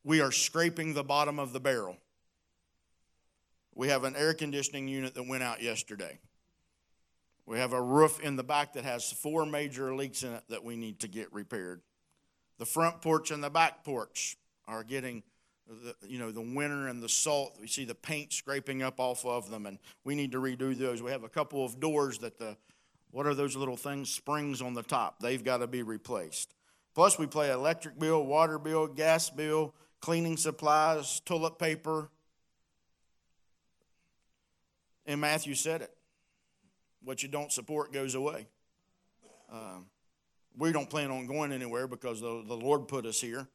we 0.03 0.21
are 0.21 0.31
scraping 0.31 0.93
the 0.93 1.03
bottom 1.03 1.39
of 1.39 1.53
the 1.53 1.59
barrel. 1.59 1.97
We 3.73 3.89
have 3.89 4.03
an 4.03 4.15
air 4.15 4.33
conditioning 4.33 4.87
unit 4.87 5.15
that 5.15 5.27
went 5.27 5.43
out 5.43 5.61
yesterday. 5.61 6.19
We 7.45 7.57
have 7.57 7.73
a 7.73 7.81
roof 7.81 8.19
in 8.19 8.35
the 8.35 8.43
back 8.43 8.73
that 8.73 8.83
has 8.83 9.11
four 9.11 9.45
major 9.45 9.95
leaks 9.95 10.23
in 10.23 10.33
it 10.33 10.43
that 10.49 10.63
we 10.63 10.75
need 10.75 10.99
to 10.99 11.07
get 11.07 11.31
repaired. 11.33 11.81
The 12.57 12.65
front 12.65 13.01
porch 13.01 13.31
and 13.31 13.43
the 13.43 13.49
back 13.49 13.83
porch 13.83 14.37
are 14.67 14.83
getting 14.83 15.23
the, 15.67 15.95
you 16.07 16.19
know 16.19 16.31
the 16.31 16.41
winter 16.41 16.87
and 16.87 17.03
the 17.03 17.09
salt 17.09 17.57
we 17.59 17.67
see 17.67 17.85
the 17.85 17.95
paint 17.95 18.31
scraping 18.31 18.81
up 18.81 18.99
off 18.99 19.25
of 19.25 19.49
them 19.49 19.65
and 19.65 19.79
we 20.05 20.15
need 20.15 20.31
to 20.31 20.37
redo 20.39 20.77
those 20.77 21.01
we 21.01 21.11
have 21.11 21.23
a 21.23 21.29
couple 21.29 21.65
of 21.65 21.79
doors 21.79 22.19
that 22.19 22.39
the 22.39 22.55
what 23.11 23.27
are 23.27 23.33
those 23.33 23.55
little 23.55 23.75
things 23.75 24.09
springs 24.09 24.61
on 24.61 24.73
the 24.73 24.83
top 24.83 25.19
they've 25.19 25.43
got 25.43 25.57
to 25.57 25.67
be 25.67 25.83
replaced 25.83 26.55
plus 26.97 27.19
we 27.19 27.27
pay 27.27 27.51
electric 27.51 27.99
bill 27.99 28.25
water 28.25 28.57
bill 28.57 28.87
gas 28.87 29.29
bill 29.29 29.75
cleaning 30.01 30.35
supplies 30.35 31.19
toilet 31.25 31.59
paper 31.59 32.09
and 35.05 35.21
matthew 35.21 35.53
said 35.53 35.81
it 35.83 35.93
what 37.07 37.23
you 37.23 37.29
don't 37.29 37.53
support 37.53 37.93
goes 37.93 38.15
away. 38.15 38.47
Um, 39.49 39.85
we 40.57 40.73
don't 40.73 40.89
plan 40.89 41.09
on 41.09 41.25
going 41.25 41.53
anywhere 41.53 41.87
because 41.87 42.19
the, 42.19 42.43
the 42.45 42.53
Lord 42.53 42.89
put 42.89 43.05
us 43.05 43.21
here, 43.21 43.47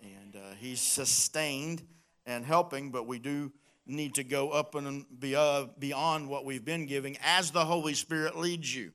and 0.00 0.36
uh, 0.36 0.54
He's 0.60 0.80
sustained 0.80 1.82
and 2.24 2.44
helping, 2.44 2.92
but 2.92 3.08
we 3.08 3.18
do 3.18 3.52
need 3.84 4.14
to 4.14 4.22
go 4.22 4.50
up 4.50 4.76
and 4.76 5.04
beyond 5.18 6.28
what 6.28 6.44
we've 6.44 6.64
been 6.64 6.86
giving 6.86 7.18
as 7.20 7.50
the 7.50 7.64
Holy 7.64 7.94
Spirit 7.94 8.38
leads 8.38 8.74
you. 8.74 8.92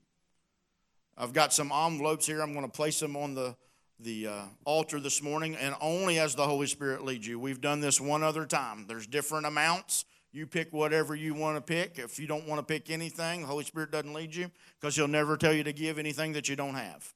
I've 1.18 1.34
got 1.34 1.52
some 1.52 1.70
envelopes 1.70 2.26
here. 2.26 2.42
I'm 2.42 2.54
going 2.54 2.66
to 2.66 2.72
place 2.72 3.02
them 3.02 3.18
on 3.18 3.36
the, 3.36 3.58
the 4.00 4.28
uh, 4.28 4.42
altar 4.66 5.00
this 5.00 5.22
morning, 5.22 5.56
and 5.56 5.76
only 5.82 6.20
as 6.20 6.36
the 6.36 6.46
Holy 6.46 6.68
Spirit 6.68 7.04
leads 7.04 7.28
you. 7.28 7.40
We've 7.40 7.62
done 7.62 7.82
this 7.82 8.00
one 8.00 8.24
other 8.24 8.46
time. 8.46 8.86
There's 8.88 9.06
different 9.06 9.46
amounts. 9.46 10.06
You 10.32 10.46
pick 10.46 10.72
whatever 10.72 11.16
you 11.16 11.34
want 11.34 11.58
to 11.58 11.62
pick. 11.62 11.98
If 11.98 12.20
you 12.20 12.28
don't 12.28 12.48
want 12.48 12.60
to 12.60 12.74
pick 12.74 12.90
anything, 12.90 13.42
the 13.42 13.48
Holy 13.48 13.66
Spirit 13.66 13.92
doesn't 13.92 14.14
lead 14.14 14.34
you 14.34 14.52
because 14.80 14.96
He'll 14.96 15.08
never 15.08 15.38
tell 15.38 15.54
you 15.54 15.64
to 15.64 15.74
give 15.74 15.98
anything 15.98 16.34
that 16.34 16.48
you 16.48 16.56
don't 16.56 16.76
have. 16.76 17.14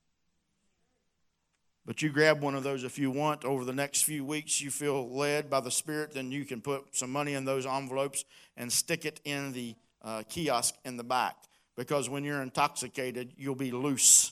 But 1.85 2.01
you 2.01 2.09
grab 2.09 2.41
one 2.41 2.55
of 2.55 2.63
those 2.63 2.83
if 2.83 2.97
you 2.97 3.11
want. 3.11 3.43
Over 3.43 3.65
the 3.65 3.73
next 3.73 4.03
few 4.03 4.25
weeks, 4.25 4.61
you 4.61 4.71
feel 4.71 5.09
led 5.09 5.49
by 5.49 5.59
the 5.59 5.71
Spirit, 5.71 6.13
then 6.13 6.31
you 6.31 6.45
can 6.45 6.61
put 6.61 6.95
some 6.95 7.11
money 7.11 7.33
in 7.33 7.45
those 7.45 7.65
envelopes 7.65 8.25
and 8.55 8.71
stick 8.71 9.05
it 9.05 9.19
in 9.25 9.51
the 9.51 9.75
uh, 10.01 10.23
kiosk 10.29 10.75
in 10.85 10.97
the 10.97 11.03
back. 11.03 11.35
Because 11.75 12.09
when 12.09 12.23
you're 12.23 12.41
intoxicated, 12.41 13.33
you'll 13.37 13.55
be 13.55 13.71
loose 13.71 14.31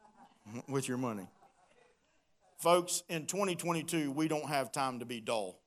with 0.68 0.88
your 0.88 0.98
money. 0.98 1.28
Folks, 2.60 3.02
in 3.08 3.26
2022, 3.26 4.12
we 4.12 4.28
don't 4.28 4.46
have 4.46 4.70
time 4.70 5.00
to 5.00 5.04
be 5.04 5.20
dull 5.20 5.60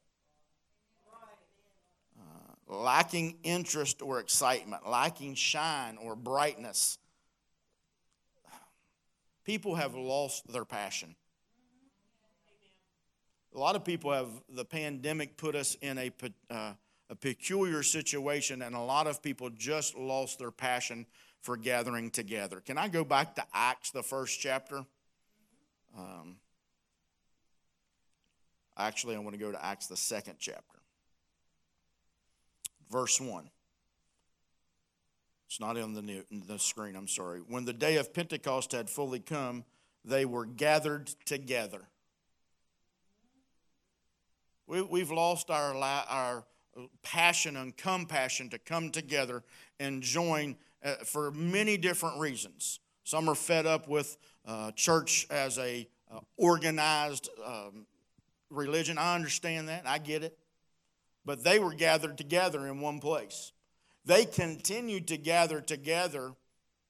lacking 2.73 3.37
interest 3.43 4.01
or 4.01 4.19
excitement, 4.19 4.87
lacking 4.87 5.35
shine 5.35 5.97
or 5.97 6.15
brightness. 6.15 6.97
People 9.43 9.75
have 9.75 9.93
lost 9.93 10.51
their 10.51 10.65
passion. 10.65 11.15
A 13.53 13.59
lot 13.59 13.75
of 13.75 13.83
people 13.83 14.11
have, 14.11 14.29
the 14.49 14.65
pandemic 14.65 15.37
put 15.37 15.55
us 15.55 15.75
in 15.81 15.97
a, 15.97 16.11
uh, 16.49 16.73
a 17.09 17.15
peculiar 17.15 17.83
situation, 17.83 18.63
and 18.63 18.75
a 18.75 18.79
lot 18.79 19.05
of 19.05 19.21
people 19.21 19.49
just 19.51 19.95
lost 19.95 20.39
their 20.39 20.49
passion 20.49 21.05
for 21.41 21.55
gathering 21.57 22.09
together. 22.09 22.61
Can 22.61 22.77
I 22.77 22.87
go 22.87 23.03
back 23.03 23.35
to 23.35 23.43
Acts, 23.53 23.91
the 23.91 24.01
first 24.01 24.39
chapter? 24.39 24.85
Um, 25.95 26.37
actually, 28.77 29.15
I 29.15 29.19
want 29.19 29.33
to 29.33 29.39
go 29.39 29.51
to 29.51 29.65
Acts, 29.65 29.87
the 29.87 29.97
second 29.97 30.35
chapter 30.39 30.73
verse 32.93 33.19
1. 33.19 33.49
It's 35.47 35.59
not 35.59 35.77
on 35.77 35.93
the, 35.93 36.01
new, 36.01 36.23
the 36.31 36.59
screen, 36.59 36.95
I'm 36.95 37.07
sorry. 37.07 37.39
When 37.39 37.65
the 37.65 37.73
day 37.73 37.97
of 37.97 38.13
Pentecost 38.13 38.71
had 38.71 38.89
fully 38.89 39.19
come, 39.19 39.65
they 40.05 40.25
were 40.25 40.45
gathered 40.45 41.07
together. 41.25 41.81
We, 44.67 44.81
we've 44.83 45.11
lost 45.11 45.49
our, 45.49 45.75
our 45.75 46.45
passion 47.01 47.57
and 47.57 47.75
compassion 47.75 48.49
to 48.49 48.59
come 48.59 48.91
together 48.91 49.43
and 49.79 50.03
join 50.03 50.55
uh, 50.83 50.95
for 51.03 51.31
many 51.31 51.77
different 51.77 52.19
reasons. 52.19 52.79
Some 53.03 53.27
are 53.27 53.35
fed 53.35 53.65
up 53.65 53.87
with 53.87 54.17
uh, 54.45 54.71
church 54.71 55.25
as 55.31 55.57
a 55.57 55.87
uh, 56.11 56.19
organized 56.37 57.29
um, 57.43 57.87
religion. 58.53 58.97
I 58.97 59.15
understand 59.15 59.69
that. 59.69 59.83
I 59.85 59.97
get 59.97 60.23
it 60.23 60.37
but 61.25 61.43
they 61.43 61.59
were 61.59 61.73
gathered 61.73 62.17
together 62.17 62.67
in 62.67 62.81
one 62.81 62.99
place. 62.99 63.51
They 64.05 64.25
continued 64.25 65.07
to 65.07 65.17
gather 65.17 65.61
together 65.61 66.33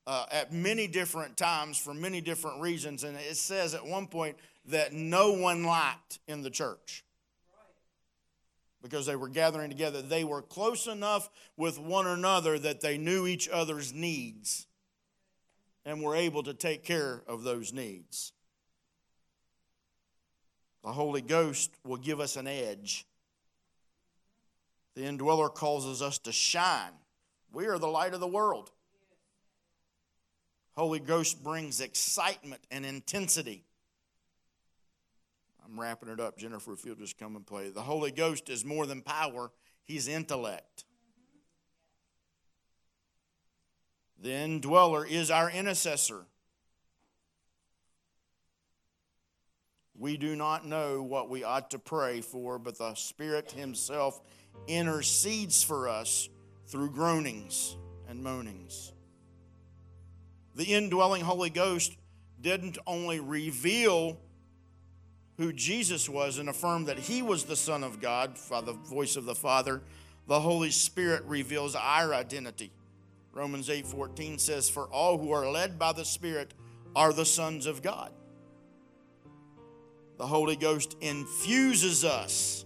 uh, 0.08 0.26
at 0.32 0.52
many 0.52 0.88
different 0.88 1.38
times 1.38 1.78
for 1.78 1.94
many 1.94 2.22
different 2.22 2.60
reasons. 2.60 3.04
And 3.04 3.16
it 3.16 3.38
says 3.38 3.74
at 3.74 3.86
one 3.86 4.08
point 4.08 4.38
that 4.66 4.94
no 4.94 5.34
one 5.34 5.64
lacked 5.64 6.20
in 6.28 6.42
the 6.42 6.50
church 6.50 7.04
because 8.82 9.06
they 9.06 9.16
were 9.16 9.30
gathering 9.30 9.70
together. 9.70 10.02
They 10.02 10.24
were 10.24 10.42
close 10.42 10.88
enough 10.88 11.30
with 11.56 11.80
one 11.80 12.08
another 12.08 12.58
that 12.60 12.82
they 12.82 12.98
knew 12.98 13.28
each 13.28 13.48
other's 13.48 13.94
needs 13.94 14.66
and 15.86 16.02
were 16.02 16.16
able 16.16 16.44
to 16.44 16.54
take 16.54 16.84
care 16.84 17.22
of 17.28 17.44
those 17.44 17.72
needs. 17.72 18.34
The 20.84 20.92
Holy 20.92 21.22
Ghost 21.22 21.72
will 21.86 21.98
give 21.98 22.20
us 22.20 22.36
an 22.36 22.48
edge. 22.48 23.06
The 24.96 25.06
indweller 25.06 25.50
causes 25.50 26.02
us 26.02 26.18
to 26.20 26.32
shine. 26.32 26.92
We 27.52 27.68
are 27.68 27.80
the 27.80 27.88
light 27.88 28.14
of 28.14 28.20
the 28.20 28.28
world. 28.28 28.72
Holy 30.76 31.00
Ghost 31.00 31.44
brings 31.44 31.82
excitement 31.82 32.62
and 32.70 32.86
intensity. 32.86 33.64
I'm 35.66 35.80
wrapping 35.80 36.10
it 36.10 36.20
up. 36.20 36.38
Jennifer, 36.38 36.74
if 36.74 36.84
you'll 36.86 36.96
just 36.96 37.18
come 37.18 37.36
and 37.36 37.46
play. 37.46 37.70
The 37.70 37.82
Holy 37.82 38.12
Ghost 38.12 38.50
is 38.50 38.66
more 38.66 38.86
than 38.86 39.02
power, 39.02 39.52
He's 39.86 40.08
intellect. 40.08 40.86
The 44.22 44.32
indweller 44.32 45.06
is 45.06 45.30
our 45.30 45.52
intercessor. 45.52 46.26
We 49.98 50.18
do 50.18 50.36
not 50.36 50.66
know 50.66 51.04
what 51.04 51.30
we 51.30 51.44
ought 51.44 51.72
to 51.72 51.80
pray 51.80 52.22
for, 52.22 52.58
but 52.60 52.78
the 52.78 52.96
Spirit 52.96 53.52
Himself 53.52 54.20
intercedes 54.68 55.64
for 55.64 55.88
us 55.88 56.30
through 56.68 56.92
groanings 56.92 57.76
and 58.08 58.24
moanings 58.24 58.94
the 60.56 60.74
indwelling 60.74 61.22
Holy 61.22 61.50
Ghost 61.50 61.96
didn't 62.40 62.78
only 62.86 63.20
reveal 63.20 64.20
who 65.38 65.52
Jesus 65.52 66.08
was 66.08 66.38
and 66.38 66.50
affirm 66.50 66.86
that 66.86 67.00
he 67.00 67.22
was 67.22 67.46
the 67.46 67.56
Son 67.56 67.84
of 67.84 68.00
God 68.00 68.38
by 68.50 68.62
the 68.62 68.74
voice 68.74 69.16
of 69.16 69.26
the 69.26 69.34
Father, 69.34 69.82
the 70.28 70.40
Holy 70.40 70.70
Spirit 70.70 71.24
reveals 71.26 71.76
our 71.76 72.14
identity. 72.14 72.72
Romans 73.32 73.68
8:14 73.68 74.38
says 74.40 74.70
for 74.70 74.86
all 74.86 75.18
who 75.18 75.32
are 75.32 75.50
led 75.50 75.80
by 75.80 75.92
the 75.92 76.06
Spirit 76.06 76.54
are 76.96 77.12
the 77.12 77.26
sons 77.26 77.66
of 77.66 77.82
God. 77.82 78.12
The 80.18 80.28
Holy 80.28 80.56
Ghost 80.56 80.96
infuses 81.02 82.06
us 82.06 82.66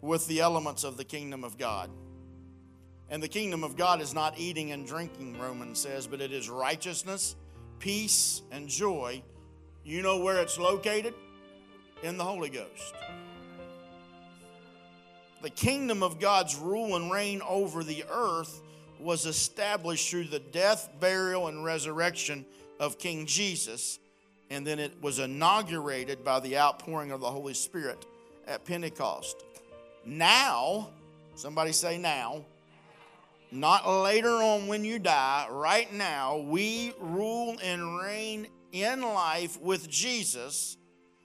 with 0.00 0.26
the 0.26 0.40
elements 0.40 0.84
of 0.84 0.96
the 0.96 1.04
kingdom 1.04 1.44
of 1.44 1.58
God. 1.58 1.90
And 3.08 3.22
the 3.22 3.28
kingdom 3.28 3.62
of 3.62 3.76
God 3.76 4.00
is 4.00 4.12
not 4.12 4.38
eating 4.38 4.72
and 4.72 4.86
drinking, 4.86 5.38
Romans 5.38 5.78
says, 5.78 6.06
but 6.06 6.20
it 6.20 6.32
is 6.32 6.50
righteousness, 6.50 7.36
peace, 7.78 8.42
and 8.50 8.68
joy. 8.68 9.22
You 9.84 10.02
know 10.02 10.18
where 10.18 10.40
it's 10.40 10.58
located? 10.58 11.14
In 12.02 12.18
the 12.18 12.24
Holy 12.24 12.50
Ghost. 12.50 12.94
The 15.42 15.50
kingdom 15.50 16.02
of 16.02 16.18
God's 16.18 16.56
rule 16.56 16.96
and 16.96 17.10
reign 17.10 17.40
over 17.48 17.84
the 17.84 18.04
earth 18.10 18.60
was 18.98 19.26
established 19.26 20.10
through 20.10 20.24
the 20.24 20.40
death, 20.40 20.88
burial, 20.98 21.46
and 21.46 21.64
resurrection 21.64 22.44
of 22.80 22.98
King 22.98 23.26
Jesus. 23.26 23.98
And 24.50 24.66
then 24.66 24.78
it 24.78 24.92
was 25.02 25.18
inaugurated 25.18 26.24
by 26.24 26.40
the 26.40 26.58
outpouring 26.58 27.10
of 27.10 27.20
the 27.20 27.30
Holy 27.30 27.54
Spirit 27.54 28.06
at 28.46 28.64
Pentecost. 28.64 29.44
Now, 30.04 30.90
somebody 31.34 31.72
say 31.72 31.98
now 31.98 32.44
not 33.50 33.88
later 33.88 34.30
on 34.30 34.66
when 34.66 34.84
you 34.84 34.98
die, 34.98 35.46
right 35.50 35.92
now, 35.92 36.38
we 36.38 36.92
rule 37.00 37.56
and 37.62 37.98
reign 37.98 38.48
in 38.72 39.02
life 39.02 39.60
with 39.60 39.88
Jesus, 39.88 40.76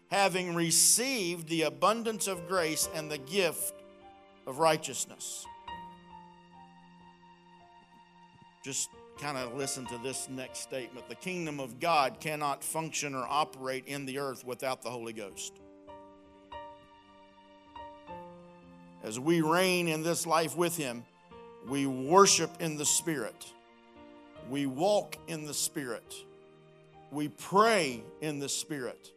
having 0.09 0.53
received 0.53 1.49
the 1.49 1.63
abundance 1.63 2.28
of 2.28 2.47
grace 2.47 2.88
and 2.93 3.11
the 3.11 3.17
gift 3.17 3.74
of 4.45 4.59
righteousness. 4.59 5.45
Just 8.63 8.89
kind 9.22 9.38
of 9.38 9.53
listen 9.53 9.86
to 9.86 9.99
this 9.99 10.28
next 10.30 10.59
statement. 10.59 11.07
The 11.07 11.15
kingdom 11.15 11.59
of 11.59 11.80
God 11.80 12.19
cannot 12.19 12.63
function 12.63 13.13
or 13.13 13.24
operate 13.30 13.84
in 13.86 14.07
the 14.07 14.17
earth 14.17 14.43
without 14.43 14.82
the 14.82 14.89
Holy 14.89 15.13
Ghost. 15.13 15.53
As 19.03 19.19
we 19.19 19.41
reign 19.41 19.88
in 19.88 20.01
this 20.01 20.26
life 20.26 20.57
with 20.57 20.76
Him, 20.76 21.05
we 21.69 21.86
worship 21.86 22.49
in 22.59 22.78
the 22.78 22.86
Spirit. 22.86 23.45
We 24.49 24.65
walk 24.65 25.17
in 25.28 25.45
the 25.45 25.53
Spirit. 25.53 26.15
We 27.11 27.28
pray 27.28 28.03
in 28.22 28.39
the 28.39 28.49
Spirit. 28.49 29.11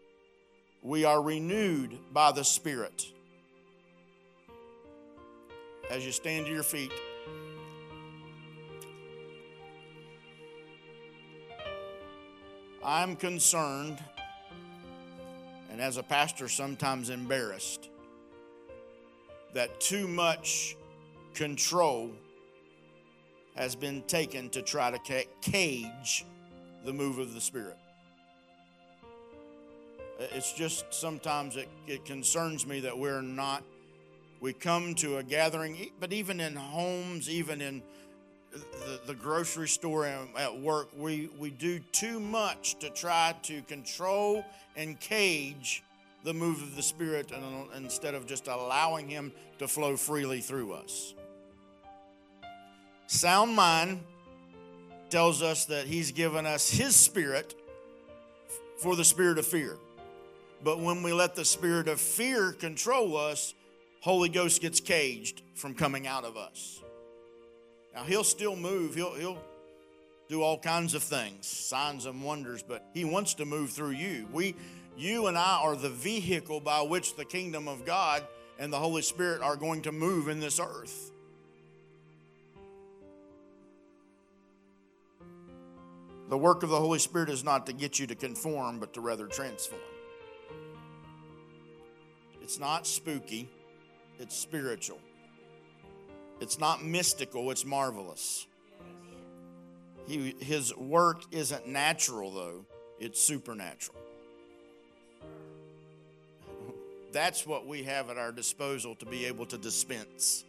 We 0.82 1.06
are 1.06 1.22
renewed 1.22 1.98
by 2.12 2.32
the 2.32 2.44
Spirit. 2.44 3.06
As 5.90 6.04
you 6.04 6.12
stand 6.12 6.44
to 6.46 6.52
your 6.52 6.62
feet, 6.62 6.92
I'm 12.84 13.16
concerned, 13.16 13.98
and 15.70 15.80
as 15.80 15.96
a 15.96 16.02
pastor, 16.02 16.48
sometimes 16.48 17.08
embarrassed, 17.08 17.88
that 19.54 19.80
too 19.80 20.06
much 20.06 20.76
control 21.32 22.10
has 23.54 23.74
been 23.74 24.02
taken 24.02 24.50
to 24.50 24.60
try 24.60 24.90
to 24.90 25.24
cage 25.40 26.26
the 26.84 26.92
move 26.92 27.18
of 27.18 27.32
the 27.32 27.40
Spirit. 27.40 27.78
It's 30.18 30.52
just 30.52 30.84
sometimes 30.90 31.56
it, 31.56 31.68
it 31.86 32.04
concerns 32.04 32.66
me 32.66 32.80
that 32.80 32.98
we're 32.98 33.22
not, 33.22 33.64
we 34.40 34.52
come 34.52 34.94
to 34.96 35.16
a 35.16 35.22
gathering, 35.22 35.90
but 36.00 36.12
even 36.12 36.38
in 36.38 36.54
homes, 36.54 37.30
even 37.30 37.62
in 37.62 37.82
the, 38.54 39.00
the 39.06 39.14
grocery 39.14 39.68
store 39.68 40.06
and 40.06 40.28
at 40.38 40.60
work, 40.60 40.88
we, 40.96 41.28
we 41.38 41.50
do 41.50 41.78
too 41.92 42.20
much 42.20 42.78
to 42.78 42.90
try 42.90 43.34
to 43.42 43.62
control 43.62 44.44
and 44.76 44.98
cage 45.00 45.82
the 46.24 46.32
move 46.32 46.62
of 46.62 46.76
the 46.76 46.82
Spirit 46.82 47.30
and, 47.32 47.44
instead 47.76 48.14
of 48.14 48.26
just 48.26 48.48
allowing 48.48 49.08
Him 49.08 49.32
to 49.58 49.68
flow 49.68 49.96
freely 49.96 50.40
through 50.40 50.72
us. 50.72 51.14
Sound 53.06 53.54
mind 53.54 54.00
tells 55.10 55.42
us 55.42 55.66
that 55.66 55.86
He's 55.86 56.12
given 56.12 56.46
us 56.46 56.70
His 56.70 56.96
Spirit 56.96 57.54
for 58.78 58.96
the 58.96 59.04
spirit 59.04 59.38
of 59.38 59.46
fear. 59.46 59.76
But 60.62 60.80
when 60.80 61.02
we 61.02 61.12
let 61.12 61.34
the 61.34 61.44
spirit 61.44 61.88
of 61.88 62.00
fear 62.00 62.52
control 62.52 63.16
us, 63.16 63.54
Holy 64.00 64.28
Ghost 64.28 64.60
gets 64.60 64.80
caged 64.80 65.42
from 65.54 65.74
coming 65.74 66.06
out 66.06 66.24
of 66.24 66.36
us. 66.36 66.82
Now 67.94 68.04
he'll 68.04 68.24
still 68.24 68.56
move. 68.56 68.94
He'll 68.94 69.14
he'll 69.14 69.38
do 70.28 70.42
all 70.42 70.58
kinds 70.58 70.94
of 70.94 71.02
things, 71.02 71.46
signs 71.46 72.06
and 72.06 72.22
wonders, 72.22 72.62
but 72.62 72.84
he 72.92 73.04
wants 73.04 73.34
to 73.34 73.44
move 73.44 73.70
through 73.70 73.90
you. 73.90 74.26
We 74.32 74.54
you 74.96 75.26
and 75.26 75.36
I 75.36 75.60
are 75.62 75.76
the 75.76 75.90
vehicle 75.90 76.60
by 76.60 76.82
which 76.82 77.16
the 77.16 77.24
kingdom 77.24 77.68
of 77.68 77.84
God 77.84 78.22
and 78.58 78.72
the 78.72 78.78
Holy 78.78 79.02
Spirit 79.02 79.42
are 79.42 79.56
going 79.56 79.82
to 79.82 79.92
move 79.92 80.28
in 80.28 80.40
this 80.40 80.60
earth. 80.60 81.10
The 86.28 86.38
work 86.38 86.62
of 86.62 86.70
the 86.70 86.80
Holy 86.80 86.98
Spirit 86.98 87.28
is 87.28 87.44
not 87.44 87.66
to 87.66 87.72
get 87.72 87.98
you 87.98 88.06
to 88.06 88.14
conform, 88.14 88.78
but 88.78 88.94
to 88.94 89.00
rather 89.00 89.26
transform. 89.26 89.80
It's 92.40 92.58
not 92.58 92.86
spooky, 92.86 93.48
it's 94.18 94.36
spiritual. 94.36 95.00
It's 96.40 96.58
not 96.58 96.84
mystical, 96.84 97.50
it's 97.50 97.64
marvelous. 97.64 98.46
He, 100.06 100.34
his 100.40 100.76
work 100.76 101.22
isn't 101.30 101.66
natural, 101.66 102.30
though, 102.30 102.66
it's 102.98 103.20
supernatural. 103.20 103.96
That's 107.12 107.46
what 107.46 107.66
we 107.66 107.84
have 107.84 108.10
at 108.10 108.18
our 108.18 108.32
disposal 108.32 108.96
to 108.96 109.06
be 109.06 109.26
able 109.26 109.46
to 109.46 109.56
dispense. 109.56 110.44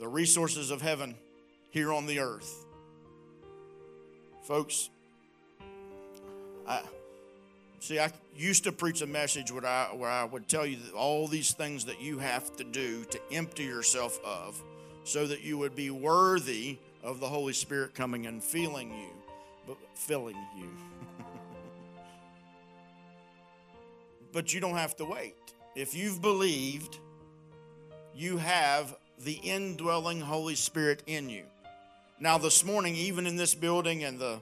The 0.00 0.08
resources 0.08 0.70
of 0.70 0.82
heaven 0.82 1.14
here 1.70 1.92
on 1.92 2.06
the 2.06 2.18
earth 2.20 2.66
Folks, 4.46 4.90
I 6.68 6.80
see. 7.80 7.98
I 7.98 8.12
used 8.34 8.64
to 8.64 8.72
preach 8.72 9.02
a 9.02 9.06
message 9.06 9.50
where 9.50 9.66
I 9.66 9.86
where 9.94 10.10
I 10.10 10.24
would 10.24 10.48
tell 10.48 10.66
you 10.66 10.78
all 10.94 11.26
these 11.26 11.52
things 11.52 11.84
that 11.86 12.00
you 12.00 12.18
have 12.18 12.56
to 12.56 12.64
do 12.64 13.04
to 13.04 13.20
empty 13.32 13.64
yourself 13.64 14.18
of, 14.24 14.62
so 15.04 15.26
that 15.26 15.42
you 15.42 15.58
would 15.58 15.74
be 15.74 15.90
worthy 15.90 16.78
of 17.02 17.20
the 17.20 17.28
Holy 17.28 17.52
Spirit 17.52 17.94
coming 17.94 18.26
and 18.26 18.42
feeling 18.42 18.90
you, 18.90 19.10
but 19.66 19.76
filling 19.94 20.36
you. 20.58 20.68
but 24.32 24.52
you 24.52 24.60
don't 24.60 24.76
have 24.76 24.96
to 24.96 25.04
wait. 25.04 25.36
If 25.74 25.94
you've 25.94 26.22
believed, 26.22 26.98
you 28.14 28.38
have 28.38 28.96
the 29.18 29.34
indwelling 29.34 30.20
Holy 30.20 30.54
Spirit 30.54 31.02
in 31.06 31.28
you. 31.28 31.44
Now, 32.18 32.38
this 32.38 32.64
morning, 32.64 32.96
even 32.96 33.26
in 33.26 33.36
this 33.36 33.54
building 33.54 34.02
and 34.02 34.18
the 34.18 34.40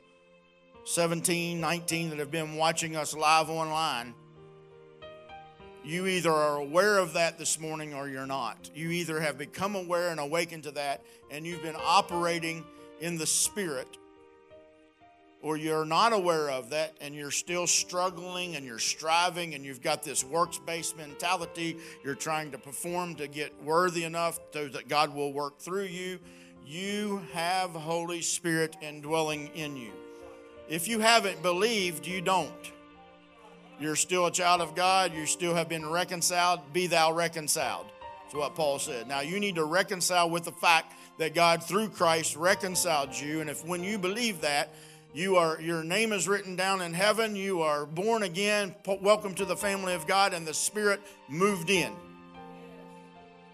17, 0.85 1.61
19 1.61 2.11
that 2.11 2.19
have 2.19 2.31
been 2.31 2.57
watching 2.57 2.95
us 2.95 3.15
live 3.17 3.49
online, 3.49 4.15
you 5.83 6.07
either 6.07 6.31
are 6.31 6.57
aware 6.57 6.99
of 6.99 7.15
that 7.15 7.39
this 7.39 7.59
morning 7.59 7.95
or 7.95 8.09
you're 8.09 8.27
not. 8.27 8.71
You 8.75 8.91
either 8.91 9.21
have 9.21 9.37
become 9.37 9.77
aware 9.77 10.11
and 10.11 10.21
awakened 10.21 10.65
to 10.65 10.71
that 10.73 11.03
and 11.31 11.47
you've 11.47 11.63
been 11.63 11.77
operating 11.77 12.65
in 13.01 13.19
the 13.19 13.27
Spirit, 13.27 13.99
or 15.43 15.57
you're 15.57 15.85
not 15.85 16.13
aware 16.13 16.51
of 16.51 16.71
that 16.71 16.97
and 17.01 17.15
you're 17.15 17.31
still 17.31 17.67
struggling 17.67 18.57
and 18.57 18.65
you're 18.65 18.79
striving 18.79 19.55
and 19.55 19.65
you've 19.65 19.83
got 19.83 20.03
this 20.03 20.25
works 20.25 20.59
based 20.59 20.97
mentality. 20.97 21.77
You're 22.03 22.15
trying 22.15 22.51
to 22.53 22.59
perform 22.59 23.15
to 23.17 23.27
get 23.27 23.53
worthy 23.63 24.05
enough 24.05 24.39
so 24.53 24.69
that 24.69 24.89
God 24.89 25.15
will 25.15 25.33
work 25.33 25.59
through 25.59 25.85
you. 25.85 26.19
You 26.65 27.23
have 27.33 27.71
Holy 27.71 28.23
Spirit 28.23 28.77
indwelling 28.81 29.49
in 29.55 29.77
you. 29.77 29.93
If 30.69 30.89
you 30.89 31.01
haven't 31.01 31.43
believed, 31.43 32.07
you 32.07 32.21
don't. 32.21 32.51
You're 33.79 33.97
still 33.97 34.27
a 34.27 34.31
child 34.31 34.61
of 34.61 34.75
God. 34.75 35.13
You 35.13 35.27
still 35.27 35.55
have 35.55 35.69
been 35.69 35.89
reconciled. 35.89 36.61
Be 36.73 36.87
thou 36.87 37.13
reconciled. 37.13 37.87
That's 38.23 38.35
what 38.35 38.55
Paul 38.55 38.79
said. 38.79 39.07
Now 39.07 39.21
you 39.21 39.41
need 39.41 39.57
to 39.57 39.65
reconcile 39.65 40.31
with 40.31 40.45
the 40.45 40.53
fact 40.53 40.95
that 41.19 41.35
God, 41.35 41.63
through 41.63 41.91
Christ, 41.91 42.37
reconciled 42.37 43.15
you. 43.15 43.41
And 43.41 43.51
if 43.51 43.65
when 43.65 43.85
you 43.85 43.99
believe 43.99 44.41
that, 44.41 44.71
you 45.13 45.37
are 45.37 45.61
your 45.61 45.85
name 45.85 46.13
is 46.13 46.27
written 46.27 46.57
down 46.57 46.81
in 46.81 46.93
heaven, 46.93 47.37
you 47.37 47.63
are 47.63 47.87
born 47.87 48.25
again, 48.25 48.75
welcome 49.01 49.35
to 49.35 49.45
the 49.45 49.57
family 49.57 49.95
of 49.95 50.09
God, 50.09 50.35
and 50.35 50.45
the 50.45 50.55
Spirit 50.55 51.01
moved 51.29 51.71
in. 51.71 51.93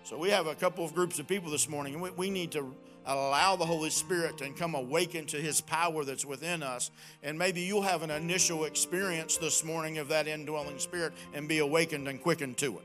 So 0.05 0.17
we 0.17 0.31
have 0.31 0.47
a 0.47 0.55
couple 0.55 0.85
of 0.85 0.95
groups 0.95 1.19
of 1.19 1.29
people 1.29 1.51
this 1.51 1.69
morning, 1.69 1.95
and 1.95 2.03
we, 2.03 2.11
we 2.13 2.31
need 2.31 2.53
to 2.53 2.75
allow 3.07 3.57
the 3.57 3.67
Holy 3.67 3.91
Spirit 3.91 4.39
to 4.39 4.51
come 4.51 4.75
awaken 4.75 5.27
to 5.27 5.37
His 5.37 5.61
power 5.61 6.05
that's 6.05 6.25
within 6.25 6.63
us. 6.63 6.91
And 7.23 7.39
maybe 7.39 7.61
you'll 7.61 7.83
have 7.83 8.03
an 8.03 8.11
initial 8.11 8.65
experience 8.65 9.37
this 9.37 9.65
morning 9.65 9.99
of 9.99 10.09
that 10.09 10.29
indwelling 10.29 10.79
Spirit 10.79 11.13
and 11.35 11.49
be 11.49 11.59
awakened 11.59 12.09
and 12.09 12.23
quickened 12.23 12.57
to 12.59 12.79
it. 12.79 12.85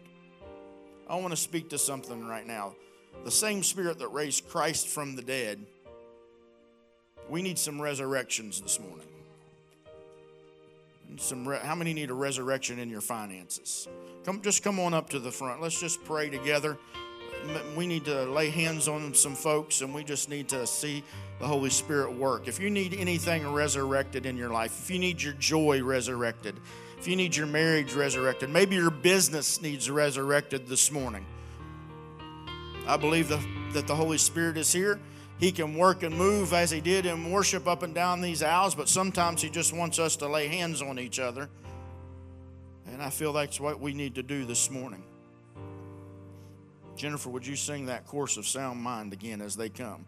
I 1.07 1.15
want 1.17 1.31
to 1.31 1.37
speak 1.37 1.69
to 1.69 1.77
something 1.77 2.27
right 2.27 2.47
now. 2.47 2.75
The 3.23 3.31
same 3.31 3.63
Spirit 3.63 3.99
that 3.99 4.07
raised 4.09 4.47
Christ 4.49 4.87
from 4.87 5.15
the 5.15 5.21
dead, 5.21 5.59
we 7.29 7.41
need 7.41 7.59
some 7.59 7.81
resurrections 7.81 8.61
this 8.61 8.79
morning. 8.79 9.07
Some 11.17 11.47
re- 11.47 11.59
how 11.61 11.75
many 11.75 11.93
need 11.93 12.09
a 12.09 12.13
resurrection 12.13 12.79
in 12.79 12.89
your 12.89 13.01
finances? 13.01 13.87
Come, 14.25 14.41
just 14.41 14.63
come 14.63 14.79
on 14.79 14.93
up 14.93 15.09
to 15.11 15.19
the 15.19 15.31
front. 15.31 15.61
Let's 15.61 15.79
just 15.79 16.03
pray 16.03 16.29
together 16.29 16.77
we 17.75 17.87
need 17.87 18.05
to 18.05 18.23
lay 18.25 18.49
hands 18.49 18.87
on 18.87 19.13
some 19.13 19.35
folks 19.35 19.81
and 19.81 19.93
we 19.93 20.03
just 20.03 20.29
need 20.29 20.49
to 20.49 20.65
see 20.65 21.03
the 21.39 21.47
Holy 21.47 21.69
Spirit 21.69 22.13
work. 22.13 22.47
If 22.47 22.59
you 22.59 22.69
need 22.69 22.93
anything 22.93 23.51
resurrected 23.51 24.25
in 24.25 24.37
your 24.37 24.49
life, 24.49 24.83
if 24.83 24.89
you 24.89 24.99
need 24.99 25.21
your 25.21 25.33
joy 25.33 25.83
resurrected, 25.83 26.55
if 26.97 27.07
you 27.07 27.15
need 27.15 27.35
your 27.35 27.47
marriage 27.47 27.93
resurrected, 27.93 28.49
maybe 28.49 28.75
your 28.75 28.89
business 28.89 29.61
needs 29.61 29.89
resurrected 29.89 30.67
this 30.67 30.91
morning. 30.91 31.25
I 32.87 32.97
believe 32.97 33.27
the, 33.27 33.39
that 33.73 33.87
the 33.87 33.95
Holy 33.95 34.17
Spirit 34.17 34.57
is 34.57 34.71
here. 34.71 34.99
He 35.37 35.51
can 35.51 35.75
work 35.75 36.03
and 36.03 36.17
move 36.17 36.53
as 36.53 36.71
He 36.71 36.79
did 36.79 37.05
in 37.05 37.31
worship 37.31 37.67
up 37.67 37.83
and 37.83 37.93
down 37.93 38.21
these 38.21 38.41
aisles, 38.41 38.75
but 38.75 38.87
sometimes 38.87 39.41
He 39.41 39.49
just 39.49 39.73
wants 39.73 39.99
us 39.99 40.15
to 40.17 40.27
lay 40.27 40.47
hands 40.47 40.81
on 40.81 40.97
each 40.97 41.19
other. 41.19 41.49
And 42.91 43.01
I 43.01 43.09
feel 43.09 43.33
that's 43.33 43.59
what 43.59 43.79
we 43.79 43.93
need 43.93 44.15
to 44.15 44.23
do 44.23 44.45
this 44.45 44.69
morning. 44.69 45.03
Jennifer, 46.95 47.29
would 47.29 47.45
you 47.45 47.55
sing 47.55 47.85
that 47.87 48.05
course 48.05 48.37
of 48.37 48.47
Sound 48.47 48.79
Mind 48.79 49.11
again 49.13 49.41
as 49.41 49.55
they 49.55 49.69
come? 49.69 50.05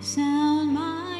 Sound 0.00 0.74
Mind. 0.74 1.15